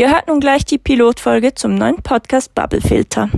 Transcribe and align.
Ihr 0.00 0.10
hört 0.10 0.28
nun 0.28 0.40
gleich 0.40 0.64
die 0.64 0.78
Pilotfolge 0.78 1.54
zum 1.54 1.74
neuen 1.74 2.00
Podcast 2.00 2.54
Bubble 2.54 2.80
Filter. 2.80 3.28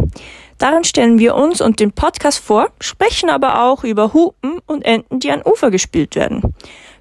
Darin 0.59 0.85
stellen 0.85 1.19
wir 1.19 1.35
uns 1.35 1.60
und 1.60 1.81
den 1.81 1.90
Podcast 1.90 2.38
vor, 2.38 2.70
sprechen 2.78 3.31
aber 3.31 3.65
auch 3.65 3.82
über 3.82 4.12
Hupen 4.12 4.61
und 4.67 4.83
Enten, 4.83 5.19
die 5.19 5.33
an 5.33 5.43
Ufer 5.45 5.72
gespielt 5.72 6.14
werden. 6.14 6.54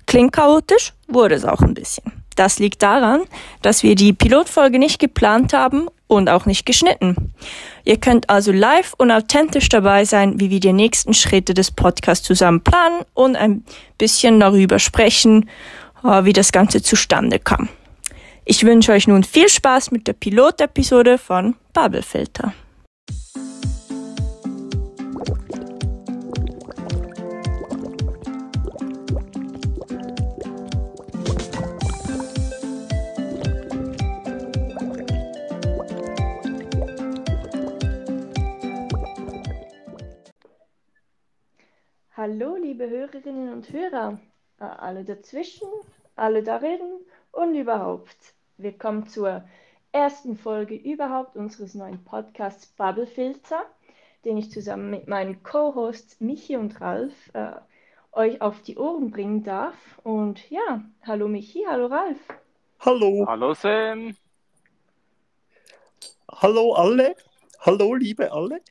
Klingt 0.08 0.34
chaotisch, 0.34 0.94
wurde 1.08 1.36
es 1.36 1.46
auch 1.46 1.62
ein 1.62 1.76
bisschen. 1.76 2.12
Das 2.36 2.58
liegt 2.58 2.82
daran, 2.82 3.22
dass 3.62 3.84
wir 3.84 3.94
die 3.94 4.14
Pilotfolge 4.14 4.80
nicht 4.80 4.98
geplant 4.98 5.54
haben 5.54 5.90
und 6.08 6.28
auch 6.28 6.48
nicht 6.48 6.66
geschnitten. 6.66 7.32
Ihr 7.84 7.98
könnt 7.98 8.32
also 8.32 8.52
live 8.52 8.96
und 8.98 9.12
authentisch 9.12 9.70
dabei 9.70 10.06
sein, 10.06 10.40
wie 10.40 10.50
wir 10.50 10.60
die 10.60 10.74
nächsten 10.74 11.14
Schritte 11.14 11.54
des 11.54 11.70
Podcasts 11.70 12.26
zusammen 12.26 12.62
planen 12.62 13.02
und 13.14 13.36
ein 13.36 13.64
bisschen 14.00 14.40
darüber 14.40 14.80
sprechen, 14.80 15.52
äh, 16.04 16.24
wie 16.24 16.34
das 16.34 16.52
Ganze 16.52 16.82
zustande 16.82 17.38
kam. 17.38 17.70
Ich 18.54 18.66
wünsche 18.66 18.92
euch 18.92 19.08
nun 19.08 19.24
viel 19.24 19.48
Spaß 19.48 19.92
mit 19.92 20.08
der 20.08 20.12
Pilotepisode 20.12 21.18
von 21.18 21.56
Babelfilter. 21.72 22.54
Hallo, 42.18 42.58
liebe 42.58 42.90
Hörerinnen 42.90 43.54
und 43.54 43.72
Hörer, 43.72 44.20
äh, 44.60 44.66
alle 44.66 45.06
dazwischen, 45.06 45.70
alle 46.18 46.44
darin 46.44 46.82
und 47.32 47.56
überhaupt. 47.56 48.36
Willkommen 48.62 49.08
zur 49.08 49.44
ersten 49.92 50.38
Folge 50.38 50.76
überhaupt 50.76 51.36
unseres 51.36 51.74
neuen 51.74 52.04
Podcasts 52.04 52.68
Bubble 52.68 53.08
Filter, 53.08 53.66
den 54.24 54.38
ich 54.38 54.52
zusammen 54.52 54.92
mit 54.92 55.08
meinen 55.08 55.42
Co-Hosts 55.42 56.20
Michi 56.20 56.58
und 56.58 56.80
Ralf 56.80 57.32
äh, 57.34 57.54
euch 58.12 58.40
auf 58.40 58.62
die 58.62 58.78
Ohren 58.78 59.10
bringen 59.10 59.44
darf. 59.44 59.74
Und 60.04 60.48
ja, 60.52 60.84
hallo 61.02 61.28
Michi, 61.28 61.64
hallo 61.68 61.88
Ralf. 61.88 62.20
Hallo. 62.82 63.26
Hallo 63.28 63.56
Sam. 63.56 64.16
Hallo 66.32 66.74
alle. 66.74 67.16
Hallo 67.62 67.96
liebe 67.96 68.32
alle. 68.32 68.62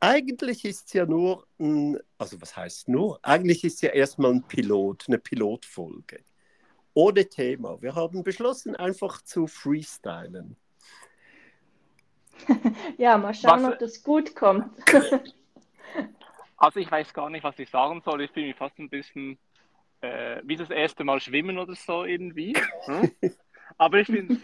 Eigentlich 0.00 0.66
ist 0.66 0.88
es 0.88 0.92
ja 0.92 1.06
nur 1.06 1.46
ein, 1.58 1.98
also 2.18 2.38
was 2.42 2.54
heißt 2.54 2.90
nur? 2.90 3.18
Eigentlich 3.22 3.64
ist 3.64 3.76
es 3.76 3.80
ja 3.80 3.90
erstmal 3.90 4.32
ein 4.32 4.42
Pilot, 4.42 5.04
eine 5.08 5.18
Pilotfolge. 5.18 6.24
Ohne 6.94 7.28
Thema. 7.28 7.80
Wir 7.80 7.94
haben 7.94 8.22
beschlossen, 8.22 8.74
einfach 8.76 9.22
zu 9.22 9.46
freestylen. 9.46 10.56
ja, 12.98 13.16
mal 13.18 13.34
schauen, 13.34 13.62
Was- 13.64 13.72
ob 13.72 13.78
das 13.78 14.02
gut 14.02 14.34
kommt. 14.34 14.70
Also 16.56 16.80
ich 16.80 16.90
weiß 16.90 17.14
gar 17.14 17.30
nicht, 17.30 17.42
was 17.42 17.58
ich 17.58 17.70
sagen 17.70 18.02
soll. 18.04 18.22
Ich 18.22 18.30
fühle 18.32 18.48
mich 18.48 18.56
fast 18.56 18.78
ein 18.78 18.90
bisschen 18.90 19.38
äh, 20.02 20.40
wie 20.44 20.56
das 20.56 20.70
erste 20.70 21.04
Mal 21.04 21.20
schwimmen 21.20 21.58
oder 21.58 21.74
so 21.74 22.04
irgendwie. 22.04 22.54
Hm? 22.84 23.10
Aber 23.78 23.98
ich 23.98 24.06
finde 24.06 24.34
es 24.34 24.40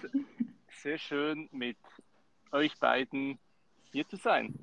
sehr 0.82 0.98
schön, 0.98 1.48
mit 1.52 1.76
euch 2.52 2.78
beiden 2.78 3.38
hier 3.92 4.08
zu 4.08 4.16
sein. 4.16 4.54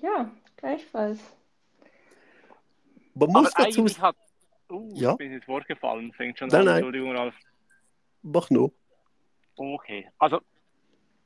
ja, 0.00 0.30
gleichfalls. 0.56 1.18
Man 3.14 3.30
Aber 3.30 3.40
muss 3.42 3.52
dazu 3.52 3.80
eigentlich 3.80 4.00
hat... 4.00 4.16
Uh, 4.70 4.92
Ja? 4.94 5.12
ich 5.12 5.16
bin 5.18 5.32
ins 5.32 5.48
Wort 5.48 5.66
gefallen. 5.66 6.12
Fängt 6.12 6.38
schon 6.38 6.48
Nein, 6.48 6.60
an. 6.60 6.64
nein. 6.66 6.76
Entschuldigung, 6.76 7.16
Ralf. 7.16 7.34
mach 8.22 8.50
nur. 8.50 8.72
Okay, 9.56 10.08
also 10.18 10.40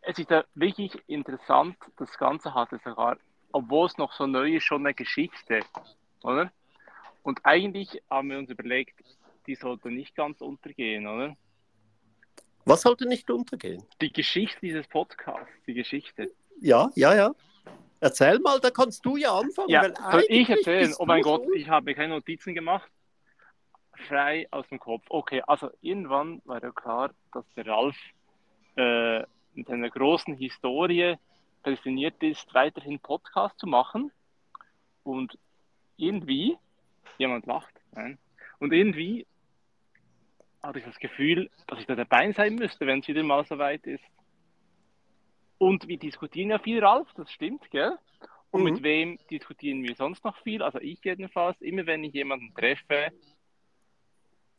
es 0.00 0.18
ist 0.18 0.30
ja 0.30 0.44
wirklich 0.54 0.92
interessant, 1.06 1.76
das 1.98 2.10
Ganze 2.18 2.54
hatte 2.54 2.80
sogar, 2.84 3.18
obwohl 3.52 3.86
es 3.86 3.98
noch 3.98 4.12
so 4.12 4.26
neu 4.26 4.56
ist, 4.56 4.64
schon 4.64 4.84
eine 4.86 4.94
Geschichte, 4.94 5.60
oder? 6.22 6.50
Und 7.22 7.41
eigentlich 7.44 8.02
haben 8.10 8.31
wir 8.31 8.38
uns 8.38 8.50
überlegt, 8.50 8.98
die 9.47 9.54
sollte 9.54 9.91
nicht 9.91 10.14
ganz 10.16 10.41
untergehen, 10.41 11.06
oder? 11.06 11.36
Was 12.64 12.82
sollte 12.82 13.06
nicht 13.06 13.31
untergehen? 13.31 13.84
Die 14.00 14.12
Geschichte 14.12 14.58
dieses 14.62 14.86
Podcasts, 14.88 15.52
die 15.66 15.75
Geschichte. 15.75 16.32
Ja, 16.60 16.91
ja, 16.94 17.14
ja. 17.14 17.32
Erzähl 18.00 18.38
mal, 18.41 18.58
da 18.60 18.70
kannst 18.70 19.04
du 19.04 19.16
ja 19.16 19.36
anfangen. 19.38 19.69
Ja, 19.69 19.84
soll 20.10 20.25
ich 20.28 20.48
erzählen? 20.48 20.92
Oh 20.98 21.06
mein 21.06 21.22
Gott, 21.22 21.44
ich 21.54 21.69
habe 21.69 21.94
keine 21.94 22.14
Notizen 22.14 22.54
gemacht. 22.54 22.91
Frei 24.08 24.47
aus 24.50 24.66
dem 24.69 24.78
Kopf. 24.78 25.04
Okay, 25.08 25.42
also 25.47 25.70
irgendwann 25.80 26.41
war 26.44 26.62
ja 26.62 26.70
klar, 26.72 27.12
dass 27.32 27.44
der 27.54 27.66
Ralf 27.66 27.97
äh, 28.76 29.22
mit 29.54 29.70
einer 29.70 29.91
großen 29.91 30.34
Historie 30.34 31.16
prädestiniert 31.62 32.22
ist, 32.22 32.52
weiterhin 32.54 32.98
Podcast 33.00 33.58
zu 33.58 33.66
machen. 33.66 34.10
Und 35.04 35.38
irgendwie, 35.97 36.56
jemand 37.19 37.47
lacht, 37.47 37.75
nein, 37.92 38.19
und 38.58 38.72
irgendwie 38.72 39.26
hatte 40.62 40.78
ich 40.78 40.84
das 40.84 40.98
Gefühl, 40.98 41.50
dass 41.66 41.81
ich 41.81 41.86
da 41.86 41.94
dabei 41.97 42.32
sein 42.32 42.54
müsste, 42.54 42.86
wenn 42.86 43.00
es 43.00 43.08
wieder 43.08 43.22
mal 43.25 43.44
so 43.44 43.58
weit 43.58 43.84
ist. 43.86 44.04
Und 45.58 45.86
wir 45.88 45.98
diskutieren 45.98 46.50
ja 46.50 46.58
viel, 46.58 46.84
Ralf, 46.84 47.08
das 47.14 47.31
stimmt, 47.32 47.70
gell? 47.70 47.98
Und 48.50 48.62
Mhm. 48.62 48.72
mit 48.72 48.82
wem 48.82 49.19
diskutieren 49.31 49.82
wir 49.82 49.94
sonst 49.97 50.25
noch 50.25 50.36
viel? 50.42 50.62
Also 50.62 50.78
ich 50.78 51.02
jedenfalls, 51.04 51.60
immer 51.60 51.86
wenn 51.86 52.04
ich 52.04 52.12
jemanden 52.14 52.54
treffe, 52.54 53.10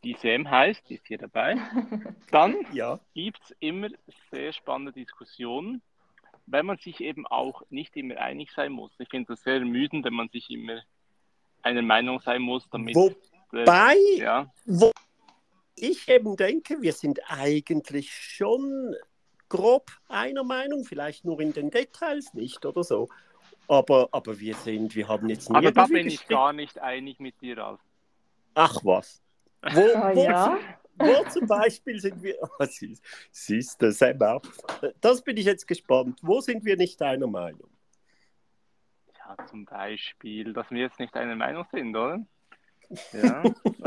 die 0.03 0.15
Sam 0.21 0.49
heißt, 0.49 0.89
die 0.89 0.95
ist 0.95 1.07
hier 1.07 1.17
dabei, 1.17 1.55
dann 2.31 2.55
Ja, 2.73 2.99
gibt 3.13 3.39
es 3.43 3.55
immer 3.59 3.89
sehr 4.31 4.53
spannende 4.53 4.91
Diskussionen, 4.91 5.81
weil 6.45 6.63
man 6.63 6.77
sich 6.77 6.99
eben 7.01 7.25
auch 7.27 7.63
nicht 7.69 7.95
immer 7.95 8.17
einig 8.17 8.51
sein 8.51 8.71
muss. 8.71 8.91
Ich 8.99 9.09
finde 9.09 9.33
das 9.33 9.43
sehr 9.43 9.55
ermüdend, 9.55 10.05
wenn 10.05 10.13
man 10.13 10.29
sich 10.29 10.49
immer 10.49 10.81
einer 11.61 11.81
Meinung 11.81 12.19
sein 12.19 12.41
muss, 12.41 12.67
damit. 12.69 12.95
wobei 12.95 13.95
äh, 13.95 14.19
ja, 14.19 14.51
wo 14.65 14.91
ich 15.75 16.07
eben 16.09 16.35
denke, 16.35 16.81
wir 16.81 16.93
sind 16.93 17.19
eigentlich 17.29 18.11
schon 18.13 18.95
grob 19.49 19.91
einer 20.09 20.43
Meinung, 20.43 20.83
vielleicht 20.83 21.25
nur 21.25 21.39
in 21.39 21.53
den 21.53 21.69
Details 21.69 22.33
nicht 22.33 22.65
oder 22.65 22.83
so. 22.83 23.07
Aber, 23.67 24.09
aber 24.11 24.39
wir 24.39 24.55
sind, 24.55 24.93
wir 24.95 25.07
haben 25.07 25.29
jetzt 25.29 25.49
also 25.49 25.71
da 25.71 25.87
nirgendwie 25.87 25.93
bin 25.93 26.07
ich 26.07 26.27
gar 26.27 26.51
nicht 26.51 26.79
einig 26.79 27.19
mit 27.19 27.39
dir, 27.41 27.57
Ralf. 27.57 27.79
Ach 28.55 28.83
was. 28.83 29.22
Wo, 29.71 29.81
Ah, 29.95 30.11
wo, 30.15 30.23
ja. 30.23 30.59
wo 30.97 31.29
zum 31.29 31.47
Beispiel 31.47 31.99
sind 31.99 32.21
wir. 32.21 32.35
Oh, 32.59 32.65
siehst, 33.31 33.81
du, 33.81 33.91
Sam 33.91 34.21
auch. 34.21 34.41
Das 35.01 35.21
bin 35.23 35.37
ich 35.37 35.45
jetzt 35.45 35.67
gespannt. 35.67 36.19
Wo 36.21 36.41
sind 36.41 36.63
wir 36.65 36.75
nicht 36.77 37.01
einer 37.01 37.27
Meinung? 37.27 37.69
Ja, 39.17 39.37
zum 39.47 39.65
Beispiel, 39.65 40.53
dass 40.53 40.69
wir 40.69 40.81
jetzt 40.81 40.99
nicht 40.99 41.15
einer 41.15 41.35
Meinung 41.35 41.65
sind, 41.71 41.95
oder? 41.95 42.25
Ja. 43.13 43.43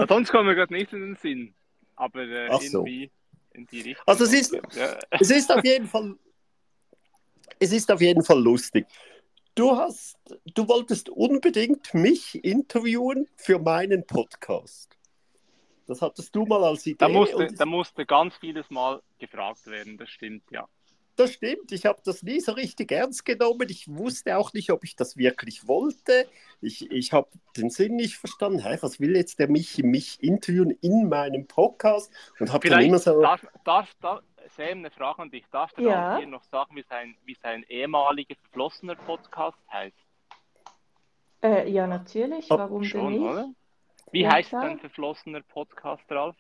Sonst 0.08 0.30
kommen 0.32 0.48
wir 0.48 0.54
gerade 0.56 0.72
nicht 0.74 0.92
in 0.92 1.00
den 1.00 1.16
Sinn. 1.16 1.54
Aber 1.94 2.22
äh, 2.22 2.48
Ach 2.50 2.60
so. 2.60 2.78
irgendwie 2.80 3.10
in 3.52 3.66
die 3.66 3.80
Richtung. 3.82 4.02
Also 4.06 4.24
es 4.24 4.32
ist- 4.32 4.52
Ja. 4.74 4.98
Es 5.10 5.30
ist 5.30 5.52
auf 5.52 5.64
jeden 5.64 5.86
Fall. 5.86 6.16
Es 7.60 7.72
ist 7.72 7.90
auf 7.92 8.00
jeden 8.00 8.24
Fall 8.24 8.42
lustig. 8.42 8.86
Du 9.54 9.76
hast, 9.76 10.18
du 10.54 10.66
wolltest 10.68 11.08
unbedingt 11.08 11.94
mich 11.94 12.42
interviewen 12.44 13.28
für 13.36 13.58
meinen 13.58 14.04
Podcast. 14.06 14.95
Das 15.86 16.02
hattest 16.02 16.34
du 16.34 16.44
mal 16.44 16.62
als 16.64 16.86
Idee. 16.86 16.96
Da 16.98 17.08
musste, 17.08 17.46
da 17.46 17.66
musste 17.66 18.06
ganz 18.06 18.36
vieles 18.36 18.68
Mal 18.70 19.00
gefragt 19.18 19.66
werden, 19.66 19.96
das 19.98 20.10
stimmt, 20.10 20.42
ja. 20.50 20.68
Das 21.16 21.32
stimmt, 21.32 21.72
ich 21.72 21.86
habe 21.86 21.98
das 22.04 22.22
nie 22.22 22.40
so 22.40 22.52
richtig 22.52 22.92
ernst 22.92 23.24
genommen. 23.24 23.66
Ich 23.70 23.88
wusste 23.88 24.36
auch 24.36 24.52
nicht, 24.52 24.70
ob 24.70 24.84
ich 24.84 24.96
das 24.96 25.16
wirklich 25.16 25.66
wollte. 25.66 26.28
Ich, 26.60 26.90
ich 26.90 27.12
habe 27.14 27.30
den 27.56 27.70
Sinn 27.70 27.96
nicht 27.96 28.18
verstanden. 28.18 28.58
Hä, 28.58 28.76
was 28.82 29.00
will 29.00 29.16
jetzt 29.16 29.38
der 29.38 29.48
mich, 29.48 29.78
mich 29.82 30.22
interviewen 30.22 30.72
in 30.82 31.08
meinem 31.08 31.46
Podcast? 31.46 32.12
Und 32.38 32.52
habe 32.52 32.68
dann 32.68 32.82
immer 32.82 32.98
so. 32.98 33.18
darf, 33.22 33.46
darf, 33.64 33.94
darf, 34.02 34.22
Sam, 34.56 34.78
eine 34.78 34.90
Frage 34.90 35.22
an 35.22 35.30
dich. 35.30 35.44
Darf 35.50 35.72
der 35.72 35.84
Ja. 35.84 36.18
Hier 36.18 36.26
noch 36.26 36.44
sagen, 36.44 36.76
wie 36.76 36.84
sein, 36.88 37.16
wie 37.24 37.36
sein 37.42 37.64
ehemaliger 37.66 38.34
verflossener 38.42 38.94
Podcast 38.94 39.58
heißt? 39.72 39.96
Äh, 41.42 41.70
ja, 41.70 41.86
natürlich. 41.86 42.50
Warum 42.50 42.82
denn 42.82 42.90
Schon, 42.90 43.12
nicht? 43.12 43.22
oder? 43.22 43.54
Wie 44.12 44.26
heißt 44.26 44.52
dein 44.52 44.78
verflossener 44.78 45.42
Podcast, 45.42 46.04
Ralf? 46.10 46.36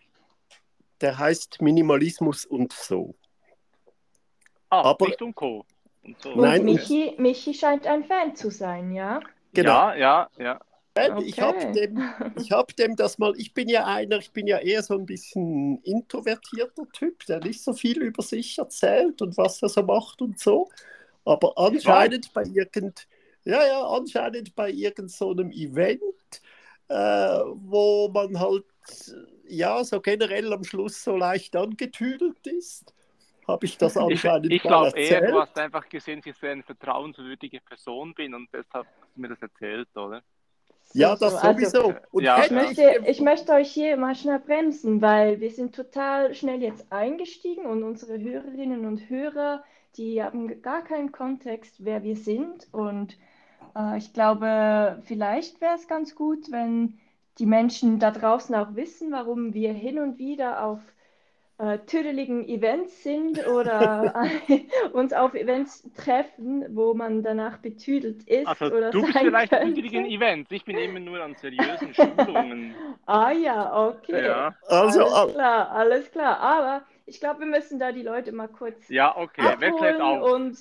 Der 1.00 1.18
heißt 1.18 1.60
Minimalismus 1.60 2.46
und 2.46 2.72
so. 2.72 3.14
Ah, 4.70 4.82
Aber- 4.82 5.06
Licht 5.06 5.22
und 5.22 5.34
Co. 5.34 5.64
Und 6.02 6.20
so. 6.22 6.30
Und 6.32 6.40
Nein, 6.40 6.64
Michi, 6.64 7.14
Michi 7.18 7.52
scheint 7.54 7.86
ein 7.86 8.04
Fan 8.04 8.34
zu 8.36 8.50
sein, 8.50 8.92
ja? 8.92 9.20
Genau. 9.52 9.70
Ja, 9.70 9.96
ja, 9.96 10.30
ja. 10.38 10.60
Ich 11.20 11.38
habe 11.40 11.58
Okay. 11.58 11.72
dem, 11.72 12.02
ich 12.38 12.52
hab 12.52 12.74
dem 12.76 12.96
das 12.96 13.18
mal, 13.18 13.34
ich 13.36 13.52
bin 13.52 13.68
ja 13.68 13.84
einer, 13.84 14.16
ich 14.16 14.32
bin 14.32 14.46
ja 14.46 14.58
eher 14.58 14.82
so 14.82 14.94
ein 14.94 15.04
bisschen 15.04 15.78
introvertierter 15.82 16.84
Typ, 16.92 17.26
der 17.26 17.40
nicht 17.40 17.62
so 17.62 17.74
viel 17.74 18.00
über 18.02 18.22
sich 18.22 18.56
erzählt 18.58 19.20
und 19.20 19.36
was 19.36 19.60
er 19.60 19.68
so 19.68 19.82
macht 19.82 20.22
und 20.22 20.38
so. 20.38 20.70
Aber 21.26 21.52
anscheinend 21.58 22.32
bei 22.32 22.44
irgend, 22.44 23.06
ja, 23.44 23.66
ja, 23.66 23.86
anscheinend 23.86 24.54
bei 24.54 24.70
irgend 24.70 25.10
so 25.10 25.32
einem 25.32 25.50
Event, 25.50 26.00
äh, 26.88 26.94
wo 26.94 28.08
man 28.08 28.38
halt, 28.38 28.64
ja, 29.48 29.82
so 29.84 30.00
generell 30.00 30.52
am 30.52 30.64
Schluss 30.64 31.02
so 31.02 31.16
leicht 31.16 31.56
angetüdelt 31.56 32.46
ist, 32.46 32.94
habe 33.46 33.66
ich 33.66 33.78
das 33.78 33.96
anscheinend 33.96 34.46
Ich, 34.46 34.56
ich 34.56 34.62
glaube 34.62 34.98
eher, 34.98 35.30
du 35.30 35.40
hast 35.40 35.56
einfach 35.58 35.88
gesehen, 35.88 36.20
dass 36.24 36.36
ich 36.36 36.48
eine 36.48 36.62
vertrauenswürdige 36.62 37.60
Person 37.60 38.14
bin 38.14 38.34
und 38.34 38.48
deshalb 38.52 38.86
hast 38.86 39.14
du 39.14 39.20
mir 39.20 39.28
das 39.28 39.42
erzählt, 39.42 39.88
oder? 39.96 40.22
Ja, 40.92 41.16
das 41.16 41.34
also, 41.34 41.52
sowieso. 41.52 41.94
Und 42.12 42.24
ja, 42.24 42.44
ich, 42.44 42.50
möchte, 42.50 43.02
ich 43.06 43.20
möchte 43.20 43.52
euch 43.52 43.70
hier 43.70 43.96
mal 43.96 44.14
schnell 44.14 44.38
bremsen, 44.38 45.02
weil 45.02 45.40
wir 45.40 45.50
sind 45.50 45.74
total 45.74 46.34
schnell 46.34 46.62
jetzt 46.62 46.90
eingestiegen 46.92 47.66
und 47.66 47.82
unsere 47.82 48.18
Hörerinnen 48.18 48.86
und 48.86 49.10
Hörer, 49.10 49.64
die 49.96 50.22
haben 50.22 50.62
gar 50.62 50.84
keinen 50.84 51.12
Kontext, 51.12 51.84
wer 51.84 52.02
wir 52.02 52.16
sind. 52.16 52.68
Und 52.72 53.18
äh, 53.76 53.98
ich 53.98 54.12
glaube, 54.12 55.02
vielleicht 55.04 55.60
wäre 55.60 55.74
es 55.74 55.88
ganz 55.88 56.14
gut, 56.14 56.50
wenn 56.50 56.98
die 57.38 57.46
Menschen 57.46 57.98
da 57.98 58.10
draußen 58.10 58.54
auch 58.54 58.74
wissen, 58.74 59.12
warum 59.12 59.52
wir 59.52 59.72
hin 59.72 59.98
und 59.98 60.18
wieder 60.18 60.64
auf 60.64 60.80
äh, 61.58 61.78
tüdeligen 61.86 62.46
Events 62.48 63.02
sind 63.02 63.46
oder 63.46 64.14
uns 64.92 65.12
auf 65.12 65.34
Events 65.34 65.88
treffen, 65.94 66.64
wo 66.74 66.94
man 66.94 67.22
danach 67.22 67.58
betüdelt 67.58 68.24
ist. 68.24 68.46
Also 68.46 68.66
oder 68.66 68.90
du 68.90 69.02
bist 69.02 69.18
vielleicht 69.18 69.52
könnte. 69.52 69.74
tüdeligen 69.74 70.06
Events, 70.06 70.50
ich 70.50 70.64
bin 70.64 70.76
immer 70.76 71.00
nur 71.00 71.22
an 71.22 71.34
seriösen 71.34 71.94
Schulungen. 71.94 72.74
ah 73.06 73.30
ja, 73.30 73.88
okay. 73.88 74.26
Ja. 74.26 74.54
Also, 74.66 75.04
alles 75.04 75.34
klar, 75.34 75.70
alles 75.70 76.10
klar. 76.10 76.40
Aber 76.40 76.82
ich 77.06 77.20
glaube, 77.20 77.40
wir 77.40 77.46
müssen 77.46 77.78
da 77.78 77.92
die 77.92 78.02
Leute 78.02 78.32
mal 78.32 78.48
kurz 78.48 78.88
ja, 78.88 79.16
okay. 79.16 79.42
abholen 79.42 80.00
und 80.22 80.58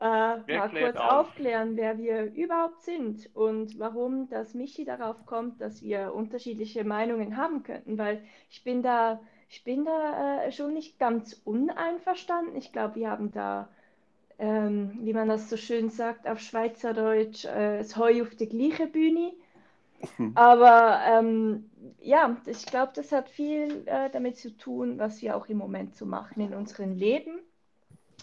äh, 0.00 0.04
mal 0.04 0.70
kurz 0.70 0.96
auf? 0.96 1.28
aufklären, 1.28 1.76
wer 1.76 1.98
wir 1.98 2.32
überhaupt 2.34 2.82
sind 2.82 3.28
und 3.34 3.78
warum 3.78 4.28
das 4.28 4.54
Michi 4.54 4.84
darauf 4.84 5.26
kommt, 5.26 5.60
dass 5.60 5.82
wir 5.82 6.14
unterschiedliche 6.14 6.84
Meinungen 6.84 7.36
haben 7.36 7.62
könnten, 7.62 7.98
weil 7.98 8.22
ich 8.50 8.64
bin 8.64 8.82
da 8.82 9.20
ich 9.50 9.64
bin 9.64 9.84
da 9.84 10.44
äh, 10.44 10.52
schon 10.52 10.74
nicht 10.74 10.98
ganz 11.00 11.40
uneinverstanden. 11.44 12.54
Ich 12.54 12.72
glaube, 12.72 12.94
wir 12.94 13.10
haben 13.10 13.32
da, 13.32 13.68
ähm, 14.38 15.00
wie 15.02 15.12
man 15.12 15.28
das 15.28 15.50
so 15.50 15.56
schön 15.56 15.90
sagt 15.90 16.28
auf 16.28 16.38
Schweizerdeutsch, 16.38 17.46
äh, 17.46 17.78
das 17.78 17.96
Heu 17.96 18.22
auf 18.22 18.36
der 18.36 18.46
gleichen 18.46 18.92
Bühne. 18.92 19.32
Aber 20.36 21.00
ähm, 21.04 21.68
ja, 22.00 22.36
ich 22.46 22.64
glaube, 22.64 22.92
das 22.94 23.10
hat 23.10 23.28
viel 23.28 23.82
äh, 23.86 24.08
damit 24.10 24.36
zu 24.36 24.56
tun, 24.56 25.00
was 25.00 25.20
wir 25.20 25.36
auch 25.36 25.46
im 25.48 25.58
Moment 25.58 25.96
so 25.96 26.06
machen 26.06 26.40
in 26.40 26.54
unserem 26.54 26.94
Leben. 26.94 27.40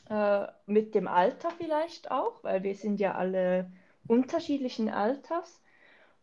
Äh, 0.10 0.48
mit 0.66 0.96
dem 0.96 1.08
Alter 1.08 1.50
vielleicht 1.58 2.12
auch, 2.12 2.44
weil 2.44 2.64
wir 2.64 2.76
sind 2.76 3.00
ja 3.00 3.16
alle 3.16 3.72
unterschiedlichen 4.08 4.90
Alters. 4.90 5.62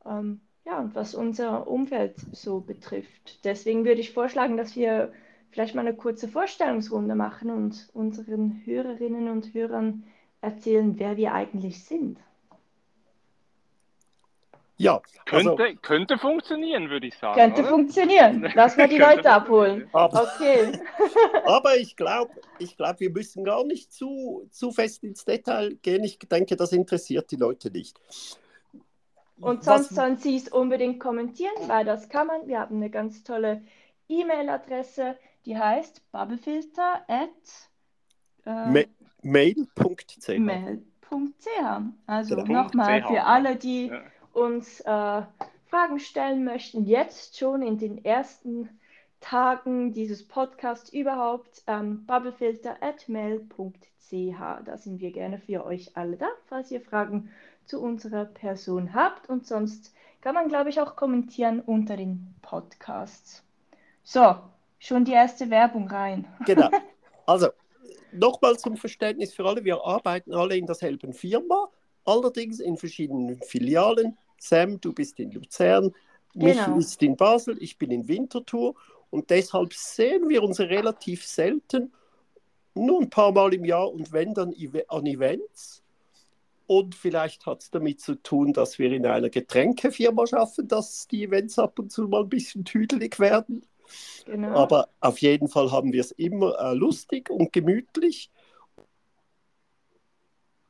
Ähm, 0.07 0.41
ja, 0.65 0.79
und 0.81 0.95
was 0.95 1.15
unser 1.15 1.69
Umfeld 1.69 2.17
so 2.33 2.61
betrifft. 2.61 3.45
Deswegen 3.45 3.85
würde 3.85 4.01
ich 4.01 4.13
vorschlagen, 4.13 4.57
dass 4.57 4.77
wir 4.77 5.13
vielleicht 5.51 5.75
mal 5.75 5.83
eine 5.87 5.95
kurze 5.95 6.27
Vorstellungsrunde 6.29 7.15
machen 7.15 7.51
und 7.51 7.91
unseren 7.93 8.63
Hörerinnen 8.65 9.29
und 9.29 9.53
Hörern 9.55 10.05
erzählen, 10.41 10.99
wer 10.99 11.17
wir 11.17 11.33
eigentlich 11.35 11.85
sind. 11.85 12.19
Ja, 14.77 15.01
könnte, 15.25 15.51
also, 15.51 15.77
könnte 15.83 16.19
funktionieren, 16.19 16.91
würde 16.91 17.07
ich 17.07 17.17
sagen. 17.17 17.39
Könnte 17.39 17.61
oder? 17.61 17.71
funktionieren. 17.71 18.53
Lass 18.55 18.77
mal 18.77 18.89
die 18.89 18.99
Leute 18.99 19.31
abholen. 19.31 19.89
Aber, 19.93 20.25
okay. 20.25 20.81
aber 21.45 21.77
ich 21.77 21.95
glaube, 21.97 22.33
ich 22.59 22.77
glaub, 22.77 22.99
wir 22.99 23.11
müssen 23.11 23.45
gar 23.45 23.65
nicht 23.65 23.93
zu, 23.93 24.49
zu 24.51 24.73
fest 24.73 25.05
ins 25.05 25.25
Detail 25.25 25.75
gehen. 25.83 26.03
Ich 26.03 26.19
denke, 26.19 26.57
das 26.57 26.73
interessiert 26.73 27.31
die 27.31 27.37
Leute 27.37 27.71
nicht. 27.71 28.01
Und 29.41 29.63
sonst 29.63 29.91
Was, 29.91 29.97
sollen 29.97 30.17
Sie 30.17 30.37
es 30.37 30.49
unbedingt 30.49 30.99
kommentieren, 30.99 31.55
weil 31.67 31.85
das 31.85 32.09
kann 32.09 32.27
man. 32.27 32.47
Wir 32.49 32.61
haben 32.61 32.77
eine 32.77 32.91
ganz 32.91 33.23
tolle 33.23 33.63
E-Mail-Adresse, 34.09 35.17
die 35.47 35.57
heißt 35.57 36.11
bubblefilter 36.11 37.05
at 37.09 37.31
äh, 38.45 38.87
mail.ch. 39.23 40.29
Mail.ch. 40.39 41.49
Also 42.07 42.37
genau. 42.37 42.63
nochmal 42.63 43.03
für 43.03 43.23
alle, 43.23 43.57
die 43.57 43.87
ja. 43.87 44.03
Uns 44.35 44.81
äh, 44.81 45.23
Fragen 45.75 45.99
stellen 45.99 46.45
möchten, 46.45 46.85
jetzt 46.85 47.39
schon 47.39 47.63
in 47.63 47.79
den 47.79 48.05
ersten 48.05 48.69
Tagen 49.21 49.93
dieses 49.93 50.27
Podcasts 50.27 50.93
überhaupt, 50.93 51.63
ähm, 51.67 52.05
bubblefilter 52.07 52.77
at 52.83 53.09
mail.ch. 53.09 54.39
Da 54.65 54.77
sind 54.77 55.01
wir 55.01 55.13
gerne 55.13 55.39
für 55.39 55.65
euch 55.65 55.97
alle 55.97 56.17
da, 56.17 56.29
falls 56.47 56.71
ihr 56.71 56.81
Fragen 56.81 57.31
zu 57.65 57.81
unserer 57.81 58.27
Person 58.27 58.95
habt. 58.95 59.29
Und 59.29 59.47
sonst 59.47 59.95
kann 60.21 60.35
man, 60.35 60.49
glaube 60.49 60.71
ich, 60.71 60.81
auch 60.81 60.95
kommentieren 60.95 61.61
unter 61.61 61.97
den 61.97 62.35
Podcasts. 62.43 63.43
So, 64.03 64.37
schon 64.79 65.05
die 65.05 65.13
erste 65.13 65.51
Werbung 65.51 65.89
rein. 65.89 66.27
Genau. 66.47 66.71
Also, 67.27 67.49
nochmal 68.13 68.59
zum 68.59 68.77
Verständnis 68.77 69.33
für 69.33 69.47
alle. 69.47 69.65
Wir 69.65 69.83
arbeiten 69.83 70.35
alle 70.35 70.57
in 70.57 70.67
derselben 70.67 71.15
Firma, 71.15 71.69
allerdings 72.05 72.61
in 72.61 72.77
verschiedenen 72.77 73.41
Filialen. 73.41 74.19
Sam, 74.39 74.81
du 74.81 74.93
bist 74.93 75.19
in 75.21 75.31
Luzern, 75.31 75.95
genau. 76.35 76.77
mich 76.77 76.87
ist 76.87 77.03
in 77.03 77.17
Basel, 77.17 77.57
ich 77.61 77.79
bin 77.79 77.91
in 77.91 78.09
Winterthur. 78.09 78.75
Und 79.11 79.31
deshalb 79.31 79.73
sehen 79.75 80.29
wir 80.29 80.43
uns 80.43 80.59
relativ 80.59 81.25
selten, 81.25 81.93
nur 82.75 83.01
ein 83.01 83.11
paar 83.11 83.33
Mal 83.33 83.55
im 83.55 83.65
Jahr 83.65 83.93
und 83.93 84.13
wenn 84.13 84.35
dann 84.35 84.53
an 84.89 85.07
Events. 85.07 85.83
Und 86.67 86.95
vielleicht 86.95 87.47
hat 87.47 87.63
es 87.63 87.71
damit 87.71 88.01
zu 88.01 88.15
tun, 88.17 88.53
dass 88.53 88.79
wir 88.79 88.91
in 88.91 89.07
einer 89.07 89.29
Getränkefirma 89.29 90.27
schaffen, 90.27 90.67
dass 90.67 91.07
die 91.07 91.25
Events 91.25 91.59
ab 91.59 91.79
und 91.79 91.93
zu 91.93 92.09
mal 92.09 92.23
ein 92.23 92.29
bisschen 92.29 92.65
tüdelig 92.65 93.21
werden. 93.21 93.65
Genau. 94.25 94.57
Aber 94.57 94.89
auf 95.01 95.19
jeden 95.19 95.49
Fall 95.49 95.71
haben 95.71 95.93
wir 95.93 96.01
es 96.01 96.11
immer 96.13 96.59
äh, 96.59 96.75
lustig 96.75 97.31
und 97.31 97.53
gemütlich. 97.53 98.31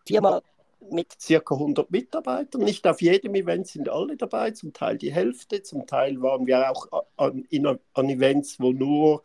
Firma 0.05 0.43
mit 0.91 1.21
circa 1.21 1.55
100 1.55 1.91
Mitarbeitern. 1.91 2.63
Nicht 2.63 2.87
auf 2.87 3.01
jedem 3.01 3.35
Event 3.35 3.67
sind 3.67 3.89
alle 3.89 4.17
dabei, 4.17 4.51
zum 4.51 4.73
Teil 4.73 4.99
die 4.99 5.13
Hälfte, 5.13 5.63
zum 5.63 5.87
Teil 5.87 6.21
waren 6.23 6.47
wir 6.47 6.71
auch 6.71 6.87
an, 7.17 7.45
in, 7.51 7.67
an 7.67 8.11
Events, 8.11 8.61
wo 8.61 8.73
nur, 8.73 9.23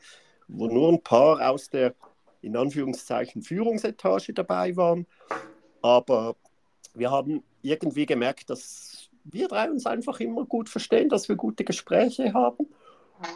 wo 0.47 0.67
nur 0.67 0.89
ein 0.89 1.01
paar 1.01 1.49
aus 1.49 1.69
der 1.69 1.93
in 2.41 2.55
Anführungszeichen 2.55 3.41
Führungsetage 3.41 4.33
dabei 4.33 4.75
waren. 4.77 5.05
Aber 5.81 6.35
wir 6.93 7.11
haben 7.11 7.43
irgendwie 7.61 8.05
gemerkt, 8.05 8.49
dass 8.49 9.09
wir 9.25 9.47
drei 9.47 9.69
uns 9.69 9.85
einfach 9.85 10.19
immer 10.19 10.45
gut 10.45 10.69
verstehen, 10.69 11.09
dass 11.09 11.29
wir 11.29 11.35
gute 11.35 11.63
Gespräche 11.63 12.33
haben. 12.33 12.67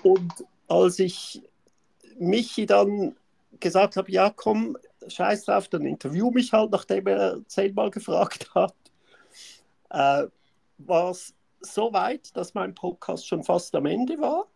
Und 0.03 0.45
als 0.67 0.99
ich 0.99 1.41
Michi 2.17 2.65
dann 2.65 3.15
gesagt 3.59 3.97
habe, 3.97 4.11
ja 4.11 4.31
komm, 4.35 4.77
scheiß 5.07 5.45
drauf, 5.45 5.67
dann 5.67 5.85
interview 5.85 6.31
mich 6.31 6.53
halt, 6.53 6.72
nachdem 6.72 7.07
er 7.07 7.39
zehnmal 7.48 7.91
gefragt 7.91 8.53
hat, 8.55 8.75
äh, 9.89 10.27
war 10.77 11.12
es 11.12 11.33
so 11.62 11.93
weit, 11.93 12.36
dass 12.36 12.53
mein 12.53 12.75
Podcast 12.75 13.27
schon 13.27 13.43
fast 13.43 13.75
am 13.75 13.86
Ende 13.86 14.19
war. 14.19 14.48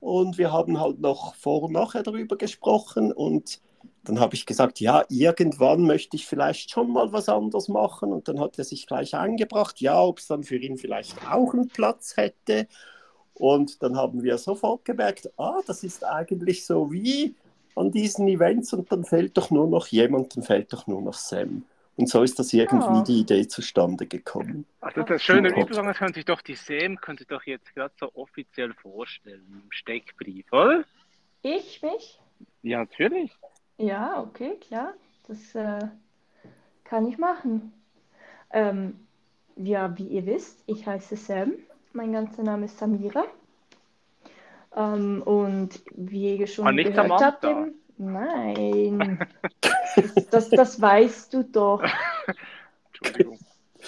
Und 0.00 0.38
wir 0.38 0.52
haben 0.52 0.80
halt 0.80 1.00
noch 1.00 1.34
vor 1.34 1.64
und 1.64 1.72
nachher 1.72 2.04
darüber 2.04 2.36
gesprochen 2.36 3.12
und 3.12 3.60
dann 4.04 4.20
habe 4.20 4.34
ich 4.34 4.46
gesagt, 4.46 4.80
ja, 4.80 5.04
irgendwann 5.08 5.82
möchte 5.82 6.16
ich 6.16 6.26
vielleicht 6.26 6.70
schon 6.70 6.92
mal 6.92 7.12
was 7.12 7.28
anderes 7.28 7.68
machen. 7.68 8.12
Und 8.12 8.26
dann 8.26 8.40
hat 8.40 8.58
er 8.58 8.64
sich 8.64 8.86
gleich 8.86 9.14
eingebracht, 9.14 9.80
ja, 9.80 10.00
ob 10.02 10.18
es 10.18 10.28
dann 10.28 10.44
für 10.44 10.56
ihn 10.56 10.78
vielleicht 10.78 11.14
auch 11.30 11.52
einen 11.52 11.68
Platz 11.68 12.16
hätte. 12.16 12.68
Und 13.34 13.82
dann 13.82 13.96
haben 13.96 14.22
wir 14.22 14.38
sofort 14.38 14.84
gemerkt, 14.84 15.30
ah, 15.36 15.60
das 15.66 15.84
ist 15.84 16.04
eigentlich 16.04 16.64
so 16.64 16.90
wie 16.90 17.36
an 17.78 17.90
diesen 17.90 18.28
Events 18.28 18.72
und 18.72 18.90
dann 18.90 19.04
fällt 19.04 19.36
doch 19.36 19.50
nur 19.50 19.66
noch 19.66 19.86
jemand, 19.88 20.36
dann 20.36 20.42
fällt 20.42 20.72
doch 20.72 20.86
nur 20.86 21.02
noch 21.02 21.14
Sam. 21.14 21.64
Und 21.96 22.08
so 22.08 22.22
ist 22.22 22.38
das 22.38 22.52
irgendwie 22.52 23.00
oh. 23.00 23.02
die 23.02 23.20
Idee 23.20 23.48
zustande 23.48 24.06
gekommen. 24.06 24.66
Also 24.80 25.02
das 25.02 25.20
schöne 25.20 25.48
Übergang, 25.48 25.86
das 25.86 25.96
könnte 25.96 26.14
sich 26.14 26.24
doch 26.24 26.40
die 26.42 26.54
Sam 26.54 26.96
könnte 27.00 27.24
doch 27.24 27.42
jetzt 27.42 27.74
gerade 27.74 27.92
so 27.98 28.10
offiziell 28.14 28.72
vorstellen 28.74 29.44
im 29.64 29.72
Steckbrief, 29.72 30.46
oder? 30.52 30.84
Ich 31.42 31.82
mich? 31.82 32.20
Ja, 32.62 32.78
natürlich. 32.78 33.32
Ja, 33.78 34.20
okay, 34.20 34.56
klar. 34.60 34.94
Das 35.26 35.54
äh, 35.56 35.88
kann 36.84 37.08
ich 37.08 37.18
machen. 37.18 37.72
Ähm, 38.50 39.06
ja, 39.56 39.96
wie 39.98 40.06
ihr 40.06 40.24
wisst, 40.24 40.62
ich 40.66 40.86
heiße 40.86 41.16
Sam. 41.16 41.54
Mein 41.92 42.12
ganzer 42.12 42.44
Name 42.44 42.66
ist 42.66 42.78
Samira. 42.78 43.24
Ähm, 44.76 45.22
und 45.22 45.82
wie 45.94 46.36
ihr 46.36 46.46
schon 46.46 46.74
nicht 46.74 46.94
gehört 46.94 47.22
habt, 47.22 47.44
eben, 47.44 47.74
nein, 47.96 49.18
das, 49.96 50.26
das, 50.30 50.50
das 50.50 50.80
weißt 50.80 51.34
du 51.34 51.44
doch. 51.44 51.82
Entschuldigung. 52.92 53.38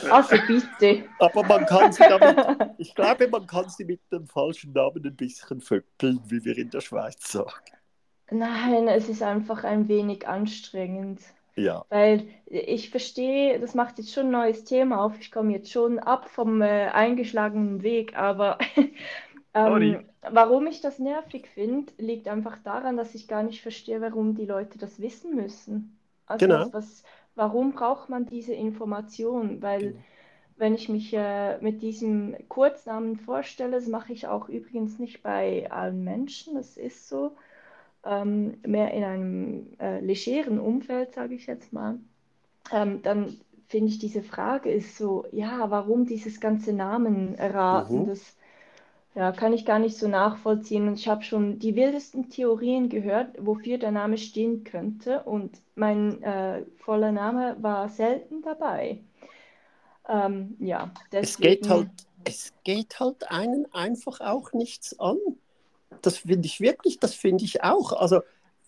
Also 0.08 0.36
bitte. 0.46 1.04
Aber 1.18 1.42
man 1.42 1.66
kann 1.66 1.92
sie 1.92 2.04
damit, 2.08 2.74
ich 2.78 2.94
glaube, 2.94 3.28
man 3.28 3.46
kann 3.46 3.68
sie 3.68 3.84
mit 3.84 4.00
dem 4.12 4.26
falschen 4.26 4.72
Namen 4.72 5.04
ein 5.04 5.16
bisschen 5.16 5.60
föppeln, 5.60 6.20
wie 6.26 6.44
wir 6.44 6.56
in 6.56 6.70
der 6.70 6.80
Schweiz 6.80 7.30
sagen. 7.30 7.50
Nein, 8.30 8.86
es 8.88 9.08
ist 9.08 9.22
einfach 9.22 9.64
ein 9.64 9.88
wenig 9.88 10.26
anstrengend. 10.26 11.20
Ja. 11.56 11.84
Weil 11.90 12.28
ich 12.46 12.90
verstehe, 12.90 13.58
das 13.58 13.74
macht 13.74 13.98
jetzt 13.98 14.14
schon 14.14 14.26
ein 14.26 14.32
neues 14.32 14.64
Thema 14.64 15.04
auf. 15.04 15.18
Ich 15.20 15.32
komme 15.32 15.52
jetzt 15.52 15.70
schon 15.70 15.98
ab 15.98 16.28
vom 16.28 16.62
äh, 16.62 16.86
eingeschlagenen 16.86 17.82
Weg, 17.82 18.16
aber 18.16 18.58
Ähm, 19.54 19.98
warum 20.22 20.66
ich 20.66 20.80
das 20.80 20.98
nervig 20.98 21.48
finde, 21.48 21.92
liegt 21.98 22.28
einfach 22.28 22.58
daran, 22.58 22.96
dass 22.96 23.14
ich 23.14 23.28
gar 23.28 23.42
nicht 23.42 23.62
verstehe, 23.62 24.00
warum 24.00 24.34
die 24.34 24.46
Leute 24.46 24.78
das 24.78 25.00
wissen 25.00 25.34
müssen. 25.36 25.98
Also 26.26 26.48
Genau. 26.48 26.72
was, 26.72 26.72
was, 26.72 27.04
warum 27.34 27.72
braucht 27.72 28.08
man 28.10 28.26
diese 28.26 28.54
Information? 28.54 29.60
Weil 29.62 29.94
Genau. 29.94 30.04
wenn 30.56 30.74
ich 30.74 30.88
mich 30.88 31.12
äh, 31.14 31.58
mit 31.60 31.82
diesem 31.82 32.36
Kurznamen 32.48 33.16
vorstelle, 33.16 33.72
das 33.72 33.88
mache 33.88 34.12
ich 34.12 34.28
auch 34.28 34.48
übrigens 34.48 34.98
nicht 34.98 35.22
bei 35.22 35.70
allen 35.70 36.04
Menschen, 36.04 36.54
das 36.54 36.76
ist 36.76 37.08
so, 37.08 37.36
ähm, 38.04 38.58
mehr 38.66 38.92
in 38.94 39.04
einem 39.04 39.66
äh, 39.80 40.00
legeren 40.00 40.60
Umfeld, 40.60 41.12
sage 41.14 41.34
ich 41.34 41.46
jetzt 41.46 41.72
mal, 41.72 41.98
ähm, 42.72 43.02
dann 43.02 43.40
finde 43.68 43.88
ich 43.88 43.98
diese 43.98 44.22
Frage 44.22 44.70
ist 44.70 44.96
so, 44.96 45.26
ja, 45.32 45.70
warum 45.70 46.06
dieses 46.06 46.40
ganze 46.40 46.72
Namen 46.72 47.34
erraten, 47.36 48.04
Mhm. 48.04 48.06
das 48.06 48.36
ja, 49.14 49.32
kann 49.32 49.52
ich 49.52 49.64
gar 49.66 49.78
nicht 49.78 49.96
so 49.98 50.08
nachvollziehen. 50.08 50.88
Und 50.88 50.94
ich 50.94 51.08
habe 51.08 51.22
schon 51.24 51.58
die 51.58 51.76
wildesten 51.76 52.30
Theorien 52.30 52.88
gehört, 52.88 53.34
wofür 53.38 53.78
der 53.78 53.90
Name 53.92 54.18
stehen 54.18 54.64
könnte. 54.64 55.22
Und 55.24 55.60
mein 55.74 56.22
äh, 56.22 56.64
voller 56.78 57.12
Name 57.12 57.56
war 57.60 57.88
selten 57.88 58.42
dabei. 58.42 59.04
Ähm, 60.08 60.56
ja, 60.60 60.92
Es 61.20 61.40
geht 61.40 61.68
deswegen, 61.68 61.68
halt, 61.68 61.90
es 62.24 62.52
geht 62.64 63.00
halt 63.00 63.30
einen 63.30 63.72
einfach 63.72 64.20
auch 64.20 64.52
nichts 64.52 64.98
an. 64.98 65.18
Das 66.02 66.18
finde 66.18 66.46
ich 66.46 66.60
wirklich, 66.60 66.98
das 67.00 67.14
finde 67.14 67.44
ich 67.44 67.62
auch. 67.64 67.92
Also, 67.92 68.20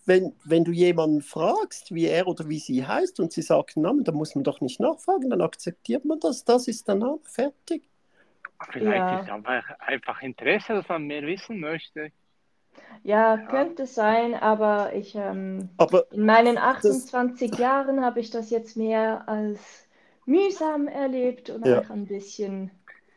wenn, 0.05 0.35
wenn 0.43 0.65
du 0.65 0.71
jemanden 0.71 1.21
fragst, 1.21 1.93
wie 1.93 2.05
er 2.07 2.27
oder 2.27 2.49
wie 2.49 2.59
sie 2.59 2.85
heißt 2.85 3.19
und 3.19 3.31
sie 3.33 3.41
sagt 3.41 3.77
einen 3.77 3.83
Namen, 3.85 4.03
dann 4.03 4.15
muss 4.15 4.35
man 4.35 4.43
doch 4.43 4.61
nicht 4.61 4.79
nachfragen, 4.79 5.29
dann 5.29 5.41
akzeptiert 5.41 6.05
man 6.05 6.19
das, 6.19 6.45
das 6.45 6.67
ist 6.67 6.87
der 6.87 6.95
Name, 6.95 7.19
fertig. 7.23 7.89
Vielleicht 8.71 9.11
Ja. 9.11 9.19
ist 9.21 9.29
einfach, 9.29 9.63
einfach 9.79 10.21
Interesse, 10.21 10.73
dass 10.73 10.87
man 10.89 11.03
mehr 11.03 11.21
wissen 11.23 11.59
möchte. 11.59 12.11
ja, 13.03 13.37
Ja. 13.37 13.45
könnte 13.47 13.85
sein, 13.85 14.33
aber 14.35 14.93
ich, 14.93 15.15
ähm, 15.15 15.69
Aber 15.77 16.05
in 16.11 16.25
meinen 16.25 16.57
28 16.57 17.57
Jahren 17.57 18.03
habe 18.03 18.19
ich 18.19 18.29
das 18.29 18.49
jetzt 18.49 18.77
mehr 18.77 19.27
als 19.27 19.87
mühsam 20.25 20.87
erlebt 20.87 21.49
und 21.49 21.65
Ja. 21.65 21.79
auch 21.79 21.89
ein 21.89 22.05
bisschen 22.07 22.71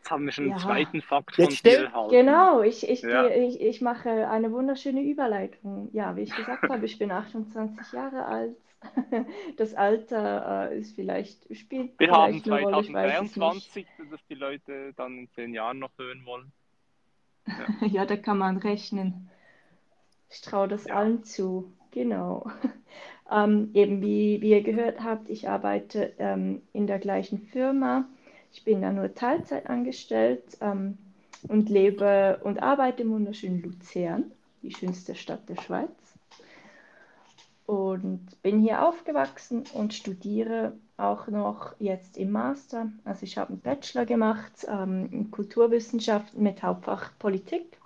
Jetzt 0.06 0.12
haben 0.12 0.24
wir 0.24 0.32
schon 0.32 0.50
Ja. 0.50 0.54
einen 0.54 0.60
zweiten 0.60 1.02
Fakt 1.02 1.36
Jetzt 1.36 1.62
von 1.62 1.72
erhalten. 1.72 2.10
Genau, 2.10 2.62
ich, 2.62 2.88
ich, 2.88 3.02
Ja. 3.02 3.28
ich, 3.28 3.60
ich 3.60 3.80
mache 3.80 4.28
eine 4.28 4.52
wunderschöne 4.52 5.02
Überleitung. 5.02 5.90
Ja, 5.92 6.14
wie 6.14 6.20
ich 6.20 6.36
gesagt 6.36 6.62
habe, 6.62 6.86
ich 6.86 6.96
bin 6.96 7.10
28 7.10 7.92
Jahre 7.92 8.24
alt. 8.24 8.56
Das 9.56 9.74
Alter 9.74 10.70
äh, 10.70 10.78
ist 10.78 10.94
vielleicht, 10.94 11.56
spielt 11.56 11.98
Wir 11.98 12.12
haben 12.12 12.40
vielleicht 12.40 12.46
eine 12.46 12.76
Rolle, 12.76 12.80
ich 12.82 12.92
weiß 12.92 13.14
es 13.14 13.20
nicht. 13.22 13.72
2023, 13.72 13.86
dass 14.12 14.20
die 14.28 14.34
Leute 14.34 14.92
dann 14.94 15.18
in 15.18 15.28
zehn 15.30 15.52
Jahren 15.52 15.80
noch 15.80 15.90
hören 15.98 16.24
wollen. 16.24 16.52
Ja, 17.90 18.06
da 18.06 18.16
kann 18.16 18.38
man 18.38 18.58
rechnen. 18.58 19.28
Ich 20.30 20.40
traue 20.40 20.68
das 20.68 20.86
Ja. 20.86 20.96
allen 20.96 21.24
zu. 21.24 21.72
Genau. 21.90 22.48
Ähm, 23.28 23.70
eben 23.74 24.02
wie, 24.02 24.40
wie 24.40 24.50
ihr 24.50 24.62
gehört 24.62 25.02
habt, 25.02 25.28
ich 25.30 25.48
arbeite 25.48 26.14
ähm, 26.20 26.62
in 26.72 26.86
der 26.86 27.00
gleichen 27.00 27.40
Firma. 27.40 28.08
Ich 28.56 28.64
bin 28.64 28.80
da 28.80 28.90
nur 28.90 29.14
Teilzeit 29.14 29.68
angestellt 29.68 30.56
ähm, 30.62 30.96
und 31.46 31.68
lebe 31.68 32.40
und 32.42 32.62
arbeite 32.62 33.02
im 33.02 33.10
wunderschönen 33.10 33.62
Luzern, 33.62 34.32
die 34.62 34.72
schönste 34.72 35.14
Stadt 35.14 35.46
der 35.50 35.60
Schweiz. 35.60 35.90
Und 37.66 38.26
bin 38.42 38.60
hier 38.60 38.88
aufgewachsen 38.88 39.64
und 39.74 39.92
studiere 39.92 40.72
auch 40.96 41.28
noch 41.28 41.74
jetzt 41.78 42.16
im 42.16 42.30
Master. 42.30 42.90
Also 43.04 43.24
ich 43.24 43.36
habe 43.36 43.50
einen 43.50 43.60
Bachelor 43.60 44.06
gemacht 44.06 44.66
ähm, 44.66 45.10
in 45.12 45.30
Kulturwissenschaften 45.30 46.42
mit 46.42 46.62
Hauptfach 46.62 47.10
Politik. 47.18 47.76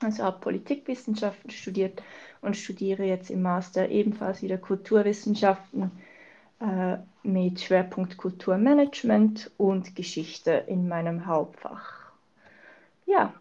Also 0.00 0.24
habe 0.24 0.40
Politikwissenschaften 0.40 1.50
studiert 1.50 2.02
und 2.42 2.54
studiere 2.54 3.04
jetzt 3.04 3.30
im 3.30 3.40
Master 3.40 3.88
ebenfalls 3.88 4.42
wieder 4.42 4.58
Kulturwissenschaften 4.58 5.90
äh, 6.62 6.98
mit 7.24 7.60
Schwerpunkt 7.60 8.16
Kulturmanagement 8.16 9.50
und 9.58 9.96
Geschichte 9.96 10.52
in 10.68 10.86
meinem 10.86 11.26
Hauptfach. 11.26 12.12
Ja, 13.04 13.34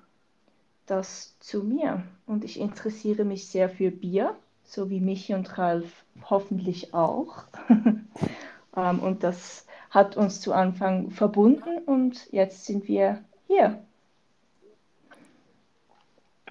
das 0.88 1.38
zu 1.40 1.63
mir. 1.63 2.04
Und 2.25 2.44
ich 2.44 2.60
interessiere 2.60 3.24
mich 3.24 3.48
sehr 3.48 3.70
für 3.70 3.92
Bier, 3.92 4.36
so 4.63 4.90
wie 4.90 5.00
Michi 5.00 5.36
und 5.36 5.58
Ralf 5.58 6.04
hoffentlich 6.30 6.96
auch. 6.96 7.44
ähm, 8.75 9.00
und 9.00 9.24
das 9.24 9.68
hat 9.92 10.18
uns 10.18 10.42
zu 10.42 10.51
Anfang 10.54 11.12
verbunden 11.12 11.78
und 11.86 12.32
jetzt 12.32 12.66
sind 12.66 12.88
wir 12.88 13.24
hier. 13.46 13.84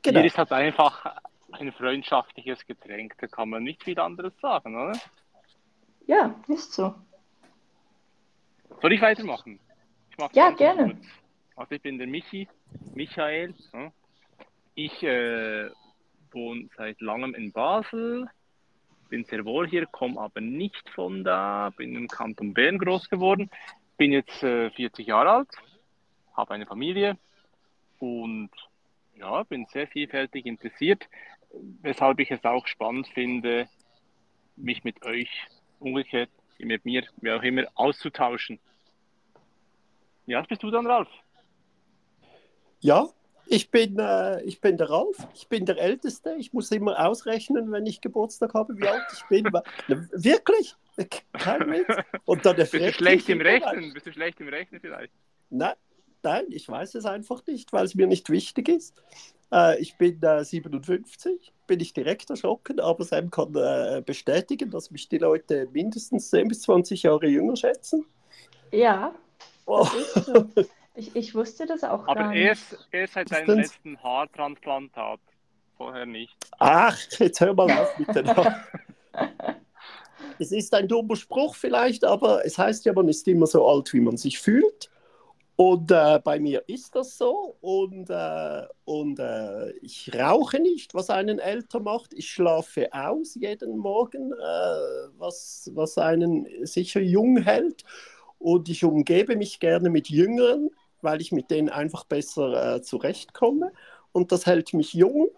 Genau. 0.03 0.21
Bier 0.21 0.27
ist 0.27 0.39
halt 0.39 0.53
einfach 0.53 1.17
ein 1.50 1.73
freundschaftliches 1.73 2.65
Getränk, 2.65 3.17
da 3.19 3.27
kann 3.27 3.49
man 3.49 3.65
nicht 3.65 3.83
viel 3.83 3.99
anderes 3.99 4.33
sagen, 4.41 4.77
oder? 4.77 4.97
Ja, 6.11 6.35
ist 6.49 6.73
so. 6.73 6.93
Soll 8.83 8.93
ich 8.95 9.00
weitermachen? 9.00 9.61
Ich 10.11 10.19
mach's 10.19 10.35
Ja, 10.35 10.50
gerne. 10.50 10.87
kurz. 10.87 11.07
Also 11.55 11.76
ich 11.76 11.83
bin 11.83 11.99
der 11.99 12.09
Michi, 12.09 12.49
Michael. 12.97 13.55
Ich 14.75 15.05
äh, 15.05 15.71
wohne 16.33 16.69
seit 16.76 17.00
langem 17.00 17.37
in 17.37 17.52
Basel, 17.52 18.29
bin 19.09 19.23
sehr 19.23 19.45
wohl 19.45 19.69
hier, 19.69 19.87
komme 19.87 20.21
aber 20.21 20.40
nicht 20.40 20.90
von 20.97 21.23
da, 21.23 21.71
bin 21.76 21.95
im 21.95 22.09
Kanton 22.09 22.55
Bern 22.55 22.79
groß 22.79 23.09
geworden, 23.09 23.49
bin 23.97 24.11
jetzt 24.11 24.43
äh, 24.43 24.69
40 24.71 25.07
Jahre 25.07 25.31
alt, 25.31 25.50
habe 26.37 26.55
eine 26.55 26.67
Familie 26.67 27.19
und 28.00 28.50
ja, 29.14 29.45
bin 29.45 29.64
sehr 29.67 29.87
vielfältig 29.87 30.45
interessiert, 30.45 31.09
weshalb 31.83 32.19
ich 32.19 32.33
es 32.33 32.45
auch 32.45 32.67
spannend 32.67 33.07
finde, 33.14 33.69
mich 34.57 34.83
mit 34.83 35.05
euch 35.07 35.31
umgekehrt, 35.81 36.31
mit 36.59 36.85
mir, 36.85 37.05
wie 37.21 37.33
auch 37.33 37.43
immer, 37.43 37.65
auszutauschen. 37.75 38.59
Ja, 40.27 40.43
bist 40.43 40.63
du 40.63 40.71
dann, 40.71 40.87
Ralf? 40.87 41.09
Ja, 42.81 43.09
ich 43.47 43.71
bin, 43.71 43.99
äh, 43.99 44.43
ich 44.43 44.61
bin 44.61 44.77
der 44.77 44.89
Ralf, 44.89 45.17
ich 45.35 45.49
bin 45.49 45.67
der 45.67 45.77
Älteste. 45.79 46.37
Ich 46.39 46.53
muss 46.53 46.71
immer 46.71 47.05
ausrechnen, 47.05 47.73
wenn 47.73 47.85
ich 47.85 48.01
Geburtstag 48.01 48.55
habe, 48.55 48.79
wie 48.79 48.87
alt 48.87 49.03
ich 49.13 49.25
bin. 49.25 49.45
Wirklich? 50.13 50.77
Kein 51.33 51.69
Witz. 51.71 51.89
Und 52.27 52.47
dann 52.47 52.55
Bist 52.55 52.75
du 52.75 52.93
schlecht 52.93 53.29
im 53.29 53.41
Rechnen? 53.41 53.93
Bist 53.93 54.07
du 54.07 54.13
schlecht 54.13 54.41
im 54.41 54.49
Rechnen 54.49 54.81
vielleicht? 54.81 55.13
Nein, 55.51 55.75
nein, 56.23 56.45
ich 56.51 56.69
weiß 56.69 56.95
es 56.95 57.05
einfach 57.07 57.45
nicht, 57.47 57.73
weil 57.73 57.85
es 57.85 57.97
mir 57.97 58.07
nicht 58.07 58.31
wichtig 58.31 58.69
ist. 58.69 59.03
Äh, 59.52 59.80
ich 59.80 59.97
bin 59.97 60.23
äh, 60.23 60.45
57, 60.45 61.52
bin 61.66 61.80
ich 61.80 61.92
direkt 61.92 62.30
erschrocken, 62.30 62.80
aber 62.80 63.04
Sam 63.04 63.30
kann 63.30 63.54
äh, 63.54 64.02
bestätigen, 64.04 64.71
dass 64.71 64.90
mich 64.90 65.09
die 65.09 65.19
Leute 65.19 65.69
mindestens 65.73 66.30
10 66.30 66.49
bis 66.49 66.62
20 66.62 67.02
Jahre 67.02 67.26
jünger 67.26 67.57
schätzen. 67.57 68.07
Ja, 68.73 69.14
Oh. 69.66 69.85
so. 70.16 70.47
Ich, 70.97 71.14
ich 71.14 71.35
wusste 71.35 71.64
das 71.66 71.85
auch 71.85 72.09
Aber 72.09 72.14
gar 72.14 72.35
erst, 72.35 72.73
nicht. 72.73 72.87
erst 72.90 73.12
seit 73.14 73.30
Was 73.30 73.38
deinem 73.38 73.47
denn? 73.47 73.59
letzten 73.59 74.02
Haartransplantat. 74.02 75.21
Vorher 75.76 76.07
nicht. 76.07 76.37
Ach, 76.59 76.99
jetzt 77.19 77.40
hör 77.40 77.54
mal 77.54 77.71
auf 77.71 77.97
mit 77.99 78.14
den 78.14 78.26
Haaren. 78.28 78.54
Es 80.38 80.52
ist 80.52 80.73
ein 80.75 80.88
dummer 80.88 81.16
Spruch 81.16 81.54
vielleicht, 81.54 82.02
aber 82.04 82.45
es 82.47 82.57
heißt 82.57 82.87
ja, 82.87 82.95
man 82.95 83.09
ist 83.09 83.28
immer 83.28 83.47
so 83.47 83.66
alt, 83.69 83.92
wie 83.92 84.00
man 84.00 84.16
sich 84.16 84.38
fühlt. 84.38 84.90
Und 85.62 85.90
äh, 85.90 86.19
bei 86.25 86.40
mir 86.40 86.64
ist 86.69 86.95
das 86.97 87.19
so. 87.19 87.55
Und, 87.61 88.09
äh, 88.09 88.62
und 88.87 89.19
äh, 89.19 89.73
ich 89.83 90.11
rauche 90.19 90.59
nicht, 90.59 90.95
was 90.95 91.11
einen 91.11 91.38
älter 91.38 91.81
macht. 91.81 92.14
Ich 92.14 92.31
schlafe 92.31 92.88
aus 92.95 93.35
jeden 93.35 93.76
Morgen, 93.76 94.33
äh, 94.33 94.37
was, 95.19 95.71
was 95.75 95.99
einen 95.99 96.47
sicher 96.62 97.02
jung 97.02 97.37
hält. 97.43 97.85
Und 98.38 98.71
ich 98.71 98.85
umgebe 98.85 99.37
mich 99.37 99.61
gerne 99.61 99.90
mit 99.90 100.09
Jüngeren, 100.09 100.71
weil 101.02 101.21
ich 101.21 101.31
mit 101.31 101.50
denen 101.50 101.69
einfach 101.69 102.05
besser 102.05 102.76
äh, 102.76 102.81
zurechtkomme. 102.81 103.71
Und 104.12 104.33
das 104.33 104.47
hält 104.47 104.73
mich 104.73 104.95
jung. 104.95 105.29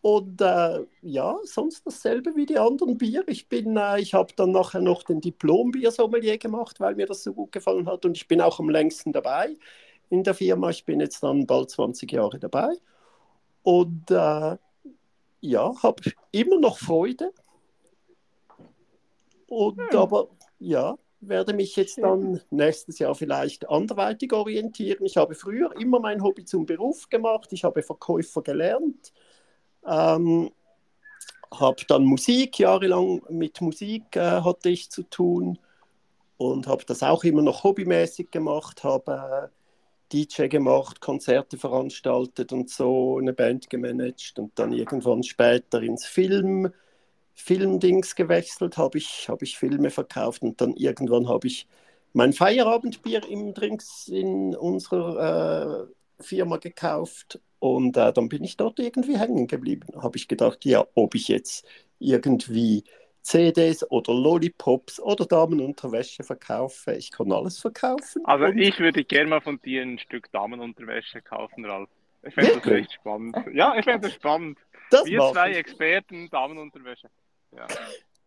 Und 0.00 0.40
äh, 0.40 0.86
ja, 1.02 1.36
sonst 1.42 1.84
dasselbe 1.84 2.36
wie 2.36 2.46
die 2.46 2.58
anderen 2.58 2.98
Bier. 2.98 3.24
Ich 3.26 3.48
bin, 3.48 3.76
äh, 3.76 4.00
ich 4.00 4.14
habe 4.14 4.32
dann 4.36 4.52
nachher 4.52 4.80
noch 4.80 5.02
den 5.02 5.20
Diplom-Biersommelier 5.20 6.38
gemacht, 6.38 6.78
weil 6.78 6.94
mir 6.94 7.06
das 7.06 7.24
so 7.24 7.32
gut 7.32 7.50
gefallen 7.50 7.88
hat. 7.88 8.04
Und 8.04 8.16
ich 8.16 8.28
bin 8.28 8.40
auch 8.40 8.60
am 8.60 8.70
längsten 8.70 9.12
dabei 9.12 9.56
in 10.08 10.22
der 10.22 10.34
Firma. 10.34 10.70
Ich 10.70 10.84
bin 10.84 11.00
jetzt 11.00 11.22
dann 11.22 11.46
bald 11.46 11.70
20 11.70 12.12
Jahre 12.12 12.38
dabei. 12.38 12.76
Und 13.62 14.10
äh, 14.10 14.56
ja, 15.40 15.82
habe 15.82 16.02
immer 16.30 16.60
noch 16.60 16.78
Freude. 16.78 17.32
Und 19.48 19.78
Hm. 19.78 19.98
aber 19.98 20.28
ja, 20.58 20.96
werde 21.20 21.52
mich 21.52 21.74
jetzt 21.76 21.98
dann 21.98 22.40
nächstes 22.50 22.98
Jahr 22.98 23.14
vielleicht 23.14 23.68
anderweitig 23.68 24.32
orientieren. 24.32 25.04
Ich 25.04 25.16
habe 25.16 25.34
früher 25.34 25.74
immer 25.80 25.98
mein 26.00 26.22
Hobby 26.22 26.44
zum 26.44 26.66
Beruf 26.66 27.08
gemacht. 27.08 27.52
Ich 27.52 27.64
habe 27.64 27.82
Verkäufer 27.82 28.42
gelernt. 28.42 29.12
Ähm, 29.86 30.50
habe 31.52 31.84
dann 31.88 32.04
Musik, 32.04 32.58
jahrelang 32.58 33.22
mit 33.30 33.60
Musik 33.60 34.16
äh, 34.16 34.40
hatte 34.42 34.68
ich 34.68 34.90
zu 34.90 35.02
tun 35.02 35.58
und 36.36 36.66
habe 36.66 36.84
das 36.86 37.02
auch 37.02 37.24
immer 37.24 37.42
noch 37.42 37.64
hobbymäßig 37.64 38.30
gemacht, 38.30 38.84
habe 38.84 39.50
DJ 40.12 40.46
gemacht, 40.46 41.00
Konzerte 41.00 41.58
veranstaltet 41.58 42.52
und 42.52 42.70
so 42.70 43.18
eine 43.18 43.32
Band 43.32 43.68
gemanagt 43.70 44.38
und 44.38 44.58
dann 44.58 44.72
irgendwann 44.72 45.22
später 45.22 45.82
ins 45.82 46.06
Film, 46.06 46.72
Filmdings 47.34 48.14
gewechselt, 48.14 48.76
habe 48.78 48.98
ich, 48.98 49.28
hab 49.28 49.42
ich 49.42 49.58
Filme 49.58 49.90
verkauft 49.90 50.42
und 50.42 50.60
dann 50.60 50.74
irgendwann 50.74 51.28
habe 51.28 51.46
ich 51.46 51.66
mein 52.12 52.32
Feierabendbier 52.32 53.28
im 53.28 53.54
Drinks 53.54 54.08
in 54.08 54.56
unserer 54.56 55.88
äh, 56.18 56.22
Firma 56.22 56.56
gekauft 56.56 57.40
und 57.58 57.96
äh, 57.96 58.12
dann 58.12 58.28
bin 58.28 58.44
ich 58.44 58.56
dort 58.56 58.78
irgendwie 58.78 59.18
hängen 59.18 59.46
geblieben. 59.46 59.86
Habe 60.00 60.16
ich 60.16 60.28
gedacht, 60.28 60.64
ja, 60.64 60.86
ob 60.94 61.14
ich 61.14 61.28
jetzt 61.28 61.66
irgendwie 61.98 62.84
CDs 63.22 63.88
oder 63.90 64.14
Lollipops 64.14 65.00
oder 65.00 65.26
Damenunterwäsche 65.26 66.22
verkaufe. 66.22 66.94
Ich 66.94 67.10
kann 67.10 67.30
alles 67.32 67.58
verkaufen. 67.58 68.24
Also 68.24 68.46
ich 68.46 68.78
würde 68.78 69.04
gerne 69.04 69.28
mal 69.28 69.40
von 69.40 69.60
dir 69.60 69.82
ein 69.82 69.98
Stück 69.98 70.30
Damenunterwäsche 70.32 71.20
kaufen, 71.20 71.64
Ralf. 71.64 71.90
Ich 72.22 72.34
fände 72.34 72.54
das 72.54 72.66
echt 72.66 72.92
spannend. 72.92 73.36
Ja, 73.52 73.76
ich 73.76 73.84
fände 73.84 74.08
das 74.08 74.14
spannend. 74.14 74.58
Das 74.90 75.04
Wir 75.04 75.20
zwei 75.32 75.50
ich. 75.50 75.58
Experten 75.58 76.30
Damenunterwäsche. 76.30 77.10
Ja. 77.52 77.66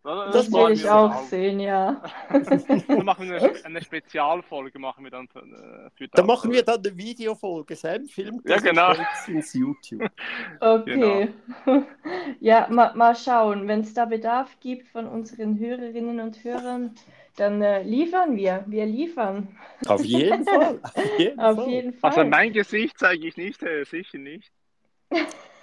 Das, 0.03 0.33
das 0.33 0.51
will 0.51 0.71
ich 0.71 0.89
auch 0.89 1.23
sehen, 1.25 1.59
ja. 1.59 2.01
dann 2.31 3.05
machen 3.05 3.29
wir 3.29 3.37
eine, 3.37 3.65
eine, 3.65 3.83
Spezialfolge, 3.83 4.79
machen 4.79 5.03
wir 5.03 5.11
dann 5.11 5.27
für, 5.27 5.41
äh, 5.41 5.89
für 5.95 6.07
Da 6.07 6.23
machen 6.23 6.51
wir 6.51 6.63
dann 6.63 6.79
eine 6.79 6.97
Videofolge, 6.97 7.75
Sam 7.75 8.07
filmt 8.07 8.41
ja, 8.49 8.57
genau. 8.57 8.93
ins 9.27 9.53
YouTube. 9.53 10.09
Okay. 10.59 11.29
Genau. 11.65 11.83
Ja, 12.39 12.67
ma, 12.71 12.93
mal 12.95 13.15
schauen, 13.15 13.67
wenn 13.67 13.81
es 13.81 13.93
da 13.93 14.05
Bedarf 14.05 14.59
gibt 14.59 14.87
von 14.87 15.07
unseren 15.07 15.59
Hörerinnen 15.59 16.19
und 16.19 16.43
Hörern, 16.43 16.95
dann 17.37 17.61
äh, 17.61 17.83
liefern 17.83 18.35
wir. 18.35 18.63
Wir 18.67 18.87
liefern. 18.87 19.55
Auf 19.87 20.03
jeden 20.03 20.45
Fall. 20.45 20.79
Auf 20.81 21.19
jeden, 21.19 21.39
Auf 21.39 21.55
Fall. 21.57 21.69
jeden 21.69 21.93
Fall. 21.93 22.09
Also 22.09 22.23
mein 22.23 22.53
Gesicht 22.53 22.97
zeige 22.97 23.27
ich 23.27 23.37
nicht, 23.37 23.61
äh, 23.61 23.83
sicher 23.83 24.17
nicht. 24.17 24.51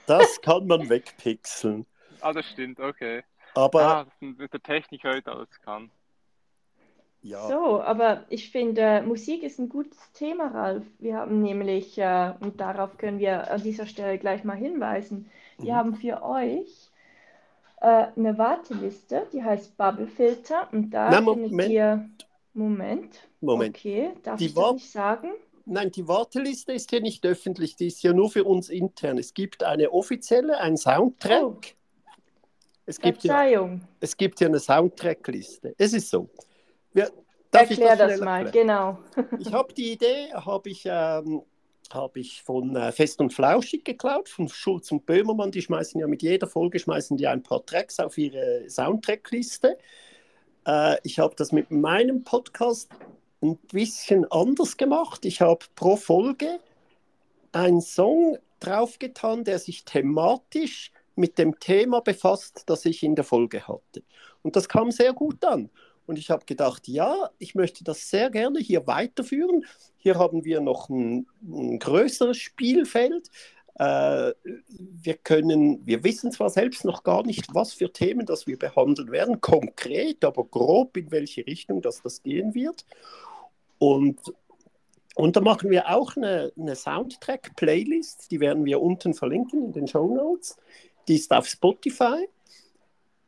Das 0.07 0.41
kann 0.41 0.67
man 0.67 0.89
wegpixeln. 0.89 1.87
Ah, 2.21 2.33
das 2.33 2.47
stimmt, 2.47 2.79
okay. 2.79 3.25
Aber 3.59 3.83
ah, 3.83 4.07
mit 4.21 4.53
der 4.53 4.63
Technik 4.63 5.03
heute 5.03 5.33
alles 5.33 5.61
kann. 5.63 5.91
Ja. 7.23 7.49
So, 7.49 7.83
aber 7.83 8.25
ich 8.29 8.53
finde, 8.53 9.03
Musik 9.05 9.43
ist 9.43 9.59
ein 9.59 9.69
gutes 9.69 10.13
Thema, 10.13 10.47
Ralf. 10.47 10.85
Wir 11.01 11.17
haben 11.17 11.43
nämlich, 11.43 11.99
äh, 11.99 12.35
und 12.39 12.61
darauf 12.61 12.97
können 12.97 13.19
wir 13.19 13.51
an 13.51 13.61
dieser 13.61 13.87
Stelle 13.87 14.19
gleich 14.19 14.45
mal 14.45 14.57
hinweisen, 14.57 15.29
wir 15.59 15.73
mhm. 15.73 15.77
haben 15.77 15.95
für 15.97 16.23
euch 16.23 16.91
äh, 17.81 18.07
eine 18.15 18.39
Warteliste, 18.39 19.27
die 19.33 19.43
heißt 19.43 19.77
Bubble 19.77 20.07
Filter 20.07 20.69
und 20.71 20.91
da 20.91 21.11
Nein, 21.11 21.25
findet 21.25 21.51
Moment. 21.51 21.71
ihr... 21.71 22.09
Moment. 22.55 23.29
Moment. 23.41 23.77
Okay, 23.77 24.11
darf 24.23 24.39
die 24.39 24.47
ich 24.47 24.55
das 24.55 24.73
nicht 24.75 24.91
sagen? 24.91 25.31
Nein, 25.65 25.91
die 25.91 26.07
Warteliste 26.07 26.73
ist 26.73 26.91
hier 26.91 27.01
nicht 27.01 27.27
öffentlich, 27.27 27.77
die 27.77 27.89
ist 27.89 28.03
ja 28.03 28.13
nur 28.13 28.31
für 28.31 28.45
uns 28.45 28.69
intern. 28.69 29.19
Es 29.19 29.35
gibt 29.35 29.65
eine 29.65 29.93
offizielle, 29.93 30.59
ein 30.59 30.77
Soundtrack. 30.77 31.43
Oh. 31.43 31.61
Es 32.89 32.99
gibt, 32.99 33.23
ja, 33.23 33.69
es 34.01 34.17
gibt 34.17 34.41
ja 34.41 34.49
eine 34.49 34.59
Soundtrackliste. 34.59 35.75
Es 35.77 35.93
ist 35.93 36.09
so. 36.09 36.31
Wir, 36.95 37.11
Erklär 37.53 37.97
das, 37.97 38.13
das 38.13 38.21
mal, 38.23 38.47
erklären? 38.47 38.67
genau. 38.67 38.99
ich 39.39 39.53
habe 39.53 39.75
die 39.75 39.93
Idee, 39.93 40.33
habe 40.33 40.71
ich, 40.71 40.87
ähm, 40.87 41.43
hab 41.93 42.17
ich 42.17 42.43
von 42.43 42.75
äh, 42.77 42.91
Fest 42.91 43.21
und 43.21 43.35
Flauschig 43.35 43.85
geklaut, 43.85 44.31
von 44.31 44.49
Schulz 44.49 44.91
und 44.91 45.05
Böhmermann. 45.05 45.51
Die 45.51 45.61
schmeißen 45.61 46.01
ja 46.01 46.07
mit 46.07 46.23
jeder 46.23 46.47
Folge 46.47 46.79
schmeißen 46.79 47.19
die 47.19 47.27
ein 47.27 47.43
paar 47.43 47.65
Tracks 47.67 48.01
auf 48.01 48.17
ihre 48.17 48.65
Soundtrackliste. 48.71 49.77
Äh, 50.67 50.97
ich 51.03 51.19
habe 51.19 51.35
das 51.37 51.53
mit 51.53 51.71
meinem 51.71 52.25
Podcast 52.25 52.91
ein 53.43 53.59
bisschen 53.71 54.25
anders 54.33 54.79
gemacht. 54.79 55.27
Ich 55.27 55.43
habe 55.43 55.67
pro 55.75 55.97
Folge 55.97 56.59
einen 57.53 57.83
Song 57.83 58.39
draufgetan, 58.61 59.45
der 59.45 59.59
sich 59.59 59.85
thematisch 59.85 60.91
mit 61.19 61.39
dem 61.39 61.59
Thema 61.59 62.01
befasst, 62.01 62.63
das 62.67 62.85
ich 62.85 63.03
in 63.03 63.15
der 63.15 63.25
Folge 63.25 63.67
hatte. 63.67 64.03
Und 64.43 64.57
das 64.57 64.69
kam 64.69 64.91
sehr 64.91 65.13
gut 65.13 65.45
an. 65.45 65.71
Und 66.07 66.19
ich 66.19 66.31
habe 66.31 66.47
gedacht, 66.47 66.89
ja, 66.89 67.29
ich 67.39 67.55
möchte 67.55 67.85
das 67.85 68.09
sehr 68.09 68.31
gerne 68.31 68.61
hier 68.61 68.87
weiterführen. 68.87 69.67
Hier 69.99 70.19
haben 70.19 70.45
wir 70.45 70.61
noch 70.61 70.89
ein, 70.89 71.27
ein 71.43 71.79
größeres 71.79 72.39
Spielfeld. 72.39 73.29
Äh, 73.75 74.33
wir 74.69 75.15
können, 75.23 75.87
wir 75.87 76.03
wissen 76.05 76.33
zwar 76.33 76.51
selbst 76.51 76.85
noch 76.85 77.05
gar 77.05 77.27
nicht, 77.27 77.55
was 77.55 77.75
für 77.75 77.93
Themen 77.93 78.27
das 78.27 78.47
wir 78.47 78.59
behandeln 78.59 79.13
werden, 79.13 79.41
konkret, 79.41 80.25
aber 80.25 80.45
grob 80.45 80.97
in 80.97 81.11
welche 81.11 81.47
Richtung 81.47 81.83
das, 81.83 82.03
das 82.03 82.23
gehen 82.23 82.55
wird. 82.55 82.87
Und, 83.79 84.19
und 85.15 85.37
da 85.37 85.41
machen 85.41 85.71
wir 85.71 85.91
auch 85.91 86.17
eine, 86.17 86.53
eine 86.59 86.75
Soundtrack-Playlist, 86.75 88.31
die 88.31 88.41
werden 88.41 88.65
wir 88.65 88.81
unten 88.81 89.15
verlinken 89.15 89.63
in 89.67 89.73
den 89.73 89.87
Show 89.87 90.13
Notes. 90.13 90.57
Die 91.09 91.17
ist 91.17 91.33
auf 91.33 91.47
Spotify. 91.47 92.29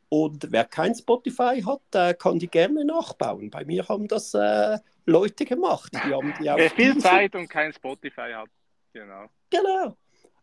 Und 0.09 0.51
wer 0.51 0.65
kein 0.65 0.93
Spotify 0.93 1.63
hat, 1.65 2.19
kann 2.19 2.37
die 2.37 2.47
gerne 2.47 2.83
nachbauen. 2.83 3.49
Bei 3.49 3.63
mir 3.63 3.87
haben 3.87 4.07
das 4.07 4.33
äh, 4.33 4.77
Leute 5.05 5.45
gemacht. 5.45 5.91
Die 5.93 6.13
haben 6.13 6.33
die 6.39 6.45
wer 6.55 6.69
viel 6.69 6.97
Zeit 6.97 7.33
und 7.35 7.49
kein 7.49 7.73
Spotify 7.73 8.33
hat. 8.33 8.49
Genau. 8.93 9.27
Genau. 9.49 9.97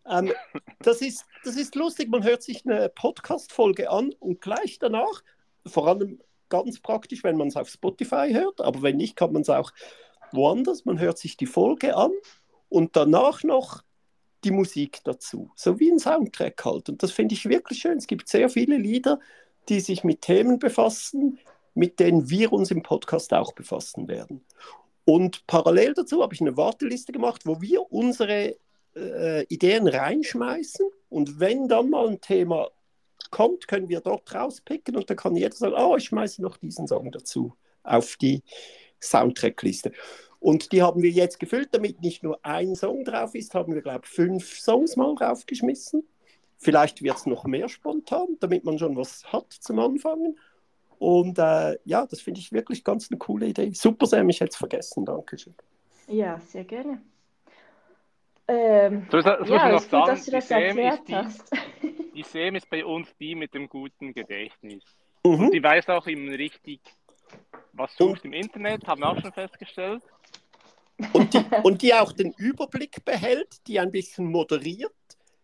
Ähm, 0.06 0.32
das, 0.80 1.02
ist, 1.02 1.26
das 1.44 1.56
ist 1.56 1.74
lustig. 1.74 2.08
Man 2.08 2.24
hört 2.24 2.42
sich 2.42 2.64
eine 2.64 2.88
Podcast-Folge 2.88 3.90
an 3.90 4.14
und 4.20 4.40
gleich 4.40 4.78
danach, 4.78 5.22
vor 5.66 5.86
allem 5.86 6.20
ganz 6.48 6.80
praktisch, 6.80 7.22
wenn 7.24 7.36
man 7.36 7.48
es 7.48 7.56
auf 7.56 7.68
Spotify 7.68 8.30
hört, 8.32 8.60
aber 8.60 8.82
wenn 8.82 8.96
nicht, 8.96 9.16
kann 9.16 9.32
man 9.32 9.42
es 9.42 9.50
auch 9.50 9.72
woanders. 10.32 10.84
Man 10.86 10.98
hört 10.98 11.18
sich 11.18 11.36
die 11.36 11.46
Folge 11.46 11.94
an 11.94 12.12
und 12.68 12.96
danach 12.96 13.44
noch 13.44 13.82
die 14.44 14.50
Musik 14.50 15.00
dazu. 15.04 15.50
So 15.54 15.78
wie 15.80 15.90
ein 15.90 15.98
Soundtrack 15.98 16.64
halt. 16.64 16.88
Und 16.88 17.02
das 17.02 17.12
finde 17.12 17.34
ich 17.34 17.48
wirklich 17.48 17.80
schön. 17.80 17.98
Es 17.98 18.06
gibt 18.06 18.28
sehr 18.28 18.48
viele 18.48 18.76
Lieder, 18.76 19.20
die 19.68 19.80
sich 19.80 20.04
mit 20.04 20.22
Themen 20.22 20.58
befassen, 20.58 21.38
mit 21.74 22.00
denen 22.00 22.30
wir 22.30 22.52
uns 22.52 22.70
im 22.70 22.82
Podcast 22.82 23.32
auch 23.32 23.52
befassen 23.52 24.08
werden. 24.08 24.44
Und 25.04 25.46
parallel 25.46 25.94
dazu 25.94 26.22
habe 26.22 26.34
ich 26.34 26.40
eine 26.40 26.56
Warteliste 26.56 27.12
gemacht, 27.12 27.46
wo 27.46 27.60
wir 27.60 27.90
unsere 27.90 28.56
äh, 28.94 29.44
Ideen 29.44 29.88
reinschmeißen. 29.88 30.86
Und 31.08 31.40
wenn 31.40 31.68
dann 31.68 31.90
mal 31.90 32.08
ein 32.08 32.20
Thema 32.20 32.68
kommt, 33.30 33.68
können 33.68 33.88
wir 33.88 34.00
dort 34.00 34.34
rauspicken 34.34 34.96
und 34.96 35.08
dann 35.08 35.16
kann 35.16 35.36
jeder 35.36 35.54
sagen, 35.54 35.74
oh, 35.76 35.96
ich 35.96 36.04
schmeiße 36.04 36.42
noch 36.42 36.56
diesen 36.56 36.86
Song 36.86 37.10
dazu 37.10 37.54
auf 37.82 38.16
die 38.16 38.42
Soundtrackliste. 39.00 39.92
Und 40.40 40.72
die 40.72 40.82
haben 40.82 41.02
wir 41.02 41.10
jetzt 41.10 41.40
gefüllt, 41.40 41.70
damit 41.72 42.00
nicht 42.00 42.22
nur 42.22 42.38
ein 42.44 42.76
Song 42.76 43.04
drauf 43.04 43.34
ist, 43.34 43.54
haben 43.54 43.74
wir, 43.74 43.82
glaube 43.82 44.02
ich, 44.04 44.10
fünf 44.10 44.58
Songs 44.60 44.96
mal 44.96 45.14
draufgeschmissen. 45.14 46.04
Vielleicht 46.56 47.02
wird 47.02 47.16
es 47.16 47.26
noch 47.26 47.44
mehr 47.44 47.68
spontan, 47.68 48.36
damit 48.40 48.64
man 48.64 48.78
schon 48.78 48.96
was 48.96 49.24
hat 49.32 49.52
zum 49.52 49.78
Anfangen. 49.78 50.38
Und 50.98 51.38
äh, 51.38 51.78
ja, 51.84 52.06
das 52.06 52.20
finde 52.20 52.40
ich 52.40 52.52
wirklich 52.52 52.84
ganz 52.84 53.10
eine 53.10 53.18
coole 53.18 53.46
Idee. 53.46 53.70
Super, 53.72 54.06
Sam, 54.06 54.28
ich 54.28 54.40
hätte 54.40 54.50
es 54.50 54.56
vergessen. 54.56 55.04
Dankeschön. 55.04 55.54
Ja, 56.08 56.40
sehr 56.40 56.64
gerne. 56.64 57.00
Ähm, 58.48 59.06
so, 59.10 59.20
das, 59.20 59.24
das 59.24 59.48
ja, 59.48 59.66
ich 59.66 59.72
noch 59.72 59.80
sagen, 59.80 60.04
gut, 60.04 60.08
dass 60.08 60.24
du 60.24 60.30
das 60.30 60.50
erklärt 60.50 61.08
die, 61.08 61.14
hast. 61.14 61.52
Die 62.14 62.22
Sam 62.24 62.56
ist 62.56 62.68
bei 62.68 62.84
uns 62.84 63.14
die 63.20 63.36
mit 63.36 63.54
dem 63.54 63.68
guten 63.68 64.12
Gedächtnis. 64.12 64.82
Mhm. 65.22 65.34
Und 65.34 65.50
die 65.52 65.62
weiß 65.62 65.88
auch 65.90 66.04
immer 66.08 66.32
richtig, 66.32 66.80
was 67.72 67.94
sucht 67.96 68.24
im 68.24 68.32
Internet, 68.32 68.88
haben 68.88 69.02
wir 69.02 69.10
auch 69.10 69.20
schon 69.20 69.32
festgestellt. 69.32 70.02
Und 71.12 71.34
die, 71.34 71.38
und 71.62 71.82
die 71.82 71.94
auch 71.94 72.12
den 72.12 72.32
Überblick 72.32 73.04
behält, 73.04 73.66
die 73.66 73.78
ein 73.78 73.90
bisschen 73.90 74.30
moderiert. 74.30 74.92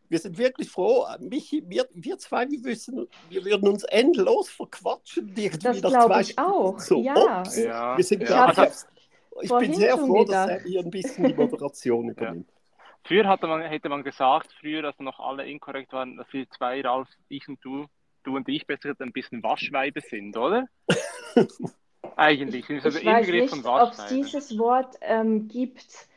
Wir 0.08 0.18
sind 0.18 0.36
wirklich 0.36 0.68
froh, 0.68 1.06
Michi, 1.18 1.62
wir, 1.66 1.88
wir 1.94 2.18
zwei, 2.18 2.48
wir, 2.48 2.62
wissen, 2.62 3.08
wir 3.30 3.44
würden 3.44 3.68
uns 3.68 3.84
endlos 3.84 4.50
verquatschen. 4.50 5.34
Das 5.34 5.80
glaube 5.80 6.20
ich 6.20 6.38
auch. 6.38 6.78
So 6.78 7.02
ja. 7.02 7.42
ja. 7.56 7.96
Wir 7.96 8.04
sind 8.04 8.22
ja. 8.28 8.46
Also, 8.46 8.86
ich 9.40 9.50
bin 9.50 9.74
sehr 9.74 9.96
froh, 9.96 10.24
gedacht. 10.24 10.50
dass 10.50 10.58
er 10.58 10.62
hier 10.62 10.80
ein 10.80 10.90
bisschen 10.90 11.24
die 11.26 11.34
Moderation 11.34 12.08
übernimmt. 12.10 12.48
Ja. 12.48 12.54
Früher 13.06 13.28
hatte 13.28 13.46
man, 13.46 13.62
hätte 13.62 13.88
man 13.88 14.02
gesagt, 14.02 14.52
früher, 14.60 14.84
als 14.84 14.98
noch 14.98 15.18
alle 15.18 15.46
inkorrekt 15.46 15.92
waren, 15.92 16.16
dass 16.16 16.26
wir 16.32 16.48
zwei, 16.50 16.80
Ralf, 16.80 17.08
ich 17.28 17.48
und 17.48 17.62
du, 17.62 17.86
du 18.22 18.36
und 18.36 18.48
ich 18.48 18.66
besser 18.66 18.94
ein 18.98 19.12
bisschen 19.12 19.42
Waschweibe 19.42 20.00
sind, 20.00 20.36
oder? 20.36 20.66
Eigentlich. 22.16 22.68
ich 22.68 22.84
weiß 22.84 23.00
nicht, 23.00 23.66
ob 23.66 23.92
es 23.92 24.06
dieses 24.06 24.58
Wort 24.58 24.96
ähm, 25.00 25.48
gibt. 25.48 26.08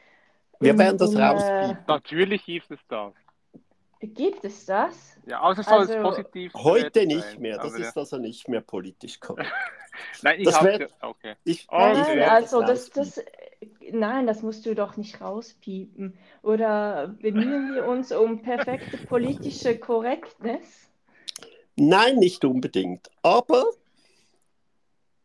Wir 0.60 0.78
werden 0.78 0.98
das 0.98 1.16
rauskriegen. 1.16 1.78
Natürlich 1.88 2.46
gibt 2.46 2.72
es 2.72 2.80
das. 2.88 3.14
Gibt 4.00 4.46
es 4.46 4.66
das? 4.66 5.18
Ja, 5.26 5.42
außer 5.42 5.64
soll 5.64 5.80
also, 5.80 5.94
es 5.94 6.04
positiv 6.04 6.54
Heute 6.54 7.08
nicht 7.08 7.24
sein, 7.24 7.42
mehr, 7.42 7.58
das 7.58 7.74
ist 7.74 7.96
ja. 7.96 8.02
also 8.02 8.18
nicht 8.18 8.48
mehr 8.48 8.62
politisch 8.62 9.20
korrekt. 9.20 9.52
nein, 10.22 10.40
ich 10.40 10.54
habe 10.54 10.88
okay. 11.02 11.34
Ich, 11.44 11.68
nein, 11.72 11.98
nein 11.98 12.30
also 12.30 12.62
das, 12.62 12.92
das, 12.92 13.24
nein, 13.92 14.28
das 14.28 14.44
musst 14.44 14.68
du 14.68 14.76
doch 14.76 14.98
nicht 14.98 15.20
rauspiepen. 15.20 16.16
Oder 16.44 17.08
bemühen 17.08 17.74
wir 17.74 17.88
uns 17.88 18.12
um 18.12 18.44
perfekte 18.44 18.98
politische 19.08 19.80
Korrektness? 19.80 20.92
Nein, 21.76 22.18
nicht 22.18 22.46
unbedingt. 22.46 23.10
Aber 23.24 23.66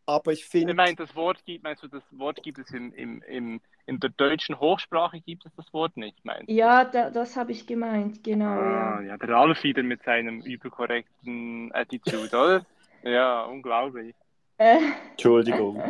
Aber 0.06 0.32
ich 0.32 0.44
finde. 0.44 0.72
Ich 0.72 0.76
meine, 0.76 0.96
das 0.96 1.14
Wort 1.14 1.44
gibt, 1.44 1.62
meinst 1.64 1.82
du, 1.82 1.88
das 1.88 2.02
Wort 2.10 2.42
gibt 2.42 2.58
es 2.58 2.70
im, 2.72 2.92
im, 2.94 3.22
im, 3.22 3.60
in 3.86 4.00
der 4.00 4.10
deutschen 4.10 4.58
Hochsprache 4.58 5.20
gibt 5.20 5.46
es 5.46 5.52
das 5.56 5.72
Wort 5.72 5.96
nicht, 5.96 6.24
meinst 6.24 6.48
du? 6.48 6.52
Ja, 6.52 6.84
da, 6.84 7.10
das 7.10 7.36
habe 7.36 7.52
ich 7.52 7.66
gemeint, 7.66 8.24
genau. 8.24 8.46
Ah, 8.46 9.00
ja. 9.00 9.08
ja, 9.08 9.16
der 9.16 9.28
Ralf 9.28 9.62
wieder 9.62 9.82
mit 9.82 10.02
seinem 10.02 10.40
überkorrekten 10.42 11.70
Attitude, 11.72 12.36
oder? 12.36 12.66
Ja, 13.04 13.42
unglaublich. 13.44 14.14
Äh, 14.58 14.78
Entschuldigung. 15.10 15.82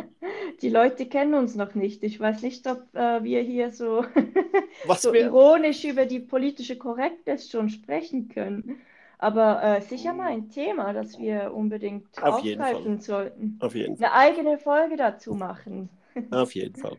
Die 0.61 0.69
Leute 0.69 1.07
kennen 1.07 1.33
uns 1.33 1.55
noch 1.55 1.75
nicht. 1.75 2.03
Ich 2.03 2.19
weiß 2.19 2.41
nicht, 2.41 2.65
ob 2.67 2.93
äh, 2.93 3.23
wir 3.23 3.41
hier 3.41 3.71
so, 3.71 4.05
so 4.97 5.13
wir... 5.13 5.21
ironisch 5.21 5.83
über 5.83 6.05
die 6.05 6.19
politische 6.19 6.77
Korrektheit 6.77 7.41
schon 7.41 7.69
sprechen 7.69 8.29
können. 8.29 8.81
Aber 9.23 9.63
äh, 9.63 9.81
sicher 9.81 10.11
mal 10.11 10.27
ein 10.27 10.49
Thema, 10.49 10.91
das 10.91 11.17
wir 11.17 11.53
unbedingt 11.53 12.21
Auf 12.21 12.35
aufgreifen 12.35 12.99
sollten. 12.99 13.57
Auf 13.61 13.73
jeden 13.73 13.95
Fall. 13.95 14.09
Eine 14.09 14.15
eigene 14.15 14.57
Folge 14.57 14.97
dazu 14.97 15.33
machen. 15.33 15.87
Auf 16.31 16.53
jeden 16.53 16.75
Fall. 16.75 16.97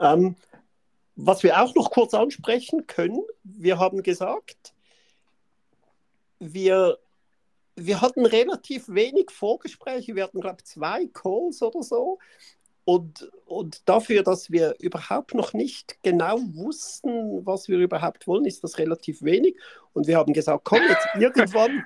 Ähm, 0.00 0.34
was 1.14 1.44
wir 1.44 1.62
auch 1.62 1.72
noch 1.76 1.92
kurz 1.92 2.14
ansprechen 2.14 2.88
können, 2.88 3.22
wir 3.44 3.78
haben 3.78 4.02
gesagt, 4.02 4.74
wir, 6.40 6.98
wir 7.76 8.00
hatten 8.00 8.26
relativ 8.26 8.88
wenig 8.88 9.30
Vorgespräche, 9.30 10.16
wir 10.16 10.24
hatten, 10.24 10.40
glaube 10.40 10.56
ich, 10.58 10.64
zwei 10.64 11.06
Calls 11.06 11.62
oder 11.62 11.84
so. 11.84 12.18
Und, 12.86 13.28
und 13.46 13.88
dafür, 13.88 14.22
dass 14.22 14.52
wir 14.52 14.76
überhaupt 14.78 15.34
noch 15.34 15.52
nicht 15.52 16.00
genau 16.04 16.38
wussten, 16.54 17.44
was 17.44 17.66
wir 17.66 17.78
überhaupt 17.78 18.28
wollen, 18.28 18.44
ist 18.44 18.62
das 18.62 18.78
relativ 18.78 19.22
wenig. 19.22 19.56
Und 19.92 20.06
wir 20.06 20.16
haben 20.16 20.32
gesagt, 20.32 20.62
komm, 20.62 20.78
jetzt 20.88 21.08
irgendwann, 21.18 21.84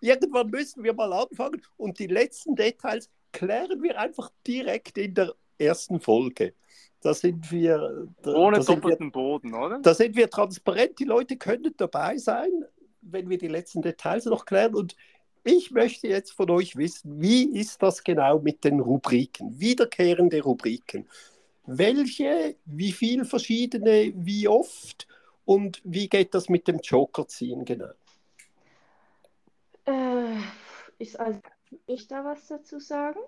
irgendwann 0.00 0.50
müssen 0.50 0.82
wir 0.82 0.94
mal 0.94 1.12
anfangen. 1.12 1.62
Und 1.76 2.00
die 2.00 2.08
letzten 2.08 2.56
Details 2.56 3.08
klären 3.30 3.84
wir 3.84 3.96
einfach 3.96 4.32
direkt 4.44 4.98
in 4.98 5.14
der 5.14 5.32
ersten 5.58 6.00
Folge. 6.00 6.54
Da 7.00 7.14
sind 7.14 7.52
wir. 7.52 8.08
Da, 8.22 8.32
Ohne 8.32 8.58
da 8.58 8.64
doppelten 8.64 9.06
wir, 9.06 9.12
Boden, 9.12 9.54
oder? 9.54 9.78
Da 9.78 9.94
sind 9.94 10.16
wir 10.16 10.28
transparent. 10.28 10.98
Die 10.98 11.04
Leute 11.04 11.36
können 11.36 11.72
dabei 11.76 12.18
sein, 12.18 12.50
wenn 13.00 13.28
wir 13.28 13.38
die 13.38 13.46
letzten 13.46 13.80
Details 13.80 14.24
noch 14.24 14.44
klären. 14.44 14.74
Und 14.74 14.96
ich 15.44 15.70
möchte 15.70 16.08
jetzt 16.08 16.32
von 16.32 16.50
euch 16.50 16.76
wissen, 16.76 17.20
wie 17.20 17.58
ist 17.58 17.82
das 17.82 18.02
genau 18.02 18.38
mit 18.38 18.64
den 18.64 18.80
Rubriken, 18.80 19.58
wiederkehrende 19.60 20.42
Rubriken? 20.42 21.08
Welche, 21.66 22.56
wie 22.64 22.92
viele 22.92 23.24
verschiedene, 23.24 24.12
wie 24.16 24.48
oft 24.48 25.06
und 25.44 25.80
wie 25.84 26.08
geht 26.08 26.34
das 26.34 26.48
mit 26.48 26.66
dem 26.68 26.78
Joker 26.78 27.26
ziehen 27.28 27.64
genau? 27.64 27.92
Äh, 29.86 30.40
ist 30.98 31.18
also 31.18 31.40
ich 31.86 32.06
da 32.08 32.24
was 32.24 32.46
dazu 32.48 32.78
sagen? 32.78 33.20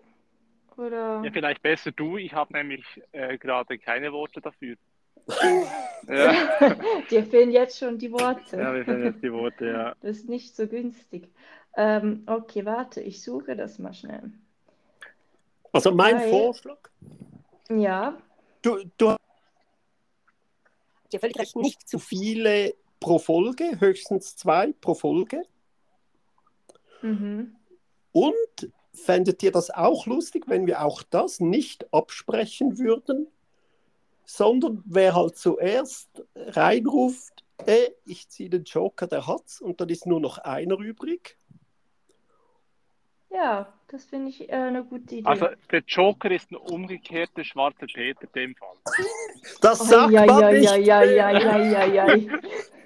Oder? 0.76 1.22
Ja, 1.24 1.30
vielleicht 1.30 1.62
besser 1.62 1.92
du. 1.92 2.18
Ich 2.18 2.32
habe 2.32 2.52
nämlich 2.52 2.84
äh, 3.12 3.38
gerade 3.38 3.78
keine 3.78 4.12
Worte 4.12 4.40
dafür. 4.40 4.76
ja. 6.08 6.76
Dir 7.10 7.24
fehlen 7.24 7.50
jetzt 7.50 7.78
schon 7.78 7.98
die 7.98 8.12
Worte. 8.12 8.58
Ja, 8.58 8.72
mir 8.72 8.84
fehlen 8.84 9.04
jetzt 9.04 9.22
die 9.22 9.32
Worte, 9.32 9.66
ja. 9.66 9.94
Das 10.00 10.18
ist 10.18 10.28
nicht 10.28 10.54
so 10.54 10.66
günstig. 10.68 11.28
Ähm, 11.76 12.22
okay, 12.26 12.64
warte, 12.64 13.00
ich 13.00 13.22
suche 13.22 13.54
das 13.54 13.78
mal 13.78 13.92
schnell. 13.92 14.32
Also 15.72 15.92
mein 15.92 16.16
Weil, 16.16 16.30
Vorschlag. 16.30 16.78
Ja. 17.68 18.16
Du, 18.62 18.78
du 18.96 19.10
hast 19.10 19.20
ja 21.12 21.18
völlig 21.18 21.38
recht, 21.38 21.56
nicht 21.56 21.86
zu 21.86 21.98
viele 21.98 22.74
pro 22.98 23.18
Folge, 23.18 23.78
höchstens 23.78 24.36
zwei 24.36 24.72
pro 24.80 24.94
Folge. 24.94 25.42
Mhm. 27.02 27.56
Und 28.12 28.72
fändet 28.94 29.42
ihr 29.42 29.52
das 29.52 29.70
auch 29.70 30.06
lustig, 30.06 30.44
wenn 30.48 30.66
wir 30.66 30.82
auch 30.82 31.02
das 31.02 31.40
nicht 31.40 31.92
absprechen 31.92 32.78
würden, 32.78 33.26
sondern 34.24 34.82
wer 34.86 35.14
halt 35.14 35.36
zuerst 35.36 36.08
reinruft, 36.34 37.44
äh, 37.66 37.90
ich 38.04 38.28
ziehe 38.28 38.50
den 38.50 38.64
Joker, 38.64 39.06
der 39.06 39.26
hat's, 39.26 39.60
und 39.60 39.80
dann 39.80 39.90
ist 39.90 40.06
nur 40.06 40.20
noch 40.20 40.38
einer 40.38 40.78
übrig. 40.78 41.36
Ja, 43.36 43.70
das 43.88 44.06
finde 44.06 44.30
ich 44.30 44.48
äh, 44.48 44.54
eine 44.54 44.82
gute 44.82 45.16
Idee. 45.16 45.28
Also 45.28 45.48
der 45.70 45.82
Joker 45.86 46.30
ist 46.30 46.50
ein 46.50 46.56
umgekehrter 46.56 47.44
schwarzer 47.44 47.86
Peter 47.86 48.22
in 48.22 48.32
dem 48.34 48.54
Fall. 48.54 48.76
Das 49.60 49.78
sagt 49.78 50.08
oh, 50.08 50.10
ja, 50.10 50.24
man 50.24 50.40
ja, 50.40 50.50
nicht. 50.52 50.86
Ja, 50.86 51.02
ja, 51.02 51.02
ja, 51.02 51.58
ja, 51.58 51.84
ja, 51.84 51.84
ja. 51.84 52.06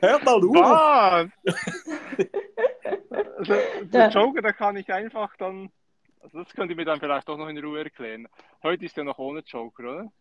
Hör 0.00 0.24
mal 0.24 0.42
auf. 0.42 1.30
also, 3.38 3.54
der 3.82 4.08
Joker, 4.08 4.42
da 4.42 4.52
kann 4.52 4.76
ich 4.76 4.92
einfach 4.92 5.36
dann, 5.36 5.70
also 6.20 6.42
das 6.42 6.52
könnt 6.52 6.70
ihr 6.70 6.76
mir 6.76 6.84
dann 6.84 6.98
vielleicht 6.98 7.28
doch 7.28 7.36
noch 7.36 7.48
in 7.48 7.58
Ruhe 7.58 7.84
erklären. 7.84 8.26
Heute 8.64 8.84
ist 8.86 8.98
er 8.98 9.04
noch 9.04 9.18
ohne 9.18 9.40
Joker, 9.46 9.84
oder? 9.84 10.12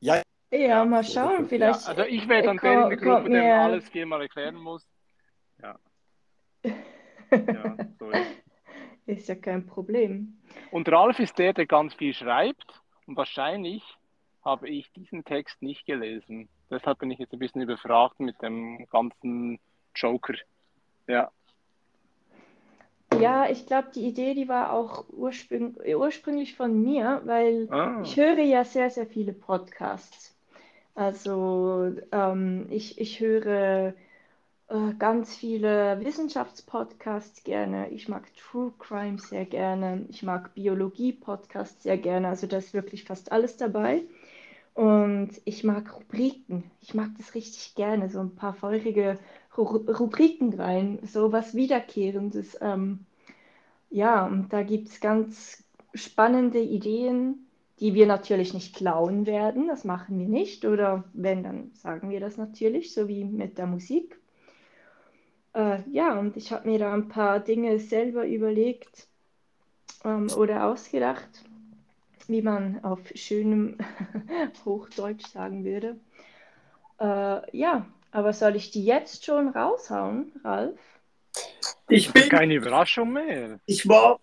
Ja. 0.00 0.22
Ja, 0.50 0.84
mal 0.86 1.04
schauen, 1.04 1.46
vielleicht. 1.48 1.82
Ja, 1.82 1.88
also 1.88 2.02
ich 2.04 2.26
werde 2.28 2.46
dann 2.46 2.56
der 2.58 2.82
in 2.84 2.88
der 2.88 2.98
Gruppe, 2.98 3.28
der 3.28 3.60
alles 3.62 3.88
hier 3.88 4.06
mal 4.06 4.22
erklären 4.22 4.54
muss. 4.54 4.88
Ja. 5.60 5.78
ja, 6.64 7.76
sorry. 7.98 8.24
Ist 9.06 9.28
ja 9.28 9.36
kein 9.36 9.66
Problem. 9.66 10.36
Und 10.70 10.88
Ralf 10.88 11.20
ist 11.20 11.38
der, 11.38 11.52
der 11.52 11.66
ganz 11.66 11.94
viel 11.94 12.12
schreibt. 12.12 12.82
Und 13.06 13.16
wahrscheinlich 13.16 13.82
habe 14.44 14.68
ich 14.68 14.90
diesen 14.92 15.24
Text 15.24 15.62
nicht 15.62 15.86
gelesen. 15.86 16.48
Deshalb 16.70 16.98
bin 16.98 17.10
ich 17.10 17.18
jetzt 17.18 17.32
ein 17.32 17.38
bisschen 17.38 17.62
überfragt 17.62 18.18
mit 18.18 18.40
dem 18.42 18.86
ganzen 18.90 19.60
Joker. 19.94 20.34
Ja. 21.06 21.30
Ja, 23.20 23.48
ich 23.48 23.66
glaube, 23.66 23.88
die 23.94 24.06
Idee, 24.06 24.34
die 24.34 24.48
war 24.48 24.72
auch 24.72 25.08
ursprüng 25.08 25.76
ursprünglich 25.94 26.54
von 26.54 26.82
mir, 26.82 27.22
weil 27.24 27.68
ah. 27.70 28.00
ich 28.02 28.16
höre 28.16 28.40
ja 28.40 28.64
sehr, 28.64 28.90
sehr 28.90 29.06
viele 29.06 29.32
Podcasts. 29.32 30.36
Also 30.94 31.94
ähm, 32.10 32.66
ich, 32.70 33.00
ich 33.00 33.20
höre 33.20 33.94
äh, 34.68 34.94
ganz 34.98 35.36
viele 35.36 36.04
Wissenschaftspodcasts 36.04 37.44
gerne. 37.44 37.90
Ich 37.90 38.08
mag 38.08 38.24
True 38.36 38.72
Crime 38.78 39.18
sehr 39.18 39.44
gerne. 39.44 40.06
Ich 40.08 40.22
mag 40.22 40.54
Biologie-Podcasts 40.54 41.84
sehr 41.84 41.98
gerne. 41.98 42.28
Also 42.28 42.46
da 42.46 42.58
ist 42.58 42.74
wirklich 42.74 43.04
fast 43.04 43.30
alles 43.32 43.56
dabei. 43.56 44.02
Und 44.74 45.30
ich 45.44 45.64
mag 45.64 45.96
Rubriken. 45.96 46.64
Ich 46.82 46.94
mag 46.94 47.10
das 47.16 47.34
richtig 47.34 47.74
gerne. 47.76 48.10
So 48.10 48.20
ein 48.20 48.34
paar 48.34 48.54
feurige 48.54 49.18
Ru 49.56 49.62
Rubriken 49.64 50.52
rein. 50.54 50.98
So 51.04 51.32
was 51.32 51.54
Wiederkehrendes. 51.54 52.58
Ähm, 52.60 53.06
ja, 53.90 54.26
und 54.26 54.52
da 54.52 54.62
gibt 54.62 54.88
es 54.88 55.00
ganz 55.00 55.64
spannende 55.94 56.60
Ideen, 56.60 57.46
die 57.80 57.94
wir 57.94 58.06
natürlich 58.06 58.52
nicht 58.52 58.74
klauen 58.74 59.26
werden. 59.26 59.68
Das 59.68 59.84
machen 59.84 60.18
wir 60.18 60.28
nicht. 60.28 60.64
Oder 60.64 61.04
wenn, 61.14 61.42
dann 61.44 61.70
sagen 61.74 62.10
wir 62.10 62.20
das 62.20 62.36
natürlich, 62.36 62.92
so 62.92 63.08
wie 63.08 63.24
mit 63.24 63.58
der 63.58 63.66
Musik. 63.66 64.18
Äh, 65.56 65.78
ja, 65.90 66.18
und 66.18 66.36
ich 66.36 66.52
habe 66.52 66.68
mir 66.68 66.78
da 66.78 66.92
ein 66.92 67.08
paar 67.08 67.40
Dinge 67.40 67.78
selber 67.78 68.26
überlegt 68.26 69.08
ähm, 70.04 70.28
oder 70.36 70.66
ausgedacht, 70.66 71.28
wie 72.28 72.42
man 72.42 72.84
auf 72.84 73.00
schönem 73.14 73.78
Hochdeutsch 74.66 75.26
sagen 75.28 75.64
würde. 75.64 75.96
Äh, 77.00 77.56
ja, 77.56 77.86
aber 78.10 78.34
soll 78.34 78.54
ich 78.56 78.70
die 78.70 78.84
jetzt 78.84 79.24
schon 79.24 79.48
raushauen, 79.48 80.30
Ralf? 80.44 80.78
Ich 81.88 82.12
bin 82.12 82.28
keine 82.28 82.54
Überraschung 82.54 83.14
mehr. 83.14 83.58
Ich 83.64 83.88
war, 83.88 84.20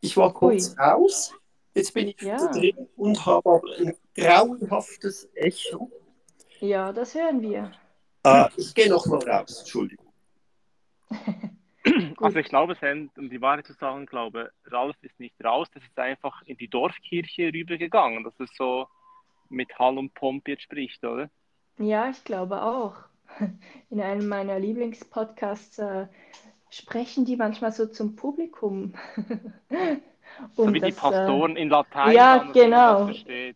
ich 0.00 0.16
war 0.16 0.32
kurz 0.32 0.70
Ui. 0.70 0.82
raus. 0.82 1.34
Jetzt 1.74 1.92
bin 1.92 2.08
ich 2.08 2.20
ja. 2.22 2.50
drin 2.50 2.88
und 2.96 3.26
habe 3.26 3.60
ein 3.78 3.94
grauenhaftes 4.16 5.28
Echo. 5.34 5.90
Ja, 6.60 6.94
das 6.94 7.14
hören 7.14 7.42
wir. 7.42 7.72
Ah, 8.22 8.48
ich 8.56 8.74
gehe 8.74 8.88
noch 8.88 9.04
mal 9.04 9.22
raus, 9.28 9.60
Entschuldigung. 9.60 10.01
Also 12.18 12.38
ich 12.38 12.48
glaube, 12.48 12.76
um 13.16 13.30
die 13.30 13.40
Wahrheit 13.40 13.66
zu 13.66 13.72
sagen, 13.74 14.06
glaube, 14.06 14.50
Ralf 14.66 14.96
ist 15.02 15.18
nicht 15.18 15.34
raus, 15.44 15.68
das 15.74 15.82
ist 15.82 15.98
einfach 15.98 16.42
in 16.42 16.56
die 16.56 16.68
Dorfkirche 16.68 17.52
rübergegangen, 17.52 18.24
dass 18.24 18.38
es 18.38 18.50
so 18.56 18.86
mit 19.48 19.78
Hall 19.78 19.98
und 19.98 20.14
Pomp 20.14 20.48
jetzt 20.48 20.62
spricht, 20.62 21.04
oder? 21.04 21.28
Ja, 21.78 22.08
ich 22.10 22.24
glaube 22.24 22.62
auch. 22.62 22.94
In 23.90 24.00
einem 24.00 24.28
meiner 24.28 24.58
Lieblingspodcasts 24.58 25.78
äh, 25.78 26.06
sprechen 26.70 27.24
die 27.24 27.36
manchmal 27.36 27.72
so 27.72 27.86
zum 27.86 28.16
Publikum. 28.16 28.94
um 30.56 30.66
so 30.66 30.74
wie 30.74 30.80
das, 30.80 30.90
die 30.90 31.00
Pastoren 31.00 31.56
äh, 31.56 31.62
in 31.62 31.68
Latein. 31.68 32.14
Ja, 32.14 32.38
genau. 32.52 33.08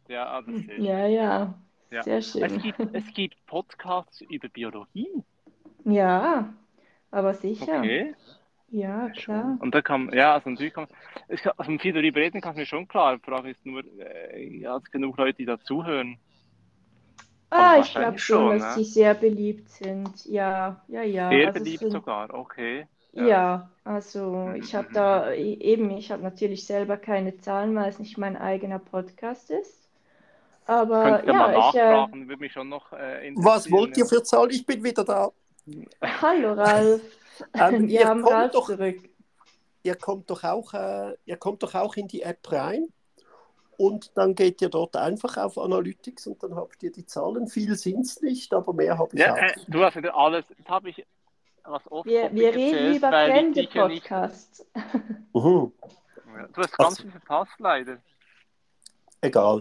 Ja, 0.09 0.27
ah, 0.27 0.43
ja, 0.79 1.07
ja, 1.07 1.55
ja, 1.91 2.03
Sehr 2.03 2.23
schön. 2.23 2.43
Es 2.43 2.63
gibt, 2.63 2.81
es 2.93 3.15
gibt 3.15 3.47
Podcasts 3.47 4.21
über 4.23 4.49
Biologie. 4.49 5.23
Ja, 5.85 6.53
aber 7.17 7.33
sicher. 7.33 7.79
Okay. 7.79 8.15
Ja, 8.69 9.09
klar. 9.09 9.57
Und 9.61 9.75
da 9.75 9.81
kann 9.81 10.11
ja, 10.13 10.35
also 10.35 10.51
natürlich 10.51 10.75
kann 10.75 10.87
man, 10.89 11.55
also 11.57 11.79
viel 11.79 11.93
darüber 11.95 12.21
reden 12.21 12.41
kann 12.41 12.57
mir 12.57 12.67
schon 12.67 12.87
klar. 12.87 13.17
Die 13.17 13.23
Frage 13.23 13.51
ist 13.51 13.65
nur, 13.65 13.83
äh, 13.99 14.59
ja, 14.59 14.77
es 14.77 14.91
genug 14.91 15.17
Leute, 15.17 15.39
die 15.39 15.47
dazuhören. 15.47 16.19
Ah, 17.49 17.79
ich 17.81 17.95
glaube 17.95 18.19
schon, 18.19 18.59
dass 18.59 18.77
ne? 18.77 18.85
sie 18.85 18.91
sehr 18.91 19.15
beliebt 19.15 19.71
sind. 19.71 20.27
Ja, 20.27 20.83
ja, 20.89 21.03
ja. 21.03 21.31
Sehr 21.31 21.47
also 21.47 21.61
beliebt 21.61 21.79
sind, 21.79 21.93
sogar, 21.93 22.35
okay. 22.35 22.87
Ja, 23.13 23.27
ja 23.27 23.71
also 23.85 24.51
ich 24.57 24.75
habe 24.75 24.89
da 24.93 25.31
e, 25.31 25.55
eben, 25.55 25.91
ich 25.93 26.11
habe 26.11 26.23
natürlich 26.23 26.67
selber 26.67 26.97
keine 26.97 27.39
Zahlen, 27.39 27.75
weil 27.77 27.89
es 27.89 27.99
nicht 27.99 28.19
mein 28.19 28.37
eigener 28.37 28.81
Podcast 28.81 29.51
ist. 29.51 29.89
Aber 30.67 31.05
Könnt 31.05 31.27
ihr 31.29 31.33
ja, 31.33 31.39
mal 31.39 31.51
ich, 31.53 31.57
äh, 31.57 31.93
nachfragen, 31.93 32.29
würde 32.29 32.41
mich 32.41 32.53
schon 32.53 32.69
noch 32.69 32.93
äh, 32.93 33.33
Was 33.37 33.71
wollt 33.71 33.97
interessieren, 33.97 34.07
ihr 34.07 34.19
für 34.19 34.23
Zahlen? 34.25 34.51
Ich 34.51 34.67
bin 34.67 34.83
wieder 34.83 35.05
da. 35.05 35.31
Hallo 36.03 36.53
Ralf, 36.55 37.03
Ähm, 37.55 37.89
wir 37.89 38.01
ihr 38.01 38.09
haben 38.09 38.23
kommt 38.23 38.35
Ralf 38.35 38.53
doch- 38.53 38.67
zurück. 38.67 38.97
Ihr 39.83 39.95
kommt 39.95 40.31
doch 40.31 40.43
auch, 40.43 40.73
äh, 40.75 41.15
ihr 41.27 41.37
kommt 41.37 41.63
doch 41.63 41.75
auch 41.75 41.95
in 41.97 42.09
die 42.09 42.23
App 42.23 42.51
rein 42.51 42.89
und 43.77 44.11
dann 44.17 44.35
geht 44.35 44.61
ihr 44.63 44.69
dort 44.69 44.97
einfach 44.97 45.37
auf 45.37 45.59
Analytics 45.59 46.27
und 46.27 46.43
dann 46.43 46.57
habt 46.57 46.83
ihr 46.83 46.91
die 46.91 47.05
Zahlen. 47.07 47.47
Viel 47.47 47.77
sind 47.77 48.01
es 48.01 48.21
nicht, 48.23 48.53
aber 48.55 48.73
mehr 48.73 48.99
habe 48.99 49.11
ich 49.15 49.21
Ja, 49.21 49.35
auch. 49.35 49.37
äh, 49.39 49.55
du 49.69 49.85
hast 49.85 49.95
ja 49.97 50.15
alles, 50.15 50.45
das 50.49 50.67
habe 50.67 50.91
ich 50.91 51.07
was 51.63 51.83
oft 51.91 52.07
Wir, 52.07 52.33
wir 52.33 52.55
reden 52.55 52.97
über 52.97 53.11
Fremde-Podcasts. 53.11 54.67
Mhm. 55.35 55.73
Du 56.53 56.63
hast 56.63 56.73
ganz 56.77 56.95
Ach 56.95 56.97
so. 56.97 57.03
viel 57.03 57.11
verpasst, 57.13 57.53
leider. 57.59 57.99
Egal. 59.21 59.61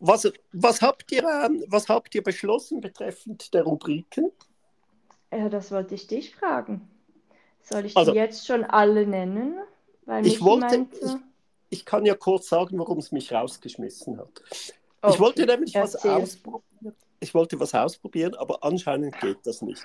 Was, 0.00 0.30
was, 0.52 0.82
habt 0.82 1.10
ihr, 1.12 1.24
ähm, 1.24 1.64
was 1.68 1.88
habt 1.88 2.14
ihr 2.14 2.22
beschlossen 2.22 2.80
betreffend 2.82 3.52
der 3.54 3.62
Rubriken? 3.64 4.30
Ja, 5.36 5.48
das 5.48 5.70
wollte 5.72 5.94
ich 5.94 6.06
dich 6.06 6.34
fragen. 6.36 6.88
Soll 7.62 7.86
ich 7.86 7.96
Also- 7.96 8.12
die 8.12 8.18
jetzt 8.18 8.46
schon 8.46 8.64
alle 8.64 9.06
nennen? 9.06 9.58
Weil 10.06 10.26
Ich 10.26 10.40
wollte- 10.42 10.66
meinte, 10.78 11.20
Ich 11.70 11.84
kann 11.84 12.04
ja 12.06 12.14
kurz 12.14 12.48
sagen, 12.48 12.78
warum 12.78 12.98
es 12.98 13.10
mich 13.10 13.32
rausgeschmissen 13.32 14.18
hat. 14.18 14.42
Ich 14.50 14.72
Okay, 15.02 15.18
wollte 15.18 15.46
nämlich 15.46 15.74
was 15.74 15.94
erzähl. 15.94 16.10
ausprobieren. 16.12 16.94
Ich 17.20 17.34
wollte 17.34 17.58
was 17.58 17.74
ausprobieren, 17.74 18.34
aber 18.36 18.62
anscheinend 18.62 19.18
geht 19.20 19.38
das 19.44 19.60
nicht. 19.62 19.82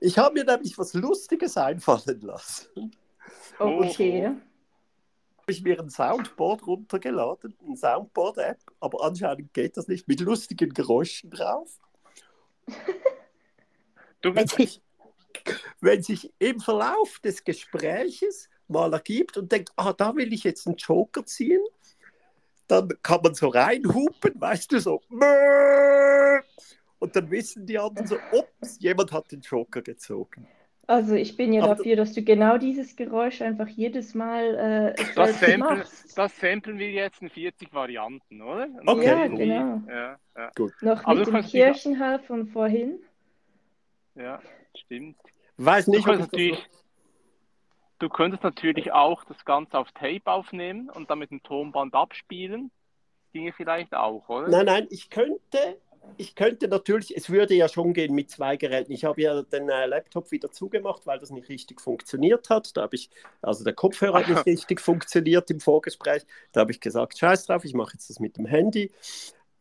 Ich 0.00 0.18
habe 0.18 0.34
mir 0.34 0.44
nämlich 0.44 0.76
was 0.78 0.92
Lustiges 0.94 1.56
einfallen 1.56 2.20
lassen. 2.22 2.90
Okay. 3.58 4.24
habe 4.26 5.52
ich 5.52 5.62
mir 5.62 5.78
ein 5.78 5.90
Soundboard 5.90 6.66
runtergeladen, 6.66 7.54
ein 7.66 7.76
Soundboard-App, 7.76 8.58
aber 8.80 9.04
anscheinend 9.04 9.52
geht 9.54 9.76
das 9.76 9.86
nicht, 9.88 10.08
mit 10.08 10.20
lustigen 10.20 10.70
Geräuschen 10.72 11.30
drauf. 11.30 11.78
Du 14.20 14.34
Wenn 14.34 14.46
sich, 14.46 14.80
wenn 15.80 16.02
sich 16.02 16.32
im 16.38 16.60
Verlauf 16.60 17.18
des 17.20 17.42
Gespräches 17.44 18.48
mal 18.68 18.92
ergibt 18.92 19.36
und 19.36 19.50
denkt, 19.50 19.70
ah, 19.76 19.92
da 19.92 20.14
will 20.14 20.32
ich 20.32 20.44
jetzt 20.44 20.66
einen 20.66 20.76
Joker 20.76 21.24
ziehen, 21.24 21.62
dann 22.68 22.88
kann 23.02 23.20
man 23.22 23.34
so 23.34 23.48
reinhupen, 23.48 24.40
weißt 24.40 24.72
du, 24.72 24.80
so. 24.80 25.00
Und 26.98 27.16
dann 27.16 27.30
wissen 27.30 27.66
die 27.66 27.78
anderen 27.78 28.06
so, 28.06 28.16
ups, 28.32 28.78
jemand 28.80 29.10
hat 29.12 29.32
den 29.32 29.40
Joker 29.40 29.82
gezogen. 29.82 30.46
Also 30.86 31.14
ich 31.14 31.36
bin 31.36 31.52
ja 31.52 31.62
Aber- 31.62 31.76
dafür, 31.76 31.96
dass 31.96 32.12
du 32.14 32.22
genau 32.22 32.58
dieses 32.58 32.96
Geräusch 32.96 33.40
einfach 33.42 33.68
jedes 33.68 34.12
Mal 34.14 34.94
äh, 34.98 35.04
Das 35.14 35.38
Sample, 35.38 35.58
machst. 35.58 36.18
das 36.18 36.36
samplen 36.38 36.78
wir 36.78 36.90
jetzt 36.90 37.22
in 37.22 37.30
40 37.30 37.72
Varianten, 37.72 38.42
oder? 38.42 38.68
Okay. 38.86 39.04
Ja, 39.06 39.26
genau. 39.28 39.82
Ja, 39.88 40.18
ja, 40.36 40.50
Noch 40.82 41.04
Aber 41.04 41.14
mit 41.20 41.28
dem 41.28 41.42
Kirchenhall 41.42 42.18
von 42.20 42.48
vorhin. 42.48 42.98
Ja, 44.14 44.40
stimmt. 44.76 45.18
Weiß 45.56 45.86
Du 45.86 45.90
nicht, 45.92 46.00
ich 46.00 46.06
könntest, 46.06 46.32
natürlich, 46.32 46.68
du 47.98 48.08
könntest 48.08 48.42
natürlich 48.42 48.92
auch 48.92 49.24
das 49.24 49.44
Ganze 49.44 49.78
auf 49.78 49.90
Tape 49.92 50.22
aufnehmen 50.24 50.90
und 50.90 51.10
dann 51.10 51.18
mit 51.18 51.30
dem 51.30 51.42
Tonband 51.42 51.94
abspielen. 51.94 52.70
Ginge 53.32 53.52
vielleicht 53.52 53.94
auch, 53.94 54.28
oder? 54.28 54.48
Nein, 54.48 54.66
nein, 54.66 54.86
ich 54.90 55.10
könnte, 55.10 55.78
ich 56.16 56.34
könnte 56.34 56.68
natürlich, 56.68 57.16
es 57.16 57.30
würde 57.30 57.54
ja 57.54 57.68
schon 57.68 57.92
gehen 57.92 58.14
mit 58.14 58.30
zwei 58.30 58.56
Geräten. 58.56 58.92
Ich 58.92 59.04
habe 59.04 59.20
ja 59.22 59.42
den 59.42 59.68
äh, 59.68 59.86
Laptop 59.86 60.30
wieder 60.30 60.50
zugemacht, 60.50 61.06
weil 61.06 61.18
das 61.18 61.30
nicht 61.30 61.48
richtig 61.48 61.80
funktioniert 61.80 62.50
hat. 62.50 62.76
Da 62.76 62.82
habe 62.82 62.96
ich, 62.96 63.10
also 63.42 63.64
der 63.64 63.74
Kopfhörer 63.74 64.20
hat 64.20 64.28
nicht 64.28 64.46
richtig 64.46 64.80
funktioniert 64.80 65.50
im 65.50 65.60
Vorgespräch. 65.60 66.24
Da 66.52 66.60
habe 66.60 66.72
ich 66.72 66.80
gesagt, 66.80 67.18
scheiß 67.18 67.46
drauf, 67.46 67.64
ich 67.64 67.74
mache 67.74 67.92
jetzt 67.94 68.10
das 68.10 68.18
mit 68.18 68.36
dem 68.36 68.46
Handy. 68.46 68.90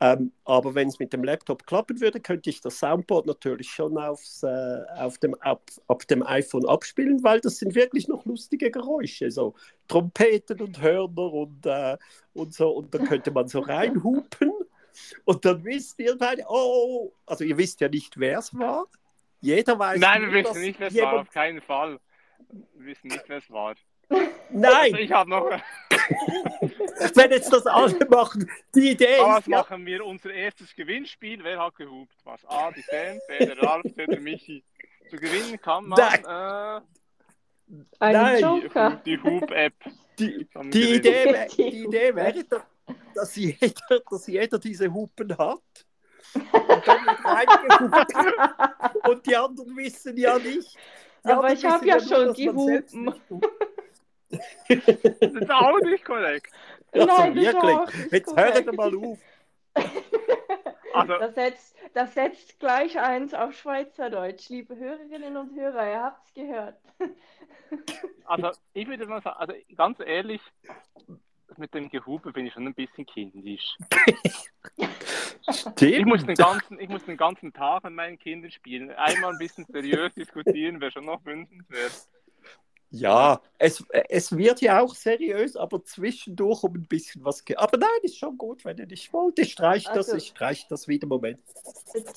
Ähm, 0.01 0.31
aber 0.45 0.75
wenn 0.75 0.88
es 0.88 0.97
mit 0.99 1.12
dem 1.12 1.23
Laptop 1.25 1.65
klappen 1.67 1.99
würde, 1.99 2.21
könnte 2.21 2.49
ich 2.49 2.62
das 2.62 2.79
Soundboard 2.79 3.25
natürlich 3.25 3.69
schon 3.69 3.97
aufs, 3.97 4.43
äh, 4.43 4.81
auf, 4.97 5.17
dem, 5.17 5.35
auf, 5.41 5.59
auf 5.88 6.05
dem 6.05 6.25
iPhone 6.25 6.65
abspielen, 6.65 7.21
weil 7.23 7.41
das 7.41 7.57
sind 7.57 7.75
wirklich 7.75 8.07
noch 8.07 8.25
lustige 8.25 8.71
Geräusche, 8.71 9.29
so 9.29 9.55
Trompeten 9.89 10.62
und 10.62 10.81
Hörner 10.81 11.33
und, 11.33 11.65
äh, 11.65 11.97
und 12.33 12.53
so. 12.53 12.69
Und 12.69 12.93
dann 12.93 13.05
könnte 13.05 13.31
man 13.31 13.49
so 13.49 13.59
reinhupen 13.59 14.53
und 15.25 15.43
dann 15.43 15.63
wisst 15.65 15.99
ihr 15.99 16.17
beide, 16.17 16.45
oh, 16.47 17.12
also 17.25 17.43
ihr 17.43 17.57
wisst 17.57 17.81
ja 17.81 17.89
nicht, 17.89 18.17
wer 18.17 18.39
es 18.39 18.57
war. 18.57 18.85
Jeder 19.41 19.77
weiß 19.77 19.99
Nein, 19.99 20.21
nur, 20.23 20.33
wir 20.33 20.43
wissen 20.45 20.62
nicht, 20.62 20.79
wer 20.79 20.88
es 20.88 20.93
war, 20.95 20.99
jemand- 21.01 21.27
auf 21.27 21.33
keinen 21.33 21.62
Fall. 21.62 21.99
Wir 22.75 22.85
wissen 22.88 23.07
nicht, 23.07 23.23
wer 23.27 23.38
es 23.38 23.49
war. 23.51 23.75
Nein, 24.49 24.73
Also 24.73 24.95
ich 24.97 25.12
habe 25.12 25.29
noch. 25.29 25.49
wenn 27.15 27.31
jetzt 27.31 27.51
das 27.51 27.65
alle 27.65 27.97
machen, 28.09 28.49
die 28.75 28.91
Idee 28.91 29.17
was 29.19 29.39
ist 29.41 29.47
ja, 29.47 29.57
machen 29.59 29.85
wir? 29.85 30.05
Unser 30.05 30.31
erstes 30.33 30.73
Gewinnspiel. 30.75 31.43
Wer 31.43 31.59
hat 31.59 31.75
gehupt? 31.75 32.13
Was? 32.23 32.43
A, 32.45 32.71
die 32.71 32.81
Sam, 32.81 33.19
B, 33.27 33.45
der 33.45 33.57
Ralf, 33.62 33.83
C, 33.95 34.05
der 34.05 34.19
Michi. 34.19 34.63
Zu 35.09 35.17
gewinnen 35.17 35.59
kann 35.59 35.88
man 35.88 35.97
Nein. 35.99 36.81
äh, 38.01 38.13
Nein. 38.13 38.35
die, 38.38 38.41
Joker. 38.41 39.01
die 39.05 39.21
Hoop-App. 39.23 39.73
die, 40.19 40.47
die. 40.71 40.93
Idee, 40.95 41.47
Die 41.57 41.69
die 41.71 41.83
Idee 41.85 42.15
wäre, 42.15 42.43
dass- 42.43 42.62
dass 43.15 43.35
jeder, 43.35 43.71
dass 44.09 44.27
jeder 44.27 44.59
diese 44.59 44.91
Hupen 44.93 45.35
hat. 45.38 45.62
Und 46.33 46.88
dann 46.88 47.05
wird 47.05 47.25
reingehupt. 47.25 49.07
Und 49.07 49.25
die 49.25 49.35
anderen 49.35 49.75
wissen 49.77 50.15
ja 50.17 50.38
nicht. 50.38 50.75
Die 51.25 51.29
Aber 51.29 51.51
ich 51.51 51.65
hab 51.65 51.81
wissen 51.83 51.88
ja 51.88 51.97
nur, 51.97 52.25
schon 52.25 52.33
die 52.35 52.49
Hupen. 52.49 53.13
Das 54.29 55.33
ist 55.33 55.49
auch 55.51 55.79
nicht 55.81 56.05
korrekt. 56.05 56.51
Also 56.91 57.08
Nein, 57.08 57.36
du 57.36 57.41
wirklich. 57.41 57.54
doch, 57.62 58.12
Jetzt 58.12 58.36
hört 58.36 58.75
mal 58.75 58.95
auf. 58.95 59.19
Also, 60.91 61.17
Das 61.19 61.36
setzt, 61.36 61.75
das 61.93 62.13
setzt 62.13 62.60
gleich 62.60 62.99
eins 62.99 63.34
auf 63.34 63.54
Schweizerdeutsch. 63.54 64.49
Liebe 64.49 64.75
Hörerinnen 64.75 65.38
und 65.38 65.56
Hörer, 65.56 65.88
ihr 65.88 66.02
habt 66.02 66.28
es 66.28 66.34
gehört. 66.34 66.78
also, 68.25 68.52
ich 68.73 68.88
würde 68.88 69.06
mal 69.06 69.21
sagen, 69.21 69.38
also 69.38 69.54
ganz 69.78 69.99
ehrlich, 69.99 70.41
mit 71.58 71.73
dem 71.73 71.89
Gehupe 71.89 72.32
bin 72.32 72.47
ich 72.47 72.54
schon 72.54 72.67
ein 72.67 72.73
bisschen 72.73 73.06
kindisch. 73.06 73.78
Ich 75.82 76.06
muss, 76.06 76.23
den 76.23 76.36
ganzen, 76.36 76.80
ich 76.80 76.89
muss 76.89 77.04
den 77.06 77.17
ganzen 77.17 77.52
Tag 77.52 77.84
mit 77.84 77.93
meinen 77.93 78.19
Kindern 78.19 78.52
spielen. 78.52 78.91
Einmal 78.91 79.32
ein 79.32 79.39
bisschen 79.39 79.65
seriös 79.65 80.13
diskutieren 80.13 80.80
wäre 80.80 80.91
schon 80.91 81.06
noch 81.06 81.25
wünschenswert. 81.25 82.08
Ja, 82.91 83.39
es, 83.60 83.84
es 84.10 84.36
wird 84.36 84.62
ja 84.62 84.82
auch 84.82 84.95
seriös, 84.95 85.56
aber 85.56 85.84
zwischendurch 85.84 86.63
um 86.63 86.73
ein 86.73 86.88
bisschen 86.88 87.23
was. 87.23 87.45
Ge 87.45 87.56
aber 87.56 87.78
nein, 87.78 87.89
ist 88.02 88.17
schon 88.17 88.38
gut, 88.38 88.65
wenn 88.65 88.78
ihr 88.80 88.88
nicht 88.88 89.13
wollt. 89.13 89.38
Ich 89.38 89.52
streiche 89.52 89.88
das, 89.89 90.08
Also- 90.08 90.17
ich 90.17 90.28
streiche 90.30 90.65
das 90.69 90.88
wieder. 90.88 91.06
Moment. 91.08 91.39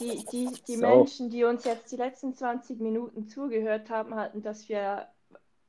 Die, 0.00 0.24
die, 0.32 0.48
die 0.66 0.76
So. 0.76 0.80
Menschen, 0.80 1.30
die 1.30 1.44
uns 1.44 1.64
jetzt 1.64 1.92
die 1.92 1.96
letzten 1.96 2.34
20 2.34 2.80
Minuten 2.80 3.28
zugehört 3.28 3.90
haben, 3.90 4.14
hatten 4.14 4.42
das 4.42 4.64
für 4.64 5.06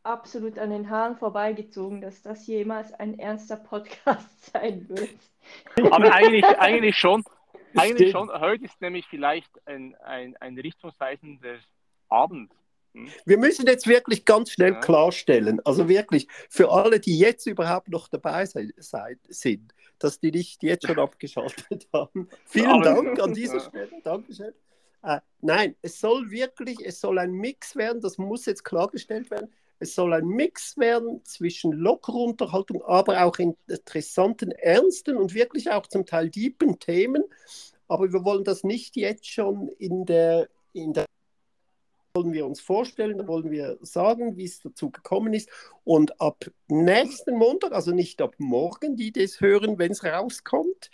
absolut 0.04 0.58
an 0.58 0.70
den 0.70 0.90
Haaren 0.90 1.18
vorbeigezogen, 1.18 2.02
dass 2.02 2.22
das 2.22 2.46
jemals 2.48 2.94
ein 2.94 3.20
ernster 3.20 3.58
Podcast 3.58 4.28
sein 4.54 4.88
wird. 4.88 5.10
Aber 5.92 6.14
eigentlich, 6.14 6.46
eigentlich 6.46 6.98
schon. 6.98 7.24
Eigentlich 7.76 8.10
Stimmt. 8.12 8.30
schon. 8.30 8.40
Heute 8.40 8.66
ist 8.66 8.80
nämlich 8.82 9.06
vielleicht 9.08 9.50
ein, 9.68 9.96
ein, 9.96 10.38
ein 10.38 10.58
richtungsweisender 10.58 11.56
Abend. 12.08 12.52
Hm? 12.94 13.10
Wir 13.26 13.38
müssen 13.38 13.66
jetzt 13.68 13.88
wirklich 13.88 14.26
ganz 14.26 14.52
schnell 14.52 14.74
Ja. 14.74 14.80
klarstellen, 14.80 15.60
also 15.66 15.90
wirklich 15.90 16.28
für 16.50 16.72
alle, 16.72 17.00
die 17.00 17.18
jetzt 17.18 17.46
überhaupt 17.48 17.90
noch 17.90 18.08
dabei 18.08 18.46
sei, 18.46 18.70
sei, 18.78 19.18
sind, 19.28 19.74
dass 20.00 20.20
die 20.20 20.32
nicht 20.32 20.64
jetzt 20.64 20.86
schon 20.88 21.00
abgeschaltet 21.00 21.88
haben. 21.94 22.30
Vielen. 22.46 22.82
Dank 22.82 23.20
an 23.20 23.34
dieser. 23.34 23.60
Stelle. 23.60 23.90
Dankeschön. 24.04 24.54
Äh, 25.04 25.20
nein, 25.42 25.76
es 25.82 26.00
soll 26.00 26.32
wirklich, 26.32 26.78
es 26.86 27.02
soll 27.02 27.20
ein 27.20 27.32
Mix 27.34 27.76
werden, 27.76 28.02
das 28.02 28.18
muss 28.18 28.46
jetzt 28.46 28.64
klargestellt 28.64 29.30
werden. 29.32 29.50
Es 29.80 29.96
soll 29.96 30.14
ein 30.14 30.28
Mix 30.28 30.78
werden 30.78 31.26
zwischen 31.26 31.74
lockerer 31.74 32.20
Unterhaltung, 32.20 32.82
aber 32.84 33.26
auch 33.26 33.38
interessanten, 33.38 34.52
ernsten 34.52 35.18
und 35.18 35.34
wirklich 35.34 35.72
auch 35.72 35.88
zum 35.88 36.06
Teil 36.06 36.30
tiefen 36.30 36.80
Themen. 36.80 37.24
Aber 37.90 38.14
wir 38.14 38.24
wollen 38.24 38.46
das 38.46 38.64
nicht 38.64 38.96
jetzt 38.96 39.30
schon 39.30 39.68
in 39.80 40.06
der, 40.06 40.48
in 40.72 40.94
der 40.94 41.06
wollen 42.16 42.34
wir 42.34 42.46
uns 42.46 42.62
vorstellen, 42.62 43.18
da 43.18 43.28
wollen 43.28 43.50
wir 43.50 43.80
sagen, 43.82 44.38
wie 44.38 44.46
es 44.46 44.60
dazu 44.60 44.92
gekommen 44.92 45.34
ist. 45.34 45.50
Und 45.84 46.22
ab 46.22 46.46
nächsten 46.68 47.36
Montag, 47.36 47.72
also 47.72 47.92
nicht 47.92 48.22
ab 48.22 48.36
morgen, 48.38 48.96
die 48.96 49.12
das 49.12 49.42
hören, 49.42 49.80
wenn 49.80 49.94
es 49.94 50.04
rauskommt, 50.04 50.92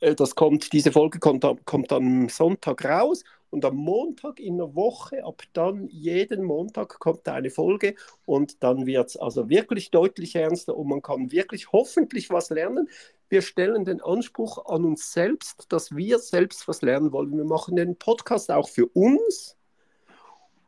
äh, 0.00 0.14
das 0.14 0.34
kommt, 0.34 0.74
diese 0.74 0.92
Folge 0.92 1.18
kommt, 1.18 1.46
kommt 1.64 1.92
am 1.92 2.28
Sonntag 2.28 2.84
raus 2.84 3.24
und 3.48 3.64
am 3.64 3.76
Montag 3.76 4.38
in 4.38 4.58
der 4.58 4.74
Woche, 4.74 5.24
ab 5.24 5.44
dann 5.54 5.88
jeden 5.88 6.44
Montag 6.44 6.98
kommt 6.98 7.26
eine 7.26 7.48
Folge 7.48 7.94
und 8.26 8.62
dann 8.62 8.84
wird 8.84 9.08
es 9.08 9.16
also 9.16 9.48
wirklich 9.48 9.90
deutlich 9.90 10.36
ernster 10.36 10.76
und 10.76 10.88
man 10.88 11.00
kann 11.00 11.32
wirklich 11.32 11.72
hoffentlich 11.72 12.28
was 12.28 12.50
lernen. 12.50 12.90
Wir 13.30 13.40
stellen 13.40 13.86
den 13.86 14.02
Anspruch 14.02 14.66
an 14.66 14.84
uns 14.84 15.10
selbst, 15.10 15.72
dass 15.72 15.96
wir 15.96 16.18
selbst 16.18 16.68
was 16.68 16.82
lernen 16.82 17.12
wollen. 17.12 17.34
Wir 17.34 17.46
machen 17.46 17.76
den 17.76 17.96
Podcast 17.96 18.50
auch 18.50 18.68
für 18.68 18.84
uns 18.88 19.57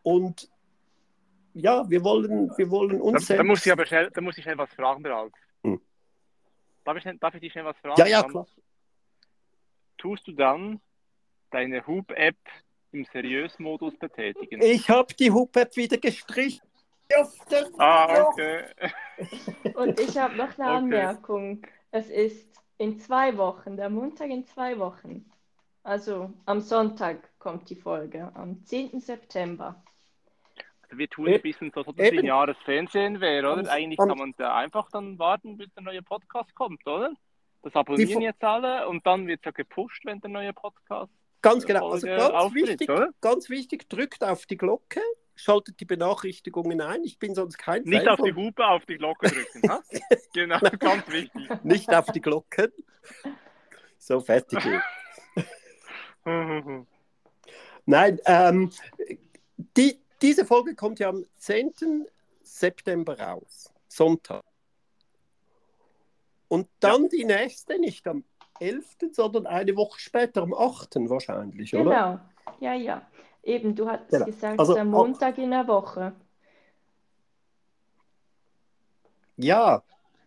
und 0.02 0.48
ja, 1.54 1.88
wir 1.88 2.04
wollen, 2.04 2.50
wir 2.56 2.70
wollen 2.70 3.00
uns. 3.00 3.26
Da, 3.26 3.36
da, 3.36 3.44
muss 3.44 3.64
ich 3.66 3.72
aber 3.72 3.86
schnell, 3.86 4.10
da 4.10 4.20
muss 4.20 4.38
ich 4.38 4.44
schnell 4.44 4.58
was 4.58 4.72
fragen, 4.72 5.02
Berald. 5.02 5.32
Hm. 5.64 5.80
Darf, 6.84 6.96
ich, 6.96 7.18
darf 7.18 7.34
ich 7.34 7.40
dich 7.40 7.52
schnell 7.52 7.64
was 7.64 7.76
fragen? 7.78 8.00
Ja, 8.00 8.06
ja, 8.06 8.22
klar. 8.22 8.46
Tust 9.98 10.26
du 10.26 10.32
dann 10.32 10.80
deine 11.50 11.86
Hub-App 11.86 12.36
im 12.92 13.04
Seriös-Modus 13.12 13.98
betätigen? 13.98 14.62
Ich 14.62 14.88
habe 14.88 15.12
die 15.14 15.30
Hub-App 15.30 15.76
wieder 15.76 15.98
gestrichen. 15.98 16.66
Ah, 17.78 18.22
okay. 18.22 18.64
Und 19.74 19.98
ich 19.98 20.16
habe 20.16 20.36
noch 20.36 20.56
eine 20.56 20.68
okay. 20.68 20.76
Anmerkung. 20.76 21.62
Es 21.90 22.08
ist 22.08 22.48
in 22.78 23.00
zwei 23.00 23.36
Wochen, 23.36 23.76
der 23.76 23.90
Montag 23.90 24.30
in 24.30 24.46
zwei 24.46 24.78
Wochen. 24.78 25.28
Also 25.82 26.32
am 26.46 26.60
Sonntag 26.60 27.38
kommt 27.38 27.68
die 27.68 27.74
Folge, 27.74 28.30
am 28.34 28.64
10. 28.64 29.00
September. 29.00 29.82
Also 30.90 30.98
wir 30.98 31.08
tun 31.08 31.28
ein 31.28 31.40
bisschen 31.40 31.70
so, 31.72 31.82
es 31.82 32.12
ein 32.12 32.24
Jahres 32.24 32.56
Fernsehen 32.64 33.20
wäre, 33.20 33.52
oder? 33.52 33.70
Eigentlich 33.70 33.98
kann 33.98 34.18
man 34.18 34.34
da 34.36 34.56
einfach 34.56 34.90
dann 34.90 35.20
warten, 35.20 35.56
bis 35.56 35.72
der 35.74 35.84
neue 35.84 36.02
Podcast 36.02 36.52
kommt, 36.56 36.84
oder? 36.84 37.12
Das 37.62 37.74
abonnieren 37.76 38.22
jetzt 38.22 38.42
alle 38.42 38.88
und 38.88 39.06
dann 39.06 39.28
wird 39.28 39.40
es 39.40 39.44
ja 39.44 39.50
gepusht, 39.52 40.04
wenn 40.04 40.20
der 40.20 40.30
neue 40.30 40.52
Podcast 40.52 41.12
Ganz 41.42 41.64
genau. 41.64 41.90
Also 41.90 42.06
ganz 42.06 42.22
auftritt, 42.34 42.68
wichtig, 42.68 42.90
oder? 42.90 43.10
ganz 43.20 43.48
wichtig, 43.48 43.88
drückt 43.88 44.24
auf 44.24 44.46
die 44.46 44.56
Glocke, 44.56 45.00
schaltet 45.36 45.80
die 45.80 45.84
Benachrichtigungen 45.84 46.80
ein. 46.80 47.04
Ich 47.04 47.18
bin 47.18 47.34
sonst 47.34 47.56
kein 47.56 47.82
Nicht 47.84 48.00
Fan 48.00 48.08
auf 48.08 48.18
von... 48.18 48.26
die 48.26 48.34
Hupe, 48.34 48.66
auf 48.66 48.84
die 48.84 48.96
Glocke 48.98 49.30
drücken. 49.30 49.62
genau, 50.34 50.58
ganz 50.78 51.08
wichtig. 51.08 51.64
Nicht 51.64 51.94
auf 51.94 52.06
die 52.12 52.20
Glocken. 52.20 52.72
So 53.96 54.20
fertig. 54.20 54.58
Nein, 57.86 58.20
ähm, 58.26 58.70
die, 59.76 59.98
diese 60.22 60.44
Folge 60.44 60.74
kommt 60.74 60.98
ja 60.98 61.08
am 61.08 61.24
10. 61.36 62.06
September 62.42 63.18
raus, 63.18 63.72
Sonntag. 63.88 64.42
Und 66.48 66.68
dann 66.80 67.04
ja. 67.04 67.08
die 67.08 67.24
nächste, 67.24 67.78
nicht 67.78 68.06
am 68.08 68.24
11., 68.58 68.84
sondern 69.12 69.46
eine 69.46 69.76
Woche 69.76 70.00
später, 70.00 70.42
am 70.42 70.52
8. 70.52 70.96
wahrscheinlich, 71.08 71.70
genau. 71.70 71.90
oder? 71.90 72.22
Genau, 72.44 72.56
ja, 72.60 72.74
ja. 72.74 73.02
Eben, 73.42 73.74
du 73.74 73.88
hast 73.88 74.08
genau. 74.08 74.26
gesagt, 74.26 74.58
also, 74.58 74.76
am 74.76 74.88
Montag 74.88 75.38
in 75.38 75.50
der 75.50 75.66
Woche. 75.66 76.12
Ja. 79.36 79.82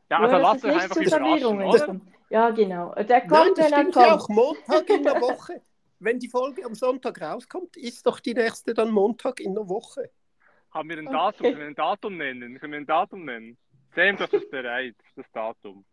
Ja, 0.09 0.19
also 0.19 0.37
lasst 0.37 0.65
euch 0.65 0.81
einfach 0.81 0.95
oder? 0.97 2.01
Ja, 2.29 2.49
genau. 2.49 2.95
Der 2.95 3.21
kommt, 3.21 3.31
Nein, 3.31 3.53
das 3.55 3.71
kommt. 3.71 3.95
Ja 3.95 4.15
auch 4.15 4.29
Montag 4.29 4.89
in 4.89 5.03
der 5.03 5.13
Woche. 5.21 5.61
Wenn 5.99 6.19
die 6.19 6.29
Folge 6.29 6.65
am 6.65 6.75
Sonntag 6.75 7.21
rauskommt, 7.21 7.77
ist 7.77 8.05
doch 8.05 8.19
die 8.19 8.33
nächste 8.33 8.73
dann 8.73 8.91
Montag 8.91 9.39
in 9.39 9.55
der 9.55 9.67
Woche. 9.67 10.09
Haben 10.71 10.89
wir 10.89 10.97
ein 10.97 11.05
Datum? 11.05 11.45
Okay. 11.45 11.51
Können 11.51 11.59
wir 11.59 11.67
ein 11.67 11.75
Datum 11.75 12.17
nennen? 12.17 12.59
Können 12.59 12.73
wir 12.73 12.79
ein 12.79 12.85
Datum 12.85 13.25
nennen? 13.25 13.57
Sam, 13.95 14.17
das 14.17 14.33
ist 14.33 14.49
bereit, 14.49 14.95
das 15.15 15.25
Datum. 15.31 15.85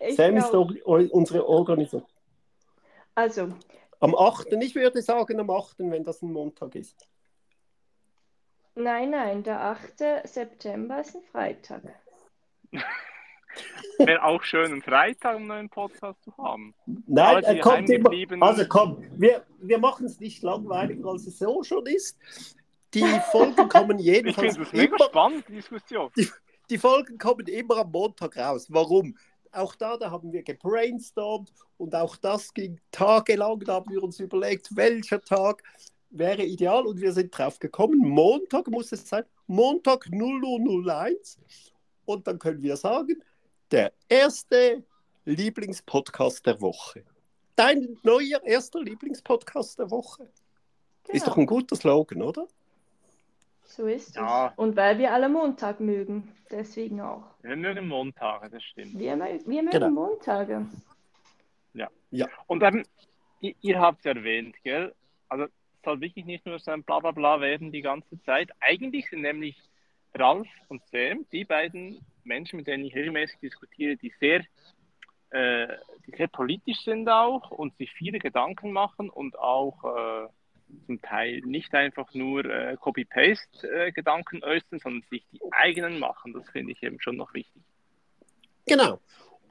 Ich 0.00 0.16
Sam 0.16 0.36
ist 0.36 0.50
doch 0.50 0.70
unsere 0.84 1.46
Organisation. 1.46 2.06
Also. 3.14 3.54
Am 4.00 4.14
8. 4.14 4.52
Ich 4.52 4.74
würde 4.74 5.02
sagen 5.02 5.38
am 5.38 5.50
8., 5.50 5.78
wenn 5.80 6.02
das 6.02 6.22
ein 6.22 6.32
Montag 6.32 6.74
ist. 6.74 7.06
Nein, 8.74 9.10
nein, 9.10 9.42
der 9.42 9.60
8. 9.60 9.98
September 10.24 11.00
ist 11.00 11.14
ein 11.14 11.22
Freitag. 11.22 11.82
Wäre 13.98 14.24
auch 14.24 14.42
schön, 14.42 14.72
einen 14.72 14.82
Freitag 14.82 15.36
einen 15.36 15.46
neuen 15.46 15.68
Podcast 15.68 16.22
zu 16.24 16.36
haben. 16.36 16.74
Nein, 17.06 17.42
er 17.44 17.60
kommt 17.60 17.88
immer. 17.90 18.10
Also 18.42 18.64
komm, 18.68 19.04
wir, 19.16 19.44
wir 19.60 19.78
machen 19.78 20.06
es 20.06 20.18
nicht 20.18 20.42
langweiliger, 20.42 21.10
als 21.10 21.26
es 21.26 21.38
so 21.38 21.62
schon 21.62 21.86
ist. 21.86 22.18
Die 22.94 23.04
Folgen 23.30 23.68
kommen 23.68 23.98
jedenfalls. 24.00 24.56
Ich 24.56 24.68
finde 24.68 24.70
das 24.70 24.72
mega 24.72 25.04
spannend, 25.04 25.44
die 25.48 25.54
Diskussion. 25.54 26.10
Die, 26.16 26.28
die 26.70 26.78
Folgen 26.78 27.18
kommen 27.18 27.46
immer 27.46 27.78
am 27.78 27.90
Montag 27.90 28.36
raus. 28.36 28.66
Warum? 28.68 29.16
Auch 29.52 29.74
da, 29.74 29.96
da 29.98 30.10
haben 30.10 30.32
wir 30.32 30.42
gebrainstormt 30.42 31.52
und 31.76 31.94
auch 31.94 32.16
das 32.16 32.54
ging 32.54 32.80
tagelang. 32.90 33.60
Da 33.60 33.74
haben 33.74 33.90
wir 33.90 34.02
uns 34.02 34.18
überlegt, 34.18 34.74
welcher 34.74 35.20
Tag 35.20 35.62
wäre 36.10 36.42
ideal 36.42 36.86
und 36.86 37.00
wir 37.00 37.12
sind 37.12 37.36
drauf 37.36 37.58
gekommen. 37.58 37.98
Montag 37.98 38.68
muss 38.68 38.92
es 38.92 39.08
sein, 39.08 39.24
Montag 39.46 40.08
0001 40.10 41.38
und 42.04 42.26
dann 42.26 42.38
können 42.38 42.62
wir 42.62 42.76
sagen, 42.76 43.22
der 43.72 43.92
erste 44.08 44.84
Lieblingspodcast 45.24 46.46
der 46.46 46.60
Woche. 46.60 47.04
Dein 47.56 47.96
neuer 48.02 48.42
erster 48.44 48.80
Lieblingspodcast 48.80 49.78
der 49.78 49.90
Woche. 49.90 50.28
Genau. 51.04 51.16
Ist 51.16 51.26
doch 51.26 51.36
ein 51.36 51.46
guter 51.46 51.74
Slogan, 51.74 52.22
oder? 52.22 52.46
So 53.64 53.86
ist 53.86 54.16
ja. 54.16 54.48
es. 54.48 54.58
Und 54.58 54.76
weil 54.76 54.98
wir 54.98 55.12
alle 55.12 55.28
Montag 55.28 55.80
mögen, 55.80 56.34
deswegen 56.50 57.00
auch. 57.00 57.24
Wir 57.40 57.56
mögen 57.56 57.88
Montage, 57.88 58.50
das 58.50 58.62
stimmt. 58.62 58.98
Wir, 58.98 59.18
wir 59.18 59.62
mögen 59.62 59.70
genau. 59.70 59.90
Montage. 59.90 60.66
Ja. 61.72 61.88
ja. 62.10 62.28
Und 62.46 62.62
ähm, 62.62 62.84
ihr, 63.40 63.54
ihr 63.62 63.80
habt 63.80 64.00
es 64.00 64.04
erwähnt, 64.04 64.54
gell? 64.62 64.94
Also 65.28 65.44
es 65.44 65.50
soll 65.84 66.00
wirklich 66.00 66.26
nicht 66.26 66.44
nur 66.44 66.58
so 66.58 66.70
ein 66.70 66.82
Blablabla 66.82 67.40
werden 67.40 67.72
die 67.72 67.80
ganze 67.80 68.20
Zeit. 68.22 68.50
Eigentlich 68.60 69.08
sind 69.08 69.22
nämlich 69.22 69.56
Ralf 70.14 70.48
und 70.68 70.82
Sam 70.90 71.26
die 71.32 71.44
beiden 71.44 72.04
Menschen, 72.24 72.58
mit 72.58 72.66
denen 72.66 72.84
ich 72.84 72.94
regelmäßig 72.94 73.38
diskutiere, 73.40 73.96
die 73.96 74.12
sehr, 74.20 74.44
äh, 75.30 75.68
die 76.06 76.16
sehr 76.16 76.28
politisch 76.28 76.80
sind 76.84 77.08
auch 77.08 77.50
und 77.50 77.76
sich 77.76 77.90
viele 77.92 78.18
Gedanken 78.18 78.72
machen 78.72 79.10
und 79.10 79.38
auch 79.38 79.84
äh, 79.84 80.28
zum 80.86 81.02
Teil 81.02 81.40
nicht 81.40 81.74
einfach 81.74 82.12
nur 82.14 82.44
äh, 82.44 82.76
Copy-Paste-Gedanken 82.76 84.42
äußern, 84.42 84.78
sondern 84.78 85.02
sich 85.10 85.24
die 85.32 85.40
eigenen 85.50 85.98
machen. 85.98 86.32
Das 86.32 86.48
finde 86.50 86.72
ich 86.72 86.82
eben 86.82 87.00
schon 87.00 87.16
noch 87.16 87.32
wichtig. 87.34 87.62
Genau. 88.66 89.00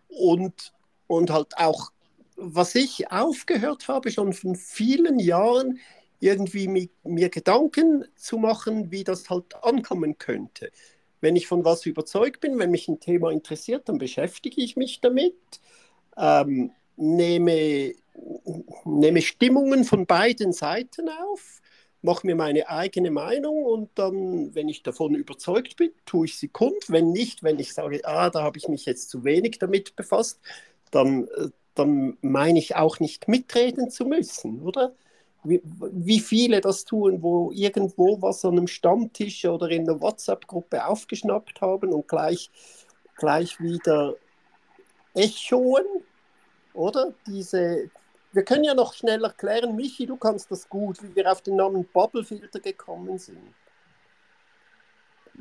Und, 0.07 0.73
und 1.07 1.29
halt 1.29 1.57
auch, 1.57 1.91
was 2.35 2.75
ich 2.75 3.11
aufgehört 3.11 3.87
habe, 3.87 4.11
schon 4.11 4.33
von 4.33 4.55
vielen 4.55 5.19
Jahren, 5.19 5.79
irgendwie 6.21 6.69
mir, 6.69 6.89
mir 7.03 7.29
Gedanken 7.29 8.05
zu 8.15 8.37
machen, 8.39 8.91
wie 8.91 9.03
das 9.03 9.29
halt 9.29 9.55
ankommen 9.63 10.19
könnte. 10.19 10.71
Wenn 11.21 11.35
ich 11.35 11.47
von 11.47 11.65
was 11.65 11.85
überzeugt 11.85 12.41
bin, 12.41 12.59
wenn 12.59 12.71
mich 12.71 12.87
ein 12.87 13.01
Thema 13.01 13.31
interessiert, 13.31 13.89
dann 13.89 13.99
beschäftige 13.99 14.61
ich 14.61 14.77
mich 14.77 15.01
damit, 15.01 15.35
ähm, 16.17 16.71
nehme, 16.97 17.93
nehme 18.85 19.21
Stimmungen 19.21 19.83
von 19.85 20.05
beiden 20.05 20.53
Seiten 20.53 21.09
auf, 21.09 21.61
mache 22.01 22.25
mir 22.27 22.35
meine 22.35 22.69
eigene 22.69 23.11
Meinung 23.11 23.63
und 23.65 23.89
dann, 23.95 24.53
wenn 24.55 24.69
ich 24.69 24.83
davon 24.83 25.15
überzeugt 25.15 25.77
bin, 25.77 25.91
tue 26.05 26.25
ich 26.25 26.37
sie 26.37 26.47
kund. 26.49 26.85
Wenn 26.89 27.11
nicht, 27.11 27.43
wenn 27.43 27.59
ich 27.59 27.73
sage, 27.73 28.01
ah, 28.05 28.29
da 28.29 28.43
habe 28.43 28.57
ich 28.57 28.67
mich 28.67 28.85
jetzt 28.85 29.09
zu 29.09 29.23
wenig 29.23 29.59
damit 29.59 29.95
befasst, 29.95 30.39
dann, 30.91 31.27
äh, 31.27 31.49
dann 31.75 32.17
meine 32.21 32.59
ich 32.59 32.75
auch 32.75 32.99
nicht 32.99 33.27
mitreden 33.27 33.89
zu 33.91 34.05
müssen, 34.05 34.61
oder? 34.61 34.95
Wie, 35.43 35.61
wie 35.63 36.19
viele 36.19 36.61
das 36.61 36.85
tun, 36.85 37.21
wo 37.21 37.51
irgendwo 37.51 38.21
was 38.21 38.45
an 38.45 38.57
einem 38.57 38.67
Stammtisch 38.67 39.45
oder 39.45 39.69
in 39.69 39.85
der 39.85 39.99
WhatsApp-Gruppe 39.99 40.85
aufgeschnappt 40.85 41.61
haben 41.61 41.93
und 41.93 42.07
gleich, 42.07 42.51
gleich 43.17 43.59
wieder 43.59 44.15
echoen, 45.13 45.85
oder? 46.73 47.13
Diese, 47.25 47.89
wir 48.31 48.43
können 48.43 48.63
ja 48.63 48.73
noch 48.73 48.93
schnell 48.93 49.23
erklären, 49.23 49.75
Michi, 49.75 50.05
du 50.05 50.15
kannst 50.15 50.51
das 50.51 50.69
gut, 50.69 51.01
wie 51.01 51.15
wir 51.15 51.31
auf 51.31 51.41
den 51.41 51.55
Namen 51.55 51.85
Bubblefilter 51.85 52.59
gekommen 52.59 53.17
sind. 53.17 53.53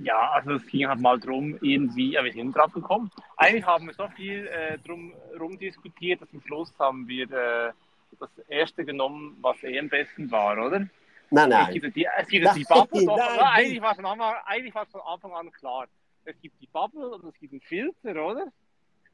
Ja, 0.02 0.30
also 0.30 0.52
es 0.52 0.66
ging 0.66 0.88
halt 0.88 1.00
mal 1.00 1.20
drum, 1.20 1.58
irgendwie, 1.60 2.12
ja, 2.12 2.24
wir 2.24 2.32
sind 2.32 2.56
drauf 2.56 2.72
gekommen. 2.72 3.10
Eigentlich 3.36 3.66
haben 3.66 3.86
wir 3.86 3.94
so 3.94 4.08
viel 4.16 4.46
äh, 4.46 4.78
drum 4.78 5.12
rumdiskutiert, 5.38 6.22
dass 6.22 6.32
am 6.32 6.40
Schluss 6.40 6.72
haben 6.78 7.06
wir 7.06 7.30
äh, 7.30 7.72
das 8.18 8.30
erste 8.48 8.84
genommen, 8.84 9.36
was 9.40 9.62
eh 9.62 9.78
am 9.78 9.88
besten 9.88 10.30
war, 10.30 10.58
oder? 10.58 10.88
Nein, 11.30 11.48
nein. 11.48 11.66
Es 11.68 11.82
gibt 11.82 11.96
die, 11.96 12.06
es 12.18 12.28
gibt 12.28 12.44
nein, 12.44 12.56
die 12.56 12.64
Bubble, 12.64 13.06
doch, 13.06 13.16
nein, 13.16 13.38
eigentlich, 13.40 13.80
war 13.80 13.90
Anfang, 13.90 14.34
eigentlich 14.46 14.74
war 14.74 14.82
es 14.82 14.90
von 14.90 15.00
Anfang 15.02 15.32
an 15.32 15.52
klar. 15.52 15.86
Es 16.24 16.40
gibt 16.40 16.60
die 16.60 16.66
Bubble 16.66 17.08
und 17.08 17.24
es 17.24 17.38
gibt 17.38 17.52
einen 17.52 17.60
Filter, 17.60 18.24
oder? 18.24 18.46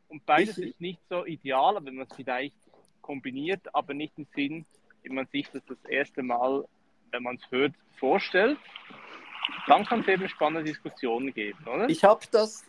Und 0.08 0.24
beides 0.24 0.58
ich, 0.58 0.70
ist 0.70 0.80
nicht 0.80 1.00
so 1.08 1.24
ideal, 1.26 1.76
wenn 1.82 1.96
man 1.96 2.06
es 2.08 2.16
vielleicht 2.16 2.56
kombiniert, 3.02 3.62
aber 3.74 3.94
nicht 3.94 4.14
im 4.16 4.26
Sinn, 4.34 4.64
wenn 5.02 5.14
man 5.14 5.26
sich 5.26 5.48
das 5.50 5.64
das 5.66 5.82
erste 5.84 6.22
Mal, 6.22 6.64
wenn 7.10 7.22
man 7.22 7.36
es 7.36 7.50
hört, 7.50 7.74
vorstellt. 7.98 8.58
Dann 9.66 9.84
kann 9.84 10.00
es 10.00 10.08
eben 10.08 10.28
spannende 10.28 10.64
Diskussionen 10.64 11.32
geben, 11.32 11.58
oder? 11.66 11.88
Ich 11.88 12.02
habe 12.02 12.24
das. 12.30 12.64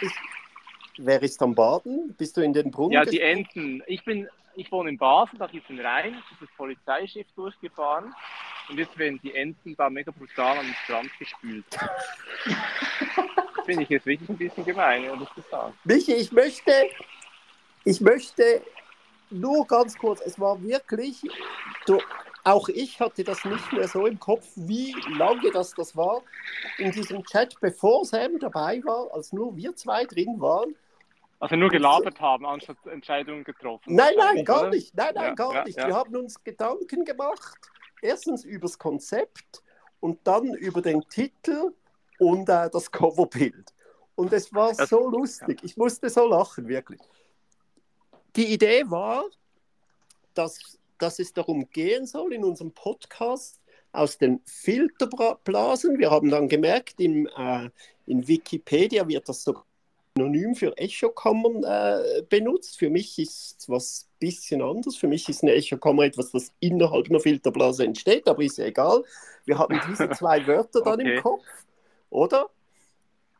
Ich, 0.00 0.12
wer 0.98 1.22
ist 1.22 1.42
am 1.42 1.54
Baden? 1.54 2.14
Bist 2.16 2.36
du 2.36 2.40
in 2.40 2.52
den 2.52 2.70
Brunnen? 2.70 2.92
Ja, 2.92 3.04
die 3.04 3.20
Enten. 3.20 3.82
Ich 3.86 4.04
bin 4.04 4.28
ich 4.58 4.72
wohne 4.72 4.90
in 4.90 4.98
Basel, 4.98 5.38
da 5.38 5.46
gibt 5.46 5.64
es 5.64 5.70
einen 5.70 5.86
Rhein, 5.86 6.14
ist 6.14 6.40
das 6.40 6.48
Polizeischiff 6.56 7.26
durchgefahren 7.36 8.12
und 8.68 8.78
jetzt 8.78 8.98
werden 8.98 9.20
die 9.22 9.34
Enten 9.34 9.76
da 9.76 9.88
mega 9.88 10.10
brutal 10.10 10.58
an 10.58 10.66
den 10.66 10.74
Strand 10.84 11.10
gespült. 11.18 11.64
Finde 13.64 13.84
ich 13.84 13.88
jetzt 13.88 14.06
wirklich 14.06 14.28
ein 14.28 14.36
bisschen 14.36 14.64
gemein, 14.64 15.04
ehrlich 15.04 15.32
gesagt. 15.34 15.74
Michi, 15.84 16.14
ich 16.14 16.32
möchte, 16.32 16.72
ich 17.84 18.00
möchte 18.00 18.62
nur 19.30 19.66
ganz 19.66 19.96
kurz, 19.96 20.20
es 20.22 20.40
war 20.40 20.60
wirklich, 20.62 21.22
du, 21.86 22.00
auch 22.42 22.68
ich 22.68 22.98
hatte 22.98 23.22
das 23.22 23.44
nicht 23.44 23.72
mehr 23.72 23.86
so 23.86 24.06
im 24.06 24.18
Kopf, 24.18 24.46
wie 24.56 24.92
lange 25.16 25.50
das, 25.52 25.72
das 25.74 25.96
war 25.96 26.22
in 26.78 26.90
diesem 26.90 27.24
Chat, 27.24 27.54
bevor 27.60 28.04
Sam 28.04 28.38
dabei 28.40 28.82
war, 28.84 29.14
als 29.14 29.32
nur 29.32 29.56
wir 29.56 29.76
zwei 29.76 30.04
drin 30.04 30.40
waren. 30.40 30.74
Also 31.40 31.54
nur 31.54 31.70
gelabert 31.70 32.20
haben, 32.20 32.44
anstatt 32.46 32.78
Entscheidungen 32.86 33.44
getroffen. 33.44 33.94
Nein, 33.94 34.14
nein, 34.16 34.44
gar 34.44 34.68
nicht. 34.68 34.94
Nein, 34.96 35.12
nein, 35.14 35.24
ja, 35.24 35.34
gar 35.34 35.54
ja, 35.54 35.64
nicht. 35.64 35.78
Ja. 35.78 35.86
Wir 35.86 35.94
haben 35.94 36.16
uns 36.16 36.42
Gedanken 36.42 37.04
gemacht. 37.04 37.58
Erstens 38.02 38.44
über 38.44 38.66
das 38.66 38.78
Konzept 38.78 39.62
und 40.00 40.18
dann 40.26 40.54
über 40.54 40.82
den 40.82 41.00
Titel 41.08 41.72
und 42.18 42.48
äh, 42.48 42.68
das 42.70 42.90
Coverbild. 42.90 43.72
Und 44.16 44.32
es 44.32 44.52
war 44.52 44.74
das, 44.74 44.88
so 44.88 45.08
lustig. 45.08 45.60
Ich 45.62 45.76
musste 45.76 46.10
so 46.10 46.26
lachen, 46.26 46.66
wirklich. 46.66 47.00
Die 48.34 48.52
Idee 48.52 48.82
war, 48.90 49.24
dass, 50.34 50.78
dass 50.98 51.20
es 51.20 51.32
darum 51.32 51.70
gehen 51.70 52.04
soll 52.04 52.32
in 52.32 52.44
unserem 52.44 52.72
Podcast 52.72 53.60
aus 53.92 54.18
den 54.18 54.40
Filterblasen. 54.44 55.98
Wir 55.98 56.10
haben 56.10 56.30
dann 56.30 56.48
gemerkt, 56.48 57.00
im, 57.00 57.28
äh, 57.36 57.70
in 58.06 58.26
Wikipedia 58.26 59.06
wird 59.06 59.28
das 59.28 59.44
so 59.44 59.62
Synonym 60.18 60.54
für 60.54 60.76
Echokammern 60.76 61.62
äh, 61.64 62.22
benutzt. 62.28 62.78
Für 62.78 62.90
mich 62.90 63.18
ist 63.18 63.60
es 63.60 63.68
was 63.68 64.08
bisschen 64.18 64.60
anders. 64.62 64.96
Für 64.96 65.06
mich 65.06 65.28
ist 65.28 65.42
eine 65.42 65.52
Echokammer 65.52 66.02
etwas, 66.02 66.32
das 66.32 66.52
innerhalb 66.60 67.08
einer 67.08 67.20
Filterblase 67.20 67.84
entsteht, 67.84 68.28
aber 68.28 68.42
ist 68.42 68.58
ja 68.58 68.64
egal. 68.64 69.04
Wir 69.44 69.58
hatten 69.58 69.80
diese 69.88 70.10
zwei 70.18 70.44
Wörter 70.46 70.82
dann 70.82 71.00
okay. 71.00 71.16
im 71.16 71.22
Kopf, 71.22 71.44
oder? 72.10 72.50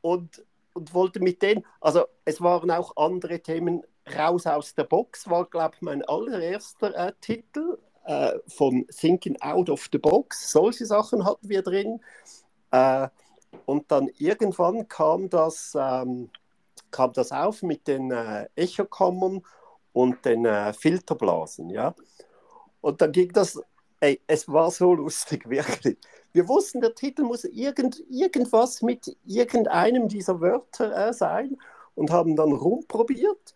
Und, 0.01 0.45
und 0.75 0.95
wollten 0.95 1.25
mit 1.25 1.43
denen, 1.43 1.65
also 1.81 2.05
es 2.25 2.41
waren 2.41 2.71
auch 2.71 2.97
andere 2.97 3.41
Themen. 3.41 3.83
Raus 4.17 4.47
aus 4.47 4.75
der 4.75 4.85
Box 4.85 5.29
war, 5.29 5.45
glaube 5.45 5.75
ich, 5.75 5.83
mein 5.83 6.03
allererster 6.03 6.95
äh, 6.95 7.13
Titel 7.21 7.77
äh, 8.07 8.39
von 8.47 8.87
Thinking 8.89 9.39
Out 9.43 9.69
of 9.69 9.87
the 9.93 9.99
Box. 9.99 10.51
Solche 10.51 10.87
Sachen 10.87 11.27
hatten 11.27 11.47
wir 11.47 11.61
drin. 11.61 12.01
Äh, 12.71 13.09
und 13.67 13.91
dann 13.91 14.09
irgendwann 14.17 14.89
kam 14.89 15.29
das, 15.29 15.77
ähm, 15.79 16.31
kam 16.91 17.13
das 17.13 17.33
auf 17.33 17.63
mit 17.63 17.87
den 17.87 18.11
äh, 18.11 18.49
Echokammern 18.57 19.43
und 19.93 20.25
den 20.25 20.45
äh, 20.45 20.73
Filterblasen, 20.73 21.71
ja. 21.71 21.95
Und 22.81 23.01
dann 23.01 23.13
ging 23.13 23.33
das, 23.33 23.61
ey, 24.01 24.21
es 24.27 24.49
war 24.49 24.71
so 24.71 24.95
lustig, 24.95 25.49
wirklich. 25.51 25.99
Wir 26.33 26.49
wussten, 26.49 26.81
der 26.81 26.95
Titel 26.95 27.23
muss 27.23 27.45
irgend, 27.45 28.03
irgendwas 28.09 28.83
mit 28.83 29.17
irgendeinem 29.25 30.09
dieser 30.09 30.41
Wörter 30.41 31.09
äh, 31.09 31.13
sein 31.13 31.57
und 31.95 32.11
haben 32.11 32.37
dann 32.37 32.53
rumprobiert. 32.53 33.55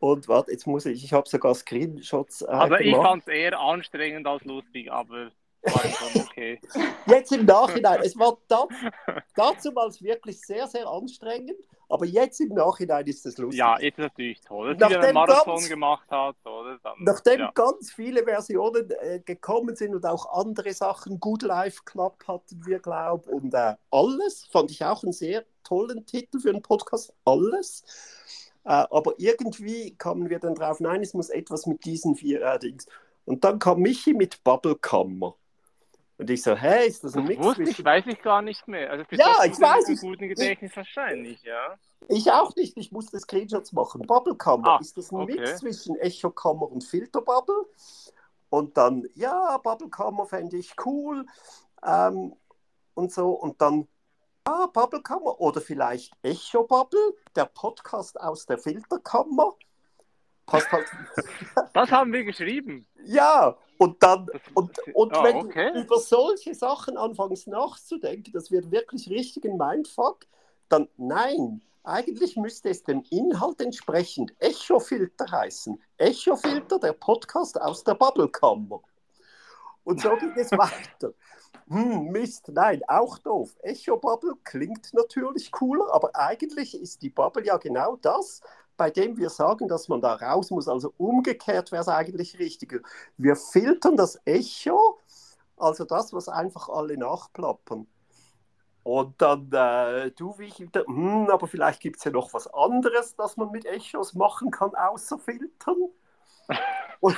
Und 0.00 0.28
warte, 0.28 0.52
jetzt 0.52 0.66
muss 0.66 0.86
ich, 0.86 1.04
ich 1.04 1.12
habe 1.12 1.28
sogar 1.28 1.54
Screenshots. 1.54 2.42
Äh, 2.42 2.46
also 2.46 2.76
ich 2.76 2.94
fand 2.94 3.22
es 3.22 3.28
eher 3.28 3.58
anstrengend 3.58 4.26
als 4.26 4.44
lustig, 4.44 4.92
aber 4.92 5.30
okay. 5.62 6.60
Jetzt 7.06 7.32
im 7.32 7.44
Nachhinein, 7.44 8.00
es 8.02 8.18
war 8.18 8.38
das, 8.48 8.66
dazu 9.34 9.72
mal 9.72 9.90
wirklich 10.00 10.40
sehr, 10.40 10.66
sehr 10.66 10.86
anstrengend, 10.88 11.56
aber 11.90 12.04
jetzt 12.04 12.38
im 12.40 12.50
Nachhinein 12.50 13.06
ist 13.06 13.24
es 13.24 13.38
lustig. 13.38 13.58
Ja, 13.58 13.78
jetzt 13.80 13.98
ist 13.98 14.02
natürlich 14.02 14.40
toll, 14.42 14.76
dass 14.76 14.90
nachdem 14.90 15.04
einen 15.04 15.14
Marathon 15.14 15.56
ganz, 15.56 15.68
gemacht 15.68 16.10
hat. 16.10 16.36
Oder? 16.44 16.78
Dann, 16.82 16.96
nachdem 16.98 17.40
ja. 17.40 17.50
ganz 17.54 17.92
viele 17.92 18.24
Versionen 18.24 18.90
äh, 19.00 19.20
gekommen 19.20 19.74
sind 19.74 19.94
und 19.94 20.04
auch 20.04 20.30
andere 20.38 20.72
Sachen, 20.74 21.18
Good 21.18 21.42
Life 21.42 21.80
Club 21.84 22.22
hatten 22.28 22.66
wir, 22.66 22.78
glaube 22.78 23.24
ich, 23.26 23.32
und 23.32 23.54
äh, 23.54 23.74
alles, 23.90 24.44
fand 24.50 24.70
ich 24.70 24.84
auch 24.84 25.02
einen 25.02 25.12
sehr 25.12 25.44
tollen 25.64 26.04
Titel 26.04 26.40
für 26.40 26.50
einen 26.50 26.62
Podcast, 26.62 27.14
alles. 27.24 27.84
Äh, 28.64 28.84
aber 28.90 29.14
irgendwie 29.16 29.94
kamen 29.96 30.28
wir 30.28 30.40
dann 30.40 30.54
drauf, 30.54 30.80
nein, 30.80 31.00
es 31.00 31.14
muss 31.14 31.30
etwas 31.30 31.66
mit 31.66 31.86
diesen 31.86 32.16
vier 32.16 32.42
äh, 32.42 32.58
Dings. 32.58 32.86
Und 33.24 33.44
dann 33.44 33.58
kam 33.58 33.80
Michi 33.80 34.12
mit 34.12 34.44
Bubblekammer. 34.44 35.36
Und 36.18 36.28
ich 36.30 36.42
so, 36.42 36.56
hä, 36.56 36.86
ist 36.86 37.04
das 37.04 37.16
ein 37.16 37.24
Mix? 37.24 37.42
Wusste 37.42 37.62
ich, 37.62 37.84
weiß 37.84 38.04
ich 38.08 38.20
gar 38.20 38.42
nicht 38.42 38.66
mehr. 38.66 38.90
Also 38.90 39.04
ja, 39.12 39.44
ich 39.44 39.58
weiß. 39.58 39.88
Mit 39.88 40.00
guten 40.00 40.28
Gedächtnis 40.28 40.72
ich, 40.72 40.76
wahrscheinlich, 40.76 41.42
ja. 41.44 41.76
Ich 42.08 42.30
auch 42.32 42.54
nicht, 42.56 42.76
ich 42.76 42.90
musste 42.90 43.20
Screenshots 43.20 43.72
machen. 43.72 44.02
Bubblekammer, 44.02 44.68
ah, 44.68 44.78
ist 44.80 44.96
das 44.96 45.12
ein 45.12 45.18
okay. 45.18 45.36
Mix 45.36 45.58
zwischen 45.58 45.96
Echokammer 45.96 46.70
und 46.70 46.82
Filterbubble? 46.82 47.66
Und 48.50 48.76
dann, 48.76 49.06
ja, 49.14 49.58
Bubblekammer 49.58 50.26
fände 50.26 50.56
ich 50.56 50.74
cool. 50.84 51.24
Ähm, 51.86 52.34
und 52.94 53.12
so, 53.12 53.30
und 53.30 53.60
dann, 53.62 53.86
ja, 54.44 54.66
Bubblekammer 54.66 55.40
oder 55.40 55.60
vielleicht 55.60 56.12
Echo 56.22 56.64
Bubble, 56.64 57.14
der 57.36 57.44
Podcast 57.44 58.20
aus 58.20 58.44
der 58.44 58.58
Filterkammer. 58.58 59.54
Passt 60.46 60.72
halt. 60.72 60.86
Das 61.74 61.92
haben 61.92 62.12
wir 62.12 62.24
geschrieben. 62.24 62.86
Ja, 63.04 63.56
und 63.78 64.02
dann, 64.02 64.28
und, 64.54 64.76
und 64.94 65.16
oh, 65.16 65.22
wenn 65.22 65.36
okay. 65.36 65.72
du 65.72 65.80
über 65.80 65.98
solche 65.98 66.54
Sachen 66.54 66.96
anfängst 66.96 67.48
nachzudenken, 67.48 68.32
das 68.32 68.50
wird 68.50 68.70
wirklich 68.70 69.08
richtig 69.08 69.44
ein 69.44 69.56
Mindfuck, 69.56 70.26
dann 70.68 70.88
nein, 70.96 71.62
eigentlich 71.84 72.36
müsste 72.36 72.68
es 72.68 72.82
dem 72.82 73.02
Inhalt 73.10 73.60
entsprechend 73.60 74.34
Echofilter 74.40 75.30
heißen. 75.30 75.80
Echofilter, 75.96 76.78
der 76.78 76.92
Podcast 76.92 77.60
aus 77.60 77.82
der 77.84 77.94
Bubblekammer. 77.94 78.82
Und 79.84 80.02
so 80.02 80.14
ging 80.16 80.32
es 80.36 80.50
weiter. 80.52 81.14
Hm, 81.68 82.10
Mist, 82.10 82.48
nein, 82.48 82.80
auch 82.88 83.18
doof. 83.18 83.54
Echo 83.62 83.98
Bubble 83.98 84.34
klingt 84.44 84.92
natürlich 84.94 85.50
cooler, 85.50 85.92
aber 85.92 86.10
eigentlich 86.14 86.74
ist 86.74 87.02
die 87.02 87.10
Bubble 87.10 87.44
ja 87.44 87.58
genau 87.58 87.96
das, 87.96 88.40
bei 88.78 88.90
dem 88.90 89.18
wir 89.18 89.28
sagen, 89.28 89.68
dass 89.68 89.88
man 89.88 90.00
da 90.00 90.14
raus 90.14 90.50
muss. 90.50 90.68
Also 90.68 90.94
umgekehrt 90.96 91.72
wäre 91.72 91.82
es 91.82 91.88
eigentlich 91.88 92.38
richtiger. 92.38 92.80
Wir 93.18 93.36
filtern 93.36 93.96
das 93.96 94.18
Echo, 94.24 94.98
also 95.58 95.84
das, 95.84 96.14
was 96.14 96.28
einfach 96.28 96.70
alle 96.70 96.96
nachplappern. 96.96 97.86
Und 98.84 99.20
dann 99.20 99.52
äh, 99.52 100.12
du, 100.12 100.38
wie 100.38 100.46
ich, 100.46 100.58
hm, 100.58 101.28
aber 101.30 101.46
vielleicht 101.46 101.80
gibt 101.80 101.98
es 101.98 102.04
ja 102.04 102.10
noch 102.10 102.32
was 102.32 102.46
anderes, 102.54 103.16
das 103.16 103.36
man 103.36 103.50
mit 103.50 103.66
Echos 103.66 104.14
machen 104.14 104.50
kann, 104.50 104.74
außer 104.74 105.18
filtern. 105.18 105.76
Und, 107.00 107.16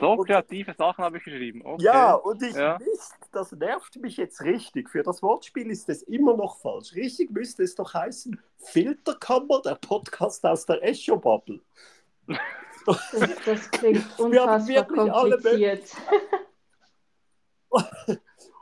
so 0.00 0.16
kreative 0.16 0.70
und, 0.70 0.78
Sachen 0.78 1.04
habe 1.04 1.18
ich 1.18 1.24
geschrieben. 1.24 1.62
Okay. 1.64 1.84
Ja, 1.84 2.14
und 2.14 2.42
ich 2.42 2.54
ja. 2.54 2.78
Mist, 2.78 3.14
das 3.32 3.52
nervt 3.52 3.96
mich 3.96 4.16
jetzt 4.16 4.40
richtig. 4.42 4.90
Für 4.90 5.02
das 5.02 5.22
Wortspiel 5.22 5.70
ist 5.70 5.88
es 5.88 6.02
immer 6.02 6.36
noch 6.36 6.58
falsch. 6.58 6.94
Richtig 6.94 7.30
müsste 7.30 7.62
es 7.62 7.74
doch 7.74 7.94
heißen 7.94 8.40
Filterkammer, 8.58 9.62
der 9.62 9.76
Podcast 9.76 10.44
aus 10.44 10.66
der 10.66 10.82
Echo-Bubble. 10.82 11.60
Das, 12.86 13.12
das 13.44 13.70
klingt 13.70 14.18
unfassbar 14.18 14.86
kompliziert. 14.86 15.94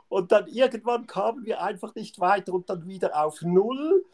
und 0.09 0.31
dann 0.31 0.47
irgendwann 0.47 1.07
kamen 1.07 1.45
wir 1.45 1.61
einfach 1.61 1.95
nicht 1.95 2.19
weiter 2.19 2.53
und 2.53 2.69
dann 2.69 2.85
wieder 2.87 3.23
auf 3.23 3.41
Null. 3.41 4.05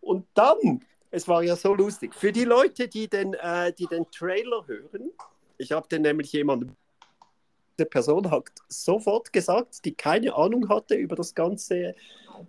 Und 0.00 0.26
dann, 0.34 0.84
es 1.10 1.28
war 1.28 1.42
ja 1.42 1.56
so 1.56 1.74
lustig, 1.74 2.14
für 2.14 2.32
die 2.32 2.44
Leute, 2.44 2.88
die 2.88 3.08
den, 3.08 3.34
äh, 3.34 3.72
die 3.72 3.86
den 3.86 4.10
Trailer 4.10 4.66
hören, 4.66 5.12
ich 5.60 5.72
habe 5.72 5.88
den 5.88 6.02
nämlich 6.02 6.32
jemandem, 6.32 6.76
die 7.78 7.84
Person 7.84 8.30
hat 8.30 8.48
sofort 8.68 9.32
gesagt, 9.32 9.84
die 9.84 9.94
keine 9.94 10.34
Ahnung 10.34 10.68
hatte 10.68 10.94
über 10.94 11.16
das 11.16 11.34
Ganze, 11.34 11.94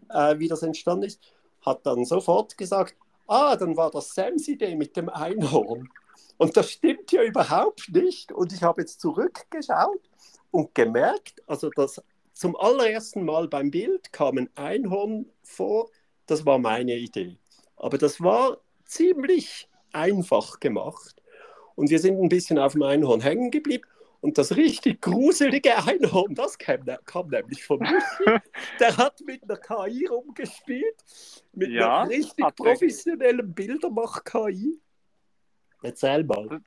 äh, 0.10 0.40
wie 0.40 0.48
das 0.48 0.64
entstanden 0.64 1.06
ist, 1.06 1.22
hat 1.62 1.86
dann 1.86 2.06
sofort 2.06 2.58
gesagt, 2.58 2.96
ah, 3.28 3.56
dann 3.56 3.78
war 3.78 3.92
das 3.92 4.14
Sams 4.14 4.48
Idee 4.48 4.76
mit 4.76 4.96
dem 4.96 5.10
Einhorn. 5.10 5.90
Und 6.38 6.58
das 6.58 6.72
stimmt 6.72 7.12
ja 7.12 7.24
überhaupt 7.24 7.90
nicht. 7.94 8.32
Und 8.32 8.52
ich 8.52 8.64
habe 8.64 8.82
jetzt 8.82 9.00
zurückgeschaut 9.00 10.02
und 10.50 10.74
gemerkt, 10.74 11.42
also 11.48 11.70
das 11.70 12.02
zum 12.34 12.56
allerersten 12.56 13.24
Mal 13.24 13.48
beim 13.48 13.72
Bild 13.72 14.12
kam 14.12 14.38
ein 14.38 14.50
Einhorn 14.56 15.28
vor, 15.44 15.90
das 16.26 16.46
war 16.46 16.58
meine 16.58 16.96
Idee. 16.96 17.38
Aber 17.76 17.98
das 17.98 18.22
war 18.22 18.58
ziemlich 18.86 19.70
einfach 19.94 20.60
gemacht. 20.60 21.21
Und 21.82 21.90
wir 21.90 21.98
sind 21.98 22.22
ein 22.22 22.30
bisschen 22.30 22.60
auf 22.60 22.74
dem 22.74 22.84
Einhorn 22.84 23.22
hängen 23.22 23.50
geblieben. 23.50 23.86
Und 24.20 24.38
das 24.38 24.56
richtig 24.56 25.02
gruselige 25.02 25.76
Einhorn, 25.84 26.36
das 26.36 26.60
kam, 26.60 26.86
kam 27.06 27.30
nämlich 27.30 27.64
von 27.64 27.80
Michi. 27.80 28.40
Der 28.80 28.96
hat 28.98 29.20
mit 29.22 29.42
einer 29.42 29.58
KI 29.58 30.06
rumgespielt, 30.06 30.96
mit 31.54 31.72
ja, 31.72 32.02
einer 32.02 32.12
richtig 32.12 32.46
professionellen 32.56 33.52
Bildermach-KI. 33.52 34.80
Erzähl 35.82 36.24
mal. 36.24 36.62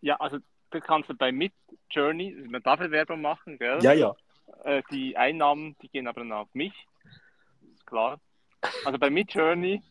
Ja, 0.00 0.14
also 0.20 0.38
du 0.70 0.80
kannst 0.80 1.10
bei 1.18 1.32
Midjourney, 1.32 2.36
man 2.48 2.62
darf 2.62 2.78
Werbung 2.78 3.22
machen, 3.22 3.58
gell? 3.58 3.82
Ja, 3.82 3.94
ja. 3.94 4.14
Äh, 4.62 4.84
die 4.92 5.16
Einnahmen, 5.16 5.74
die 5.82 5.88
gehen 5.88 6.06
aber 6.06 6.20
dann 6.20 6.30
auf 6.30 6.54
mich. 6.54 6.86
Ist 7.74 7.84
klar. 7.84 8.20
Also 8.84 8.96
bei 8.96 9.10
Midjourney 9.10 9.82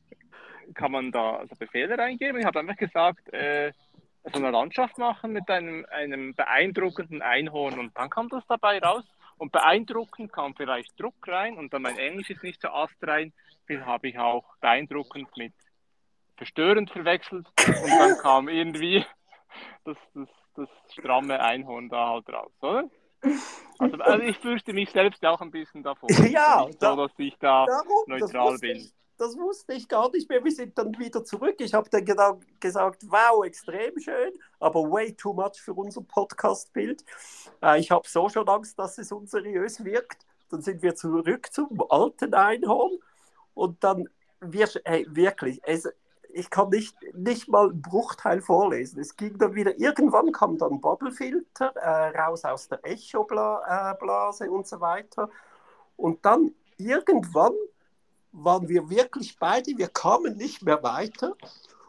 kann 0.75 0.93
man 0.93 1.11
da 1.11 1.35
also 1.35 1.53
Befehle 1.57 1.97
reingeben. 1.97 2.39
Ich 2.39 2.45
habe 2.45 2.59
einfach 2.59 2.77
gesagt, 2.77 3.33
äh, 3.33 3.73
so 4.23 4.37
eine 4.39 4.51
Landschaft 4.51 4.97
machen 4.97 5.31
mit 5.31 5.49
einem, 5.49 5.85
einem 5.89 6.35
beeindruckenden 6.35 7.21
Einhorn 7.21 7.79
und 7.79 7.97
dann 7.97 8.09
kam 8.09 8.29
das 8.29 8.45
dabei 8.47 8.79
raus. 8.79 9.05
Und 9.37 9.53
beeindruckend 9.53 10.33
kam 10.33 10.53
vielleicht 10.53 10.99
Druck 10.99 11.15
rein 11.25 11.57
und 11.57 11.73
dann 11.73 11.83
mein 11.83 11.97
Englisch 11.97 12.29
ist 12.29 12.43
nicht 12.43 12.61
so 12.61 12.67
astrein, 12.67 13.31
viel 13.65 13.85
habe 13.85 14.09
ich 14.09 14.19
auch 14.19 14.43
beeindruckend 14.59 15.29
mit 15.37 15.53
verstörend 16.35 16.89
verwechselt 16.91 17.47
und 17.65 17.89
dann 17.99 18.17
kam 18.17 18.49
irgendwie 18.49 19.05
das, 19.85 19.97
das, 20.13 20.27
das 20.55 20.69
stramme 20.91 21.39
Einhorn 21.39 21.87
da 21.87 22.09
halt 22.09 22.29
raus, 22.29 22.51
oder? 22.61 22.89
Also, 23.79 23.97
also, 23.97 24.23
ich 24.25 24.37
fürchte 24.37 24.73
mich 24.73 24.89
selbst 24.91 25.25
auch 25.25 25.41
ein 25.41 25.51
bisschen 25.51 25.83
davor. 25.83 26.09
Ja, 26.29 26.67
da, 26.79 26.95
so, 26.95 27.07
dass 27.07 27.11
ich 27.17 27.35
da 27.39 27.65
darum, 27.65 28.03
neutral 28.07 28.57
bin. 28.57 28.77
Ich, 28.77 28.93
das 29.19 29.37
wusste 29.37 29.73
ich 29.73 29.87
gar 29.87 30.09
nicht 30.11 30.29
mehr. 30.29 30.43
Wir 30.43 30.51
sind 30.51 30.77
dann 30.77 30.97
wieder 30.97 31.23
zurück. 31.25 31.55
Ich 31.59 31.73
habe 31.73 31.89
dann 31.89 32.05
genau 32.05 32.39
gesagt, 32.59 33.03
wow, 33.09 33.43
extrem 33.43 33.99
schön, 33.99 34.31
aber 34.59 34.89
way 34.89 35.13
too 35.13 35.33
much 35.33 35.61
für 35.61 35.73
unser 35.73 36.01
Podcast-Bild. 36.01 37.03
Äh, 37.61 37.79
ich 37.79 37.91
habe 37.91 38.07
so 38.07 38.29
schon 38.29 38.47
Angst, 38.47 38.79
dass 38.79 38.97
es 38.97 39.11
unseriös 39.11 39.83
wirkt. 39.83 40.25
Dann 40.49 40.61
sind 40.61 40.81
wir 40.81 40.95
zurück 40.95 41.49
zum 41.51 41.83
alten 41.89 42.33
Einhorn 42.33 42.97
und 43.53 43.83
dann 43.83 44.09
wir, 44.39 44.69
hey, 44.85 45.05
wirklich, 45.09 45.59
es, 45.63 45.87
ich 46.31 46.49
kann 46.49 46.69
nicht, 46.69 46.95
nicht 47.13 47.49
mal 47.49 47.69
einen 47.69 47.81
Bruchteil 47.81 48.41
vorlesen. 48.41 49.01
Es 49.01 49.17
ging 49.17 49.37
dann 49.37 49.53
wieder, 49.53 49.77
irgendwann 49.77 50.31
kam 50.31 50.57
dann 50.57 50.79
Bubblefilter 50.79 51.75
äh, 51.75 52.17
raus 52.17 52.45
aus 52.45 52.69
der 52.69 52.79
Echo-Blase 52.83 54.45
äh, 54.45 54.49
und 54.49 54.65
so 54.65 54.79
weiter. 54.79 55.29
Und 55.97 56.23
dann 56.25 56.53
irgendwann 56.77 57.53
waren 58.31 58.67
wir 58.67 58.89
wirklich 58.89 59.37
beide, 59.37 59.77
wir 59.77 59.87
kamen 59.87 60.37
nicht 60.37 60.61
mehr 60.63 60.81
weiter. 60.83 61.35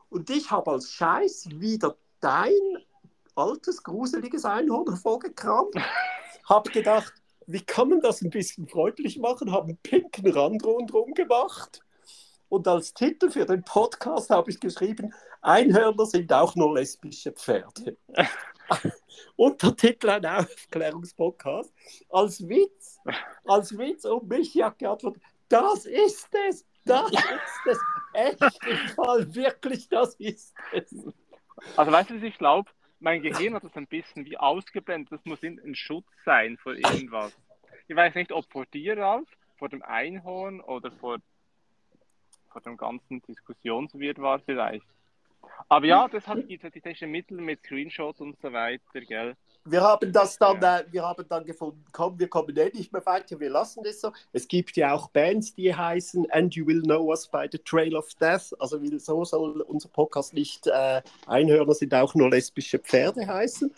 Und 0.09 0.31
ich 0.31 0.51
habe 0.51 0.73
als 0.73 0.91
Scheiß 0.91 1.49
wieder 1.53 1.97
dein 2.21 2.53
altes, 3.37 3.83
gruseliges 3.83 4.45
Einhorn 4.45 4.89
hervorgekramt, 4.89 5.75
habe 6.49 6.71
gedacht, 6.71 7.15
wie 7.47 7.61
kann 7.61 7.89
man 7.89 8.01
das 8.01 8.23
ein 8.23 8.31
bisschen 8.31 8.69
freundlich 8.69 9.19
machen, 9.19 9.53
habe 9.53 9.69
einen 9.69 9.79
pinken 9.79 10.31
Rand 10.33 10.65
rundherum 10.65 11.15
gemacht 11.15 11.81
und 12.51 12.67
als 12.67 12.93
Titel 12.93 13.31
für 13.31 13.47
den 13.47 13.63
Podcast 13.63 14.29
habe 14.29 14.51
ich 14.51 14.59
geschrieben, 14.59 15.15
Einhörner 15.41 16.05
sind 16.05 16.33
auch 16.33 16.57
nur 16.57 16.75
lesbische 16.75 17.31
Pferde. 17.33 17.97
Untertitel 19.37 20.11
ein 20.11 20.27
Aufklärungspodcast. 20.27 21.73
Als 22.11 22.47
Witz, 22.47 22.99
als 23.45 23.79
Witz 23.79 24.05
und 24.05 24.29
mich 24.29 24.61
hat 24.61 24.81
geantwortet, 24.81 25.23
das 25.51 25.85
ist 25.85 26.35
es, 26.49 26.67
das 26.85 27.11
ist 27.13 27.67
es. 27.67 27.81
Echt 28.13 28.67
im 28.67 28.89
Fall, 28.95 29.35
wirklich, 29.35 29.89
das 29.89 30.15
ist 30.15 30.55
es. 30.73 30.95
Also 31.77 31.93
weißt 31.93 32.11
du, 32.11 32.15
ich 32.15 32.39
glaube? 32.39 32.71
Mein 32.99 33.23
Gehirn 33.23 33.55
hat 33.55 33.65
das 33.65 33.77
ein 33.77 33.87
bisschen 33.87 34.27
wie 34.27 34.37
ausgeblendet. 34.37 35.13
Das 35.13 35.25
muss 35.25 35.43
ein 35.43 35.75
Schutz 35.75 36.07
sein 36.25 36.59
vor 36.59 36.75
irgendwas. 36.75 37.35
Ich 37.89 37.97
weiß 37.97 38.15
nicht, 38.15 38.31
ob 38.31 38.51
vor 38.51 38.67
dir, 38.67 38.99
Ralf, 38.99 39.29
vor 39.59 39.69
dem 39.69 39.83
Einhorn 39.83 40.61
oder 40.61 40.91
vor 40.93 41.19
vor 42.51 42.61
dem 42.63 42.77
ganzen 42.77 43.23
Diskussionswirt 43.23 44.19
war 44.19 44.41
vielleicht. 44.41 44.87
Aber 45.69 45.87
ja, 45.87 46.09
das 46.09 46.27
hat 46.27 46.49
die 46.49 46.59
technische 46.59 47.07
Mittel 47.07 47.41
mit 47.41 47.63
Screenshots 47.65 48.21
und 48.21 48.39
so 48.41 48.53
weiter, 48.53 49.01
gell? 49.01 49.37
Wir 49.65 49.83
haben 49.83 50.13
das 50.13 50.39
dann, 50.39 50.61
ja. 50.61 50.79
äh, 50.79 50.85
wir 50.91 51.03
haben 51.03 51.25
dann 51.29 51.45
gefunden, 51.45 51.85
komm, 51.93 52.19
wir 52.19 52.29
kommen 52.29 52.57
eh 52.57 52.71
nicht 52.73 52.93
mehr 52.93 53.05
weiter, 53.05 53.39
wir 53.39 53.51
lassen 53.51 53.83
das 53.85 54.01
so. 54.01 54.11
Es 54.33 54.49
gibt 54.49 54.77
ja 54.77 54.95
auch 54.95 55.09
Bands, 55.11 55.55
die 55.55 55.75
heißen 55.75 56.31
And 56.31 56.55
You 56.55 56.67
Will 56.67 56.83
Know 56.83 57.09
Us 57.09 57.29
by 57.29 57.47
the 57.51 57.59
Trail 57.59 57.95
of 57.95 58.09
Death. 58.15 58.55
Also 58.59 58.81
so 58.99 59.25
soll 59.25 59.61
unser 59.63 59.89
Podcast 59.91 60.33
nicht 60.33 60.67
äh, 60.67 61.03
Einhörner 61.27 61.75
sind 61.75 61.95
auch 61.95 62.15
nur 62.15 62.31
lesbische 62.31 62.79
Pferde 62.79 63.27
heißen. 63.27 63.73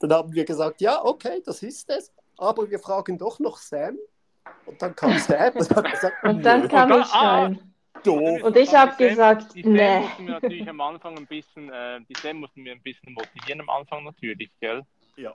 Dann 0.00 0.12
haben 0.12 0.32
wir 0.32 0.44
gesagt, 0.44 0.80
ja, 0.80 1.04
okay, 1.04 1.42
das 1.44 1.62
ist 1.62 1.90
es. 1.90 2.10
Aber 2.38 2.70
wir 2.70 2.78
fragen 2.78 3.18
doch 3.18 3.38
noch 3.38 3.58
Sam. 3.58 3.98
Und 4.64 4.80
dann 4.80 4.96
kam 4.96 5.18
Sam 5.18 5.54
und 5.54 5.76
hat 5.76 5.90
gesagt, 5.90 6.16
und 6.24 6.42
dann 6.42 6.66
kam 6.68 6.92
ich 6.98 7.14
rein. 7.14 7.60
Doof. 8.02 8.42
Und 8.42 8.56
ich 8.56 8.74
habe 8.74 8.96
gesagt, 8.96 9.54
die 9.54 9.62
nee. 9.62 10.00
mussten 10.00 10.26
wir 10.26 10.32
natürlich 10.34 10.68
am 10.68 10.80
Anfang 10.80 11.18
ein 11.18 11.26
bisschen, 11.26 11.70
äh, 11.70 12.00
die 12.08 12.14
Sam 12.18 12.38
mussten 12.38 12.64
wir 12.64 12.72
ein 12.72 12.82
bisschen 12.82 13.12
motivieren 13.12 13.60
am 13.60 13.68
Anfang 13.68 14.04
natürlich, 14.04 14.50
gell? 14.58 14.84
Ja. 15.20 15.32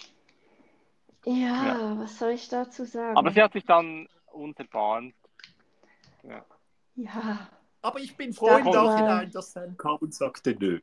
Ja, 1.25 1.33
ja. 1.33 1.97
was 1.99 2.17
soll 2.17 2.31
ich 2.31 2.47
dazu 2.49 2.85
sagen? 2.85 3.17
Aber 3.17 3.31
sie 3.31 3.41
hat 3.41 3.53
sich 3.53 3.65
dann 3.65 4.07
unterbahnt. 4.31 5.13
Ja. 6.23 6.45
ja. 6.95 7.49
Aber 7.81 7.99
ich 7.99 8.17
bin 8.17 8.33
froh 8.33 8.57
im 8.57 8.65
Nachhinein, 8.65 9.31
dass 9.31 9.53
Sam 9.53 9.77
kam 9.77 9.97
und 9.97 10.13
sagte 10.13 10.55
nö. 10.57 10.79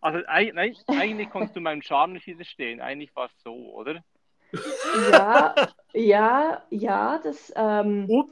Also 0.00 0.20
nein, 0.26 0.76
eigentlich 0.86 1.30
konntest 1.30 1.56
du 1.56 1.60
meinem 1.60 1.82
Charme 1.82 2.14
nicht 2.14 2.26
widerstehen. 2.26 2.80
Eigentlich 2.80 3.14
war 3.14 3.26
es 3.26 3.42
so, 3.42 3.52
oder? 3.74 4.02
Ja, 5.10 5.54
ja, 5.92 6.62
ja, 6.70 7.18
das. 7.18 7.52
Ähm, 7.56 8.08
und 8.08 8.30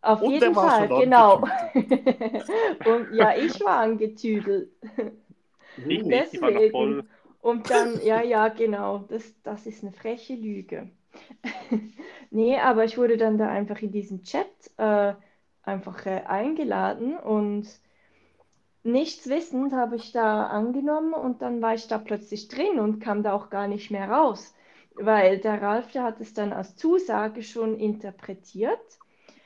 auf 0.00 0.22
und 0.22 0.32
jeden 0.32 0.54
Fall, 0.54 0.88
genau. 0.88 1.36
und 1.74 3.14
ja, 3.14 3.36
ich 3.36 3.60
war 3.60 3.80
angetüdelt. 3.80 4.70
Ich 5.86 6.02
Deswegen. 6.02 6.70
voll. 6.70 7.04
Und 7.44 7.68
dann, 7.68 8.00
ja, 8.02 8.22
ja, 8.22 8.48
genau, 8.48 9.00
das, 9.00 9.34
das 9.42 9.66
ist 9.66 9.82
eine 9.82 9.92
freche 9.92 10.34
Lüge. 10.34 10.90
nee, 12.30 12.58
aber 12.58 12.84
ich 12.84 12.96
wurde 12.96 13.18
dann 13.18 13.36
da 13.36 13.50
einfach 13.50 13.82
in 13.82 13.92
diesen 13.92 14.22
Chat 14.22 14.48
äh, 14.78 15.12
einfach 15.62 16.06
äh, 16.06 16.22
eingeladen 16.24 17.18
und 17.18 17.68
nichts 18.82 19.28
wissend 19.28 19.74
habe 19.74 19.96
ich 19.96 20.12
da 20.12 20.46
angenommen 20.46 21.12
und 21.12 21.42
dann 21.42 21.60
war 21.60 21.74
ich 21.74 21.86
da 21.86 21.98
plötzlich 21.98 22.48
drin 22.48 22.78
und 22.80 22.98
kam 23.00 23.22
da 23.22 23.34
auch 23.34 23.50
gar 23.50 23.68
nicht 23.68 23.90
mehr 23.90 24.08
raus, 24.08 24.54
weil 24.94 25.38
der 25.38 25.60
Ralf, 25.60 25.92
der 25.92 26.04
hat 26.04 26.20
es 26.20 26.32
dann 26.32 26.54
als 26.54 26.76
Zusage 26.76 27.42
schon 27.42 27.78
interpretiert 27.78 28.80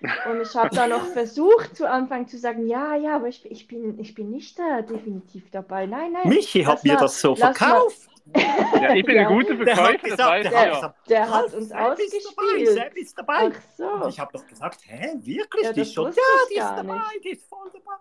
und 0.01 0.41
ich 0.41 0.55
habe 0.55 0.75
da 0.75 0.87
noch 0.87 1.05
versucht, 1.07 1.77
zu 1.77 1.89
Anfang 1.89 2.29
zu 2.29 2.39
sagen, 2.39 2.67
ja, 2.67 2.95
ja, 2.95 3.17
aber 3.17 3.29
ich, 3.29 3.45
ich, 3.51 3.67
bin, 3.67 3.99
ich 3.99 4.15
bin 4.15 4.31
nicht 4.31 4.59
da 4.59 4.83
definitiv 4.83 5.51
dabei. 5.51 5.87
Nein, 5.87 6.13
nein. 6.13 6.29
Michi 6.29 6.63
hat 6.63 6.85
mir 6.85 6.97
das 6.97 7.21
so 7.21 7.35
verkauft. 7.35 8.09
ja, 8.35 8.95
ich 8.95 9.05
bin 9.05 9.17
ja. 9.17 9.27
ein 9.27 9.35
guter 9.35 9.57
Verkäufer, 9.57 10.17
das 10.17 10.19
weiß 10.19 10.49
der, 10.49 10.53
ja. 10.53 10.75
Gesagt, 10.75 11.11
der 11.11 11.31
hat 11.31 11.55
uns 11.55 11.69
Sam 11.71 11.93
ausgespielt. 11.93 12.69
Sam 12.69 12.93
ist 12.95 13.19
dabei. 13.19 13.51
Ach 13.53 13.61
so. 13.77 14.09
Ich 14.09 14.21
habe 14.21 14.33
doch 14.33 14.47
gesagt, 14.47 14.81
hä, 14.87 15.15
wirklich? 15.21 15.65
Ja, 15.65 15.73
die 15.73 15.81
ist 15.81 15.95
schon, 15.95 16.07
ja, 16.07 16.13
die 16.51 16.55
ist 16.55 16.61
dabei, 16.61 16.95
nicht. 16.95 17.25
die 17.25 17.29
ist 17.31 17.49
voll 17.49 17.71
dabei. 17.73 17.99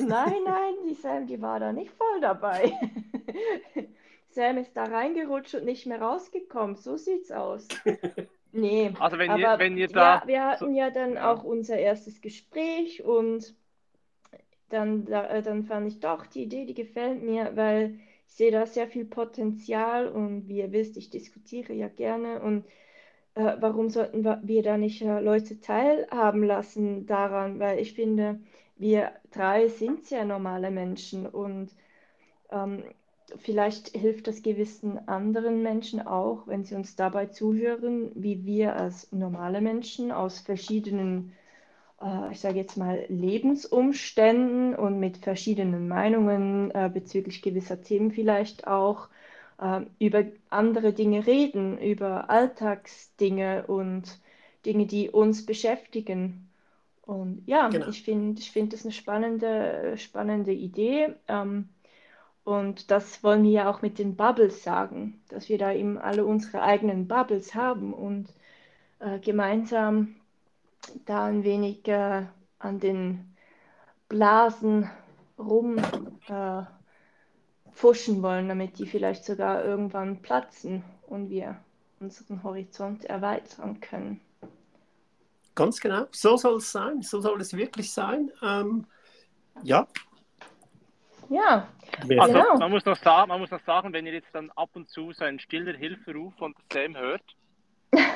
Nein, 0.00 0.36
nein, 0.44 0.74
die 0.88 0.94
Sam, 0.94 1.26
die 1.26 1.40
war 1.40 1.58
da 1.58 1.72
nicht 1.72 1.90
voll 1.92 2.20
dabei. 2.20 2.72
Sam 4.30 4.58
ist 4.58 4.76
da 4.76 4.84
reingerutscht 4.84 5.54
und 5.54 5.64
nicht 5.64 5.86
mehr 5.86 6.00
rausgekommen. 6.00 6.76
So 6.76 6.96
sieht's 6.96 7.30
aus. 7.30 7.68
Nee, 8.52 8.92
also 8.98 9.18
wenn 9.18 9.38
ihr, 9.38 9.58
wenn 9.58 9.76
ihr 9.78 9.88
da. 9.88 10.16
Ja, 10.16 10.22
wir 10.26 10.44
hatten 10.44 10.74
ja 10.74 10.90
dann 10.90 11.14
ja. 11.14 11.32
auch 11.32 11.42
unser 11.42 11.78
erstes 11.78 12.20
Gespräch 12.20 13.02
und 13.02 13.54
dann, 14.68 15.04
da, 15.06 15.26
äh, 15.28 15.42
dann 15.42 15.64
fand 15.64 15.88
ich 15.88 16.00
doch, 16.00 16.26
die 16.26 16.42
Idee, 16.44 16.66
die 16.66 16.74
gefällt 16.74 17.22
mir, 17.22 17.52
weil 17.56 17.98
ich 18.28 18.34
sehe 18.34 18.50
da 18.50 18.66
sehr 18.66 18.88
viel 18.88 19.04
Potenzial 19.04 20.08
und 20.08 20.48
wie 20.48 20.58
ihr 20.58 20.72
wisst, 20.72 20.96
ich 20.96 21.10
diskutiere 21.10 21.72
ja 21.72 21.88
gerne 21.88 22.40
und 22.40 22.64
äh, 23.34 23.56
warum 23.60 23.88
sollten 23.88 24.24
wir 24.24 24.62
da 24.62 24.76
nicht 24.76 25.02
äh, 25.02 25.20
Leute 25.20 25.60
teilhaben 25.60 26.42
lassen 26.42 27.06
daran, 27.06 27.58
weil 27.58 27.78
ich 27.78 27.94
finde, 27.94 28.40
wir 28.76 29.12
drei 29.30 29.68
sind 29.68 30.06
sehr 30.06 30.24
normale 30.24 30.70
Menschen 30.70 31.26
und 31.26 31.70
ähm, 32.50 32.84
vielleicht 33.38 33.88
hilft 33.88 34.26
das 34.26 34.42
gewissen 34.42 35.08
anderen 35.08 35.62
Menschen 35.62 36.04
auch, 36.06 36.46
wenn 36.46 36.64
sie 36.64 36.74
uns 36.74 36.96
dabei 36.96 37.26
zuhören, 37.26 38.10
wie 38.14 38.44
wir 38.44 38.76
als 38.76 39.10
normale 39.12 39.60
Menschen 39.60 40.12
aus 40.12 40.40
verschiedenen, 40.40 41.32
äh, 42.00 42.32
ich 42.32 42.40
sage 42.40 42.58
jetzt 42.58 42.76
mal, 42.76 43.04
Lebensumständen 43.08 44.74
und 44.74 45.00
mit 45.00 45.18
verschiedenen 45.18 45.88
Meinungen 45.88 46.70
äh, 46.72 46.90
bezüglich 46.92 47.42
gewisser 47.42 47.80
Themen 47.82 48.10
vielleicht 48.10 48.66
auch 48.66 49.08
äh, 49.58 49.82
über 49.98 50.24
andere 50.50 50.92
Dinge 50.92 51.26
reden, 51.26 51.78
über 51.78 52.30
Alltagsdinge 52.30 53.66
und 53.66 54.20
Dinge, 54.64 54.86
die 54.86 55.10
uns 55.10 55.46
beschäftigen. 55.46 56.48
Und 57.02 57.42
ja, 57.46 57.68
genau. 57.68 57.88
ich 57.88 58.02
finde 58.02 58.40
ich 58.40 58.50
find 58.52 58.72
das 58.72 58.84
eine 58.84 58.92
spannende, 58.92 59.94
spannende 59.96 60.52
Idee. 60.52 61.14
Ähm, 61.28 61.68
und 62.44 62.90
das 62.90 63.22
wollen 63.22 63.44
wir 63.44 63.50
ja 63.50 63.70
auch 63.70 63.82
mit 63.82 63.98
den 63.98 64.16
Bubbles 64.16 64.62
sagen, 64.62 65.22
dass 65.28 65.48
wir 65.48 65.58
da 65.58 65.72
eben 65.72 65.98
alle 65.98 66.24
unsere 66.24 66.62
eigenen 66.62 67.06
Bubbles 67.06 67.54
haben 67.54 67.94
und 67.94 68.28
äh, 68.98 69.18
gemeinsam 69.20 70.16
da 71.06 71.26
ein 71.26 71.44
wenig 71.44 71.86
äh, 71.86 72.26
an 72.58 72.80
den 72.80 73.36
Blasen 74.08 74.90
rum 75.38 75.78
äh, 76.28 76.62
wollen, 77.82 78.48
damit 78.48 78.78
die 78.78 78.86
vielleicht 78.86 79.24
sogar 79.24 79.64
irgendwann 79.64 80.22
platzen 80.22 80.84
und 81.06 81.30
wir 81.30 81.56
unseren 82.00 82.42
Horizont 82.42 83.04
erweitern 83.04 83.80
können. 83.80 84.20
Ganz 85.54 85.80
genau, 85.80 86.06
so 86.10 86.36
soll 86.36 86.56
es 86.56 86.72
sein, 86.72 87.02
so 87.02 87.20
soll 87.20 87.40
es 87.40 87.54
wirklich 87.54 87.92
sein. 87.92 88.30
Ähm, 88.42 88.86
ja, 89.62 89.86
ja, 91.32 91.68
also, 92.18 92.32
genau. 92.32 92.58
man, 92.58 92.70
muss 92.70 92.84
noch 92.84 92.96
sagen, 92.96 93.28
man 93.28 93.40
muss 93.40 93.50
noch 93.50 93.64
sagen, 93.64 93.92
wenn 93.92 94.06
ihr 94.06 94.12
jetzt 94.12 94.34
dann 94.34 94.50
ab 94.50 94.70
und 94.74 94.88
zu 94.88 95.12
so 95.12 95.24
einen 95.24 95.40
stiller 95.40 95.76
Hilferuf 95.76 96.34
von 96.36 96.54
Sam 96.72 96.96
hört, 96.96 97.22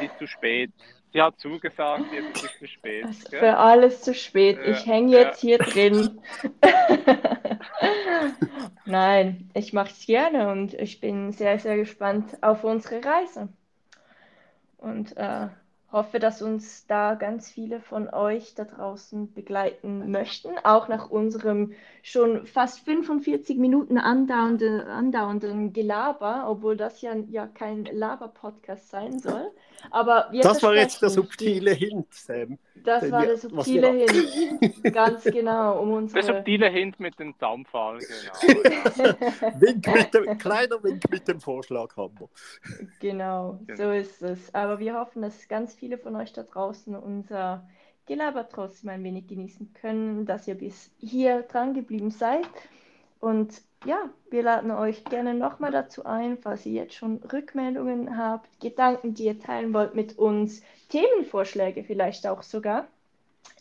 ist 0.03 0.19
zu 0.19 0.27
spät. 0.27 0.73
Sie 1.13 1.23
hat 1.23 1.39
zugesagt, 1.39 2.05
jetzt 2.13 2.37
ist 2.37 2.45
es 2.45 2.59
zu 2.59 2.67
spät. 2.67 3.05
Ist 3.07 3.35
für 3.35 3.57
alles 3.57 4.03
zu 4.03 4.15
spät. 4.15 4.59
Ja, 4.59 4.73
ich 4.73 4.87
hänge 4.87 5.13
jetzt 5.13 5.43
ja. 5.43 5.49
hier 5.49 5.59
drin. 5.59 6.21
Nein, 8.85 9.51
ich 9.55 9.73
mache 9.73 9.91
es 9.91 10.07
gerne 10.07 10.51
und 10.51 10.75
ich 10.75 11.01
bin 11.01 11.33
sehr, 11.33 11.59
sehr 11.59 11.77
gespannt 11.77 12.43
auf 12.43 12.65
unsere 12.65 13.05
Reise. 13.05 13.49
und 14.79 15.17
äh, 15.17 15.49
hoffe, 15.93 16.19
dass 16.19 16.43
uns 16.43 16.87
da 16.87 17.15
ganz 17.15 17.51
viele 17.51 17.81
von 17.81 18.09
euch 18.09 18.55
da 18.55 18.65
draußen 18.65 19.33
begleiten 19.33 20.11
möchten, 20.11 20.51
auch 20.65 20.89
nach 20.89 21.11
unserem 21.11 21.73
schon 22.03 22.47
fast 22.47 22.81
45 22.81 23.57
Minuten 23.57 23.99
andauernde, 23.99 24.87
andauernden 24.87 25.73
Gelaber, 25.73 26.47
obwohl 26.49 26.77
das 26.77 27.03
ja, 27.03 27.15
ja 27.31 27.47
kein 27.47 27.85
Laber-Podcast 27.85 28.91
sein 28.91 29.19
soll. 29.19 29.51
Aber 29.91 30.29
wir 30.31 30.43
das 30.43 30.63
war 30.63 30.75
jetzt 30.75 31.03
der 31.03 31.11
subtile 31.11 31.73
Hint, 31.73 32.13
Sam. 32.13 32.59
Das 32.85 33.11
war 33.11 33.25
der 33.25 33.37
subtile 33.37 33.93
Hint, 33.93 34.95
ganz 34.95 35.25
genau. 35.25 35.81
Um 35.81 35.93
unsere... 35.93 36.23
Der 36.23 36.35
subtile 36.37 36.69
Hint 36.69 37.01
mit 37.01 37.19
dem 37.19 37.37
Zaunpfahl, 37.39 37.99
genau. 37.99 39.15
Wink 39.61 39.87
mit 39.87 40.15
dem, 40.15 40.39
kleiner 40.39 40.83
Wink 40.83 41.11
mit 41.11 41.27
dem 41.29 41.41
Vorschlaghammer. 41.41 42.29
Genau, 43.01 43.59
genau, 43.67 43.77
so 43.77 43.91
ist 43.93 44.23
es. 44.23 44.55
Aber 44.55 44.79
wir 44.79 44.95
hoffen, 44.95 45.23
dass 45.23 45.49
ganz 45.49 45.75
viele 45.75 45.86
von 45.95 46.17
euch 46.17 46.33
da 46.33 46.43
draußen 46.43 46.97
unser 46.97 47.65
Gelaber 48.07 48.49
trotzdem 48.49 48.91
ein 48.91 49.05
wenig 49.05 49.27
genießen 49.27 49.75
können, 49.75 50.27
dass 50.27 50.49
ihr 50.49 50.57
bis 50.57 50.91
hier 50.99 51.43
dran 51.43 51.75
geblieben 51.75 52.11
seid. 52.11 52.49
Und 53.21 53.63
ja, 53.85 54.11
wir 54.31 54.43
laden 54.43 54.71
euch 54.71 55.05
gerne 55.05 55.35
nochmal 55.35 55.71
dazu 55.71 56.05
ein, 56.05 56.39
falls 56.39 56.67
ihr 56.67 56.73
jetzt 56.73 56.95
schon 56.95 57.19
Rückmeldungen 57.33 58.17
habt, 58.17 58.49
Gedanken, 58.61 59.15
die 59.15 59.25
ihr 59.25 59.41
teilen 59.41 59.73
wollt 59.73 59.95
mit 59.95 60.19
uns, 60.19 60.63
Themenvorschläge 60.89 61.85
vielleicht 61.85 62.27
auch 62.27 62.43
sogar, 62.43 62.87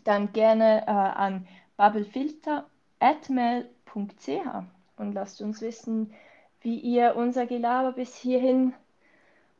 dann 0.03 0.34
gerne 0.34 0.84
äh, 0.88 0.91
an 0.91 1.47
bubblefilter.mail.ch 1.78 4.63
und 4.97 5.13
lasst 5.13 5.41
uns 5.41 5.61
wissen, 5.61 6.13
wie 6.61 6.80
ihr 6.80 7.15
unser 7.15 7.45
Gelaber 7.45 7.91
bis 7.91 8.15
hierhin 8.15 8.73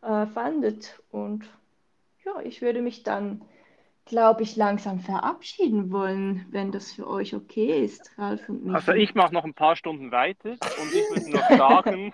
äh, 0.02 0.26
fandet. 0.28 1.00
Und 1.12 1.46
ja, 2.26 2.42
ich 2.42 2.62
würde 2.62 2.82
mich 2.82 3.04
dann 3.04 3.42
glaube 4.06 4.44
ich, 4.44 4.56
langsam 4.56 5.00
verabschieden 5.00 5.92
wollen, 5.92 6.46
wenn 6.52 6.72
das 6.72 6.94
für 6.94 7.08
euch 7.08 7.34
okay 7.34 7.84
ist, 7.84 8.12
Ralf 8.18 8.48
und 8.48 8.66
mich. 8.66 8.76
Also 8.76 8.94
ich 8.94 9.16
mache 9.16 9.34
noch 9.34 9.44
ein 9.44 9.56
paar 9.56 9.76
Stunden 9.76 10.12
weiter 10.12 10.52
und 10.52 10.94
ich 10.94 11.10
würde 11.10 11.32
noch 11.32 11.50
sagen, 11.50 12.14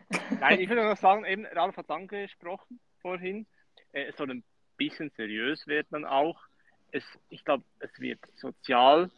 nein, 0.40 0.60
ich 0.60 0.68
würde 0.68 0.84
noch 0.84 0.96
sagen, 0.96 1.24
eben 1.24 1.44
Ralf 1.46 1.76
hat 1.76 1.86
es 1.86 1.90
angesprochen 1.90 2.78
vorhin, 3.00 3.46
äh, 3.92 4.04
es 4.04 4.16
soll 4.16 4.30
ein 4.30 4.44
bisschen 4.76 5.10
seriös 5.16 5.66
werden 5.66 5.88
dann 5.90 6.04
auch. 6.04 6.38
Es, 6.92 7.04
ich 7.28 7.44
glaube, 7.44 7.64
es 7.80 7.98
wird 8.00 8.20
sozial 8.34 9.10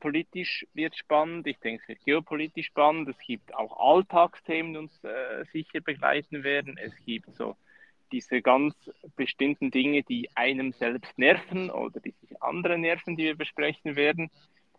politisch 0.00 0.64
wird 0.74 0.96
spannend, 0.96 1.48
ich 1.48 1.58
denke, 1.58 1.82
es 1.82 1.88
wird 1.88 2.04
geopolitisch 2.04 2.66
spannend, 2.66 3.08
es 3.08 3.18
gibt 3.18 3.52
auch 3.54 3.76
Alltagsthemen, 3.94 4.72
die 4.72 4.78
uns 4.78 5.02
äh, 5.02 5.44
sicher 5.52 5.80
begleiten 5.80 6.44
werden, 6.44 6.78
es 6.78 6.94
gibt 7.04 7.34
so 7.34 7.56
diese 8.12 8.42
ganz 8.42 8.74
bestimmten 9.16 9.70
Dinge, 9.70 10.02
die 10.02 10.28
einem 10.34 10.72
selbst 10.72 11.18
nerven 11.18 11.70
oder 11.70 12.00
die 12.00 12.14
sich 12.20 12.42
andere 12.42 12.78
nerven, 12.78 13.16
die 13.16 13.24
wir 13.24 13.36
besprechen 13.36 13.96
werden. 13.96 14.30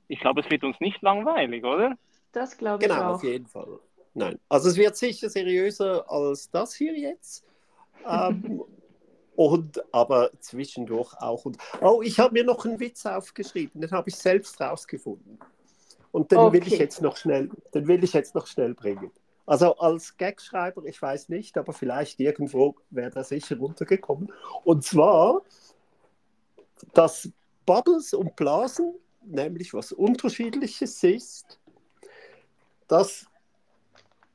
Ich 0.08 0.20
glaube, 0.20 0.42
es 0.42 0.50
wird 0.50 0.64
uns 0.64 0.80
nicht 0.80 1.02
langweilig, 1.02 1.64
oder? 1.64 1.98
Das 2.32 2.58
glaube 2.58 2.84
ich 2.84 2.90
genau, 2.90 3.02
auch. 3.02 3.02
Genau, 3.02 3.16
auf 3.16 3.24
jeden 3.24 3.48
Fall. 3.48 3.80
Nein, 4.14 4.40
also 4.50 4.70
es 4.70 4.78
wird 4.78 4.98
sicher 4.98 5.30
seriöser 5.30 6.10
als 6.10 6.50
das 6.50 6.74
hier 6.74 6.98
jetzt. 6.98 7.46
Ähm, 8.08 8.64
und 9.36 9.82
aber 9.94 10.32
zwischendurch 10.40 11.14
auch. 11.20 11.46
Und, 11.46 11.58
oh, 11.82 12.02
ich 12.04 12.20
habe 12.20 12.34
mir 12.34 12.44
noch 12.44 12.66
einen 12.66 12.80
Witz 12.80 13.06
aufgeschrieben, 13.06 13.82
den 13.82 13.92
habe 13.92 14.10
ich 14.10 14.16
selbst 14.16 14.60
rausgefunden. 14.60 15.40
Und 16.12 16.32
den 16.32 16.40
okay. 16.40 16.58
will 16.58 16.68
ich 16.68 16.80
jetzt 16.80 17.02
noch 17.02 17.18
schnell, 17.18 17.50
den 17.74 17.88
will 17.88 18.04
ich 18.04 18.14
jetzt 18.14 18.36
noch 18.36 18.48
schnell 18.48 18.74
bringen. 18.74 19.12
Also 19.50 19.76
als 19.78 20.16
Gagschreiber, 20.16 20.86
ich 20.86 21.02
weiß 21.02 21.30
nicht, 21.30 21.58
aber 21.58 21.74
vielleicht 21.74 22.20
irgendwo 22.20 22.76
wäre 22.92 23.10
da 23.10 23.24
sicher 23.24 23.58
runtergekommen. 23.58 24.32
Und 24.64 24.86
zwar, 24.86 25.42
dass 26.94 27.32
Bubbles 27.66 28.14
und 28.14 28.36
Blasen, 28.36 28.94
nämlich 29.26 29.74
was 29.74 29.92
Unterschiedliches 29.92 31.04
ist, 31.04 31.60
das, 32.88 33.26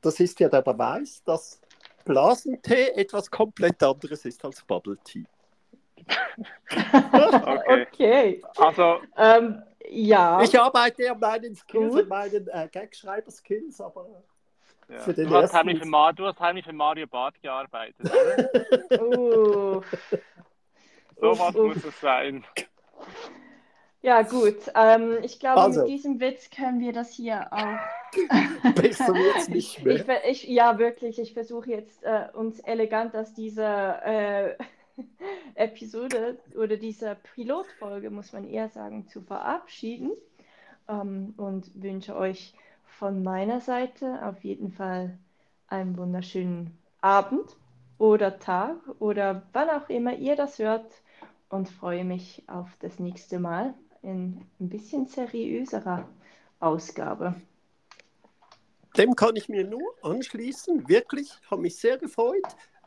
das 0.01 0.19
ist 0.19 0.37
ja 0.41 0.49
der 0.49 0.61
Beweis, 0.61 1.23
dass 1.23 1.61
Blasentee 2.03 2.89
etwas 2.89 3.31
komplett 3.31 3.81
anderes 3.83 4.25
ist 4.25 4.43
als 4.43 4.63
Bubble 4.63 4.97
Tea. 5.05 5.23
okay. 6.69 7.87
okay. 7.87 8.43
Also, 8.57 8.97
ähm, 9.15 9.63
ja. 9.87 10.41
Ich 10.41 10.59
arbeite 10.59 11.09
an 11.09 11.19
meinen 11.21 11.55
Skills, 11.55 11.95
an 11.95 12.07
meinen 12.09 12.49
äh, 12.49 12.67
Gagschreiber-Skills, 12.69 13.79
aber 13.79 14.25
ja. 14.89 15.13
Du, 15.13 15.29
hast 15.35 15.53
heimlich 15.53 15.79
für 15.79 15.85
Mar 15.87 16.13
du 16.13 16.25
hast 16.25 16.39
heimlich 16.39 16.65
für 16.65 16.73
Mario 16.73 17.07
Barth 17.07 17.41
gearbeitet, 17.41 17.95
oder? 18.01 19.01
uh. 19.01 19.81
So 21.17 21.39
was 21.39 21.53
muss 21.53 21.83
es 21.83 21.99
sein. 22.01 22.43
Ja, 24.05 24.21
gut. 24.21 24.57
Ähm, 24.75 25.17
ich 25.23 25.39
glaube, 25.39 25.61
also. 25.61 25.81
mit 25.81 25.89
diesem 25.89 26.19
Witz 26.19 26.51
können 26.51 26.79
wir 26.79 26.93
das 26.93 27.11
hier 27.11 27.47
auch. 27.51 28.75
Besser 28.75 29.15
wird's 29.15 29.49
nicht 29.49 29.83
mehr. 29.83 30.05
Ich, 30.29 30.43
ich, 30.43 30.47
ja, 30.47 30.77
wirklich. 30.77 31.17
Ich 31.17 31.33
versuche 31.33 31.71
jetzt, 31.71 32.03
äh, 32.03 32.27
uns 32.33 32.59
elegant 32.59 33.15
aus 33.15 33.33
dieser 33.33 34.05
äh, 34.05 34.57
Episode 35.55 36.37
oder 36.55 36.77
dieser 36.77 37.15
Pilotfolge, 37.15 38.11
muss 38.11 38.31
man 38.31 38.47
eher 38.47 38.69
sagen, 38.69 39.07
zu 39.07 39.21
verabschieden. 39.23 40.11
Ähm, 40.87 41.33
und 41.37 41.71
wünsche 41.81 42.15
euch 42.15 42.53
von 42.99 43.23
meiner 43.23 43.61
Seite 43.61 44.25
auf 44.25 44.43
jeden 44.43 44.71
Fall 44.71 45.17
einen 45.67 45.97
wunderschönen 45.97 46.77
Abend 47.01 47.57
oder 47.97 48.39
Tag 48.39 48.77
oder 48.99 49.43
wann 49.53 49.69
auch 49.69 49.89
immer 49.89 50.15
ihr 50.15 50.35
das 50.35 50.59
hört 50.59 50.91
und 51.49 51.69
freue 51.69 52.05
mich 52.05 52.43
auf 52.47 52.69
das 52.79 52.99
nächste 52.99 53.39
Mal 53.39 53.73
in 54.01 54.41
ein 54.59 54.69
bisschen 54.69 55.07
seriöserer 55.07 56.07
Ausgabe. 56.59 57.35
Dem 58.97 59.15
kann 59.15 59.35
ich 59.35 59.49
mir 59.49 59.65
nur 59.65 59.93
anschließen. 60.01 60.87
Wirklich, 60.87 61.29
habe 61.51 61.63
mich 61.63 61.75
sehr 61.75 61.97
gefreut. 61.97 62.45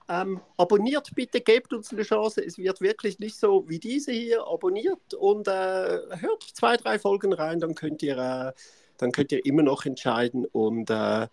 Ähm, 0.09 0.41
abonniert 0.57 1.15
bitte, 1.15 1.43
gebt 1.43 1.75
uns 1.75 1.93
eine 1.93 2.03
Chance. 2.03 2.43
Es 2.43 2.57
wird 2.57 2.81
wirklich 2.81 3.19
nicht 3.19 3.37
so 3.37 3.69
wie 3.69 3.79
diese 3.79 4.13
hier. 4.13 4.47
Abonniert 4.47 5.13
und 5.13 5.49
äh, 5.49 5.51
hört 5.51 6.43
zwei, 6.55 6.79
drei 6.79 6.99
Folgen 6.99 7.35
rein, 7.35 7.61
dann 7.61 7.75
könnt 7.75 8.03
ihr 8.03 8.17
äh, 8.17 8.53
dann 8.99 9.13
könnt 9.13 9.33
ihr 9.33 9.45
immer 9.45 9.63
noch 9.63 9.87
entscheiden 9.87 10.47
und 10.47 10.91
äh, 10.91 11.29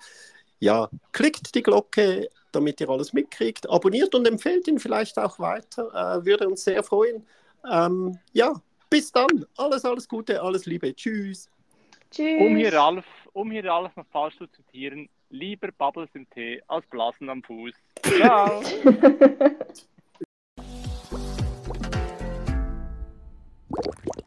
ja, 0.60 0.90
klickt 1.12 1.54
die 1.54 1.64
Glocke, 1.64 2.30
damit 2.52 2.80
ihr 2.80 2.90
alles 2.90 3.14
mitkriegt, 3.14 3.70
abonniert 3.70 4.16
und 4.16 4.28
empfehlt 4.28 4.68
ihn 4.68 4.80
vielleicht 4.80 5.20
auch 5.20 5.40
weiter, 5.40 5.90
äh, 5.94 6.26
würde 6.26 6.48
uns 6.48 6.64
sehr 6.64 6.84
freuen. 6.84 7.26
Ähm, 7.70 8.18
ja, 8.32 8.54
bis 8.90 9.12
dann, 9.12 9.46
alles, 9.58 9.84
alles 9.84 10.08
Gute, 10.08 10.42
alles 10.42 10.66
Liebe, 10.66 10.96
tschüss. 10.96 11.50
Tschüss. 12.12 12.42
Um 12.42 12.56
hier 12.56 12.74
Ralf, 12.74 13.06
um 13.34 13.52
hier 13.52 13.66
Ralf 13.66 13.96
noch 13.96 14.08
falsch 14.08 14.38
zu 14.38 14.48
zitieren, 14.48 15.10
lieber 15.30 15.70
Bubbles 15.78 16.10
im 16.14 16.30
Tee 16.30 16.62
als 16.68 16.86
Blasen 16.88 17.30
am 17.30 17.44
Fuß. 17.44 17.74
Ciao. 18.04 18.62